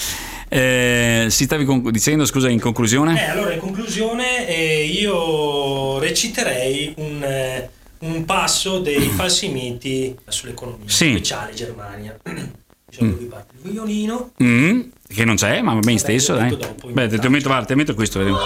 Eh, 0.49 1.27
si 1.29 1.45
stavi 1.45 1.65
con- 1.65 1.91
dicendo, 1.91 2.25
scusa, 2.25 2.49
in 2.49 2.61
conclusione? 2.61 3.23
Eh, 3.23 3.31
allora, 3.31 3.53
in 3.53 3.59
conclusione 3.59 4.47
eh, 4.47 4.85
io 4.85 5.99
reciterei 5.99 6.95
un, 6.97 7.23
eh, 7.23 7.71
un 8.01 8.25
passo 8.25 8.79
dei 8.79 9.01
falsi 9.17 9.49
miti 9.49 10.17
sull'economia 10.27 10.89
sì. 10.89 11.11
speciale 11.11 11.53
Germania. 11.53 12.17
Di 12.23 12.51
solito 12.91 13.17
lui 13.19 13.27
parte 13.27 13.55
il 13.63 13.71
violino. 13.71 14.33
Mm, 14.43 14.81
che 15.09 15.25
non 15.25 15.37
c'è, 15.37 15.61
ma 15.61 15.75
va 15.75 15.81
bene 15.81 15.99
stesso, 15.99 16.35
dai. 16.35 16.57
Dopo, 16.57 16.89
Beh, 16.89 17.09
te, 17.09 17.19
te, 17.19 17.29
metto, 17.29 17.49
guarda, 17.49 17.67
te 17.67 17.75
metto 17.75 17.95
questo, 17.95 18.19
vediamo. 18.19 18.39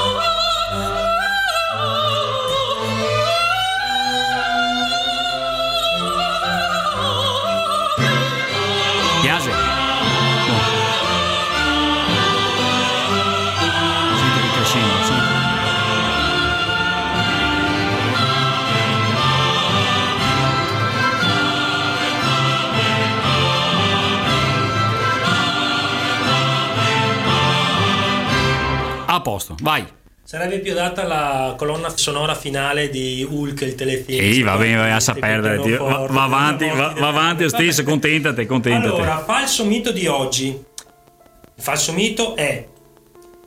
Posto, 29.26 29.56
vai. 29.60 29.84
Sarebbe 30.22 30.60
più 30.60 30.70
adatta 30.70 31.04
la 31.04 31.54
colonna 31.56 31.88
sonora 31.96 32.36
finale 32.36 32.88
di 32.88 33.26
Hulk, 33.28 33.60
il 33.62 33.74
telefilm. 33.74 34.20
Ehi, 34.20 34.42
va 34.42 34.56
bene, 34.56 34.76
vai 34.76 34.90
a 34.92 35.14
perdere. 35.14 35.76
Va, 35.76 36.06
va, 36.08 36.22
avanti, 36.22 36.68
va, 36.68 36.94
va 36.96 37.08
avanti 37.08 37.46
stesso, 37.50 37.82
contentate, 37.82 38.46
contentate. 38.46 38.86
Allora, 38.86 39.24
falso 39.24 39.64
mito 39.64 39.90
di 39.90 40.06
oggi. 40.06 40.46
Il 40.48 41.62
falso 41.62 41.92
mito 41.92 42.36
è 42.36 42.66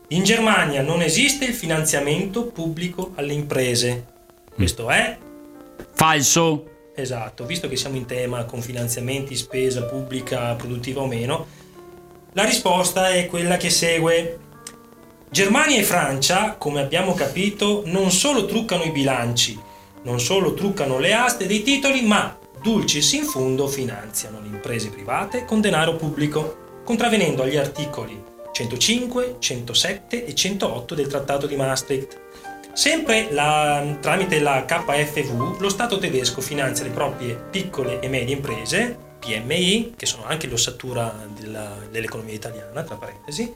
in 0.10 0.24
Germania 0.24 0.82
non 0.82 1.02
esiste 1.02 1.46
il 1.46 1.54
finanziamento 1.54 2.48
pubblico 2.48 3.12
alle 3.16 3.34
imprese. 3.34 4.06
Questo 4.54 4.90
è 4.90 5.18
falso. 5.94 6.92
Esatto, 6.96 7.46
visto 7.46 7.70
che 7.70 7.78
siamo 7.78 7.96
in 7.96 8.06
tema 8.06 8.44
con 8.44 8.62
finanziamenti, 8.62 9.36
spesa 9.36 9.84
pubblica, 9.84 10.56
produttiva 10.56 11.02
o 11.02 11.08
meno, 11.08 11.48
la 12.34 12.44
risposta 12.44 13.12
è 13.12 13.28
quella 13.28 13.56
che 13.56 13.70
segue. 13.70 14.48
Germania 15.32 15.78
e 15.78 15.84
Francia, 15.84 16.56
come 16.58 16.82
abbiamo 16.82 17.14
capito, 17.14 17.84
non 17.86 18.10
solo 18.12 18.46
truccano 18.46 18.84
i 18.84 18.90
bilanci, 18.90 19.58
non 20.02 20.20
solo 20.20 20.56
truccano 20.56 20.98
le 20.98 21.14
aste 21.14 21.46
dei 21.46 21.62
titoli, 21.62 22.02
ma 22.02 22.36
dulcis 22.60 23.14
in 23.14 23.26
fundo 23.26 23.68
finanziano 23.68 24.42
le 24.42 24.48
imprese 24.48 24.90
private 24.90 25.46
con 25.46 25.62
denaro 25.62 25.96
pubblico, 25.96 26.82
contravvenendo 26.84 27.44
agli 27.44 27.58
articoli 27.58 28.20
105, 28.52 29.36
107 29.38 30.26
e 30.26 30.34
108 30.34 30.96
del 30.96 31.08
Trattato 31.08 31.46
di 31.46 31.56
Maastricht. 31.56 32.20
Sempre 32.74 33.32
la, 33.32 33.98
tramite 34.02 34.40
la 34.40 34.66
KfW, 34.66 35.60
lo 35.60 35.70
Stato 35.70 36.00
tedesco 36.00 36.42
finanzia 36.42 36.86
le 36.86 36.92
proprie 36.92 37.36
piccole 37.36 38.00
e 38.00 38.08
medie 38.08 38.34
imprese, 38.34 38.98
PMI, 39.20 39.94
che 39.96 40.08
sono 40.08 40.26
anche 40.26 40.48
l'ossatura 40.48 41.28
della, 41.38 41.76
dell'economia 41.92 42.34
italiana, 42.34 42.82
tra 42.82 42.96
parentesi, 42.96 43.54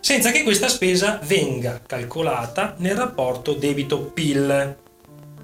senza 0.00 0.30
che 0.30 0.42
questa 0.42 0.68
spesa 0.68 1.18
venga 1.24 1.80
calcolata 1.84 2.74
nel 2.78 2.96
rapporto 2.96 3.54
debito-PIL. 3.54 4.76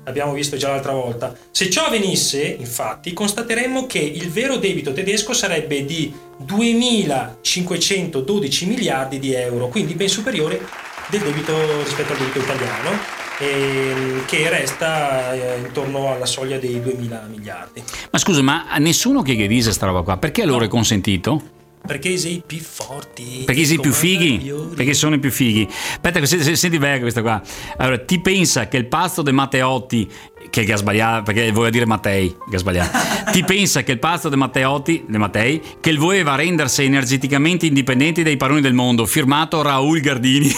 Abbiamo 0.05 0.32
visto 0.34 0.57
già 0.57 0.68
l'altra 0.68 0.92
volta. 0.92 1.36
Se 1.50 1.68
ciò 1.70 1.86
avvenisse, 1.86 2.40
infatti, 2.42 3.12
constateremmo 3.12 3.86
che 3.86 3.98
il 3.98 4.30
vero 4.30 4.57
debito 4.57 4.92
tedesco 4.92 5.32
sarebbe 5.32 5.84
di 5.84 6.14
2.512 6.46 8.66
miliardi 8.66 9.18
di 9.18 9.32
euro, 9.32 9.66
quindi 9.68 9.94
ben 9.94 10.09
superiore 10.09 10.61
del 11.09 11.22
debito 11.22 11.82
rispetto 11.82 12.12
al 12.12 12.18
debito 12.18 12.40
italiano, 12.40 12.90
ehm, 13.38 14.26
che 14.26 14.50
resta 14.50 15.32
eh, 15.32 15.61
intorno 15.61 16.12
alla 16.12 16.26
soglia 16.26 16.59
dei 16.59 16.80
2.000 16.80 17.28
miliardi. 17.28 17.82
Ma 18.11 18.18
scusa, 18.18 18.42
ma 18.42 18.66
a 18.68 18.76
nessuno 18.78 19.22
che 19.22 19.34
dice 19.34 19.64
questa 19.64 19.86
roba 19.86 20.02
qua, 20.02 20.18
perché 20.18 20.44
loro 20.44 20.64
è 20.64 20.68
consentito? 20.68 21.53
Perché 21.87 22.16
sei 22.16 22.43
più 22.47 22.61
forti. 22.61 23.43
Perché 23.45 23.64
sei 23.64 23.78
più 23.78 23.93
fighi. 23.93 24.53
Perché 24.74 24.95
sono 24.95 25.16
i 25.16 25.18
più 25.18 25.30
fighi. 25.30 25.68
Aspetta, 25.68 26.24
senti, 26.24 26.57
senti 26.57 26.78
bene 26.78 26.99
questa 27.01 27.20
qua. 27.20 27.43
Allora, 27.76 27.99
ti 27.99 28.20
pensa 28.20 28.68
che 28.68 28.78
il 28.78 28.87
pazzo 28.87 29.20
di 29.20 29.32
Matteotti 29.32 30.11
che 30.49 30.62
è 30.62 30.76
sbagliato, 30.76 31.24
perché 31.24 31.51
voleva 31.51 31.70
dire 31.70 31.87
Mattei, 31.87 32.35
che 32.49 32.59
sbagliato. 32.59 32.97
ti 33.32 33.45
pensa 33.45 33.82
che 33.82 33.93
il 33.93 33.99
pazzo 33.99 34.28
di 34.28 34.37
Matteotti, 34.37 35.05
di 35.07 35.18
Mattei, 35.18 35.61
che 35.80 35.95
voleva 35.95 36.37
rendersi 36.37 36.85
energeticamente 36.85 37.66
indipendenti 37.66 38.22
dai 38.22 38.37
paroni 38.37 38.61
del 38.61 38.74
mondo, 38.74 39.05
firmato 39.05 39.61
Raul 39.61 40.01
Gardini. 40.01 40.51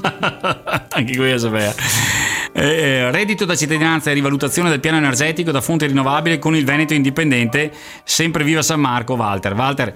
Anche 0.90 1.16
questo 1.16 1.48
sapeva. 1.48 1.74
Eh, 2.52 2.62
eh, 2.62 3.10
reddito 3.10 3.44
da 3.44 3.54
cittadinanza 3.54 4.10
e 4.10 4.14
rivalutazione 4.14 4.68
del 4.70 4.80
piano 4.80 4.96
energetico 4.96 5.50
da 5.50 5.60
fonte 5.60 5.86
rinnovabile 5.86 6.38
con 6.38 6.54
il 6.56 6.64
Veneto 6.64 6.94
indipendente. 6.94 7.70
Sempre 8.04 8.44
viva 8.44 8.62
San 8.62 8.80
Marco, 8.80 9.14
Walter. 9.14 9.54
Walter, 9.54 9.94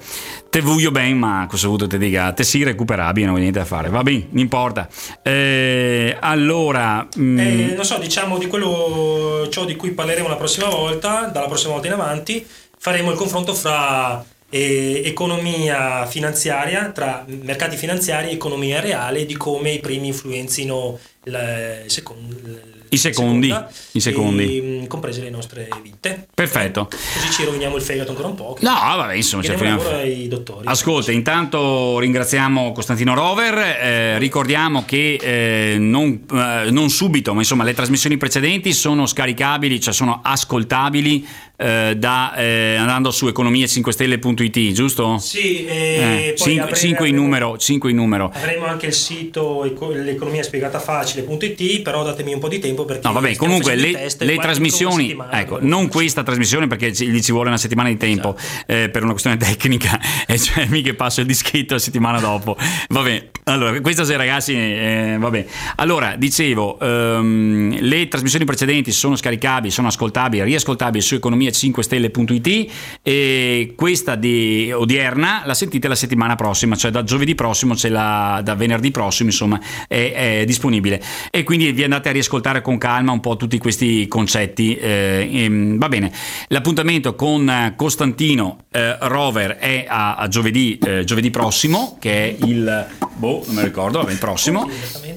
te 0.49 0.61
voglio 0.61 0.91
bene, 0.91 1.15
ma 1.15 1.47
cosa 1.49 1.67
avuto 1.67 1.87
te 1.87 1.99
dica? 1.99 2.33
Te 2.33 2.45
si 2.45 2.63
recuperabile, 2.63 3.27
non 3.27 3.37
ho 3.37 3.39
niente 3.39 3.59
da 3.59 3.65
fare. 3.65 3.89
Va 3.89 4.03
bene, 4.03 4.27
non 4.31 4.41
importa. 4.41 4.89
Eh, 5.23 6.17
allora, 6.21 7.07
mh... 7.15 7.23
Mm, 7.23 7.39
eh, 7.39 7.75
non 7.75 7.85
so, 7.85 7.99
diciamo 7.99 8.39
di 8.39 8.47
quello 8.47 9.49
ciò 9.51 9.65
di 9.65 9.77
cui 9.77 9.93
parleremo 9.93 10.29
la 10.29 10.37
prossima 10.37 10.69
volta, 10.69 11.31
dalla 11.33 11.47
prossima 11.47 11.73
volta 11.73 11.87
in 11.87 11.95
avanti, 11.95 12.47
faremo 12.77 13.11
il 13.11 13.17
confronto 13.17 13.55
fra 13.55 14.25
e 14.53 15.03
economia 15.05 16.05
finanziaria, 16.07 16.91
tra 16.91 17.25
mercati 17.27 17.77
finanziari 17.77 18.31
e 18.31 18.33
economia 18.33 18.81
reale, 18.81 19.25
di 19.25 19.37
come 19.37 19.71
i 19.71 19.79
primi 19.79 20.09
influenzino 20.09 20.99
il 21.25 21.85
secondo 21.87 22.79
i 22.93 22.97
secondi, 22.97 23.55
i 23.93 24.01
secondi. 24.01 24.59
E, 24.59 24.63
mm, 24.63 24.87
comprese 24.87 25.21
le 25.21 25.31
nostre 25.31 25.69
vite. 25.81 26.27
Perfetto. 26.35 26.87
Così 26.87 27.31
ci 27.31 27.45
roviniamo 27.45 27.77
il 27.77 27.83
fegato 27.83 28.11
ancora 28.11 28.29
un 28.29 28.35
po'. 28.35 28.57
No, 28.61 28.73
vabbè, 28.73 29.15
insomma, 29.15 29.45
ci 29.45 29.53
freniamo. 29.53 29.89
ai 29.91 30.27
dottori. 30.27 30.67
Ascolta, 30.67 31.13
intanto 31.13 32.01
ringraziamo 32.01 32.73
Costantino 32.73 33.15
Rover, 33.15 33.59
eh, 33.59 34.19
ricordiamo 34.19 34.85
che 34.85 35.19
eh, 35.21 35.77
non, 35.79 36.27
eh, 36.33 36.71
non, 36.71 36.91
subito, 36.91 37.33
ma 37.33 37.41
insomma, 37.41 37.63
le 37.63 37.75
trasmissioni 37.75 38.17
precedenti 38.17 38.73
sono 38.73 39.07
scaricabili, 39.07 39.81
cioè 39.81 39.95
sono 39.95 40.19
ascoltabili 40.25 41.25
eh, 41.57 41.95
da, 41.97 42.35
eh, 42.35 42.75
andando 42.77 43.11
su 43.11 43.27
economia5stelle.it, 43.27 44.73
giusto? 44.73 45.19
Sì, 45.19 45.65
e 45.67 46.35
5 46.37 47.07
in 47.07 47.15
numero, 47.15 47.57
5 47.57 47.91
in 47.91 47.97
numero. 47.97 48.33
Avremo 48.35 48.65
anche 48.65 48.87
il 48.87 48.95
sito 48.95 49.63
l'economia 49.63 50.43
spiegata 50.43 50.81
facile.it, 51.11 51.83
però 51.83 52.05
datemi 52.05 52.33
un 52.33 52.41
po' 52.41 52.49
di 52.49 52.59
tempo 52.59 52.85
perché 52.85 53.07
no 53.07 53.15
vabbè 53.15 53.37
comunque 53.37 53.75
le, 53.75 54.09
le 54.19 54.37
trasmissioni 54.37 55.17
ecco 55.31 55.59
non 55.61 55.89
questa 55.89 56.23
trasmissione 56.23 56.67
perché 56.67 56.91
gli 56.91 57.21
ci 57.21 57.33
vuole 57.33 57.49
una 57.49 57.59
settimana 57.59 57.89
di 57.89 57.97
tempo 57.97 58.37
esatto. 58.37 58.73
eh, 58.73 58.89
per 58.89 59.03
una 59.03 59.13
questione 59.13 59.37
tecnica 59.37 59.99
e 60.27 60.39
cioè 60.39 60.67
mica 60.67 60.95
passo 60.95 61.21
il 61.21 61.27
dischetto 61.27 61.75
la 61.75 61.81
settimana 61.81 62.21
dopo. 62.21 62.57
Vabbè 62.89 63.29
allora 63.45 63.81
questa 63.81 64.05
sera 64.05 64.19
ragazzi 64.19 64.55
eh, 64.55 65.17
vabbè. 65.19 65.47
Allora 65.77 66.15
dicevo 66.17 66.77
um, 66.81 67.77
le 67.81 68.09
trasmissioni 68.09 68.45
precedenti 68.45 68.93
sono 68.93 69.17
scaricabili 69.17 69.73
sono 69.73 69.89
ascoltabili 69.89 70.43
riascoltabili 70.43 71.03
su 71.03 71.15
economia5stelle.it 71.17 72.71
e 73.03 73.73
questa 73.77 74.15
di 74.15 74.71
odierna 74.73 75.43
la 75.45 75.55
sentite 75.55 75.89
la 75.89 75.95
settimana 75.95 76.37
prossima 76.37 76.77
cioè 76.77 76.91
da 76.91 77.03
giovedì 77.03 77.35
prossimo 77.35 77.75
c'è 77.75 77.89
la 77.89 78.41
da 78.45 78.55
venerdì 78.55 78.91
prossimo 78.91 79.31
insomma 79.31 79.59
è, 79.89 80.13
è 80.41 80.45
disponibile 80.45 81.00
e 81.31 81.43
quindi 81.43 81.73
vi 81.73 81.83
andate 81.83 82.09
a 82.09 82.13
riascoltare 82.13 82.63
con 82.63 82.79
calma 82.79 83.13
un 83.13 83.21
po' 83.21 83.37
tutti 83.37 83.59
questi 83.59 84.07
concetti. 84.09 84.75
Eh, 84.77 85.29
ehm, 85.33 85.79
va 85.79 85.89
bene, 85.89 86.13
l'appuntamento 86.49 87.15
con 87.15 87.75
Costantino 87.77 88.65
eh, 88.71 88.97
Rover 89.01 89.57
è 89.57 89.87
a, 89.89 90.17
a 90.17 90.29
giovedì, 90.29 90.79
eh, 90.79 91.05
giovedì, 91.05 91.31
prossimo, 91.31 91.97
che 91.99 92.25
è 92.25 92.45
il, 92.45 92.87
boh, 93.17 93.43
non 93.47 93.55
me 93.55 93.61
lo 93.63 93.67
ricordo, 93.67 93.99
vabbè, 93.99 94.13
il 94.13 94.19
prossimo, 94.19 94.69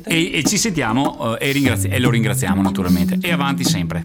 e, 0.03 0.31
e 0.33 0.43
ci 0.43 0.57
sentiamo 0.57 1.37
eh, 1.37 1.49
e, 1.49 1.51
ringrazi- 1.51 1.87
e, 1.87 1.99
lo 1.99 2.09
ringraziamo 2.09 2.61
naturalmente. 2.61 3.17
E 3.21 3.31
avanti 3.31 3.63
sempre. 3.63 4.03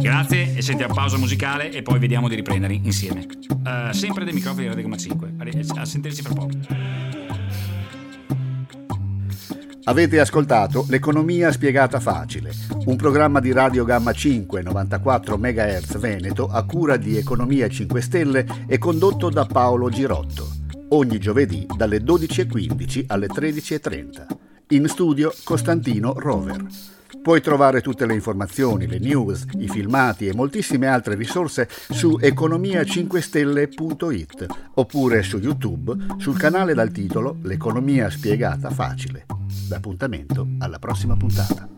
Grazie 0.00 0.54
e 0.56 0.62
sentiamo 0.62 0.94
pausa 0.94 1.16
musicale 1.18 1.70
e 1.70 1.82
poi 1.82 1.98
vediamo 1.98 2.28
di 2.28 2.34
riprendere 2.34 2.74
insieme. 2.74 3.26
Uh, 3.48 3.92
sempre 3.92 4.24
dei 4.24 4.32
microfoni 4.32 4.68
di 4.68 4.74
Radio 4.74 4.96
5. 4.96 5.32
A 5.76 5.84
sentirci 5.84 6.22
fra 6.22 6.34
poco. 6.34 6.97
Avete 9.88 10.20
ascoltato 10.20 10.84
L'economia 10.90 11.50
spiegata 11.50 11.98
facile, 11.98 12.52
un 12.84 12.96
programma 12.96 13.40
di 13.40 13.52
Radio 13.52 13.86
Gamma 13.86 14.12
5 14.12 14.60
94 14.60 15.38
MHz 15.38 15.96
Veneto 15.96 16.46
a 16.46 16.62
cura 16.66 16.98
di 16.98 17.16
Economia 17.16 17.70
5 17.70 18.00
Stelle 18.02 18.46
e 18.66 18.76
condotto 18.76 19.30
da 19.30 19.46
Paolo 19.46 19.88
Girotto. 19.88 20.46
Ogni 20.90 21.18
giovedì 21.18 21.66
dalle 21.74 22.02
12.15 22.02 23.04
alle 23.06 23.28
13.30. 23.28 24.26
In 24.68 24.88
studio 24.88 25.32
Costantino 25.42 26.12
Rover. 26.18 26.97
Puoi 27.28 27.42
trovare 27.42 27.82
tutte 27.82 28.06
le 28.06 28.14
informazioni, 28.14 28.86
le 28.86 28.98
news, 28.98 29.44
i 29.58 29.68
filmati 29.68 30.28
e 30.28 30.34
moltissime 30.34 30.86
altre 30.86 31.14
risorse 31.14 31.68
su 31.68 32.16
economia5stelle.it 32.18 34.46
oppure 34.76 35.22
su 35.22 35.36
YouTube 35.36 35.94
sul 36.16 36.38
canale 36.38 36.72
dal 36.72 36.90
titolo 36.90 37.36
L'economia 37.42 38.08
spiegata 38.08 38.70
facile. 38.70 39.26
L'appuntamento 39.68 40.46
alla 40.58 40.78
prossima 40.78 41.18
puntata. 41.18 41.68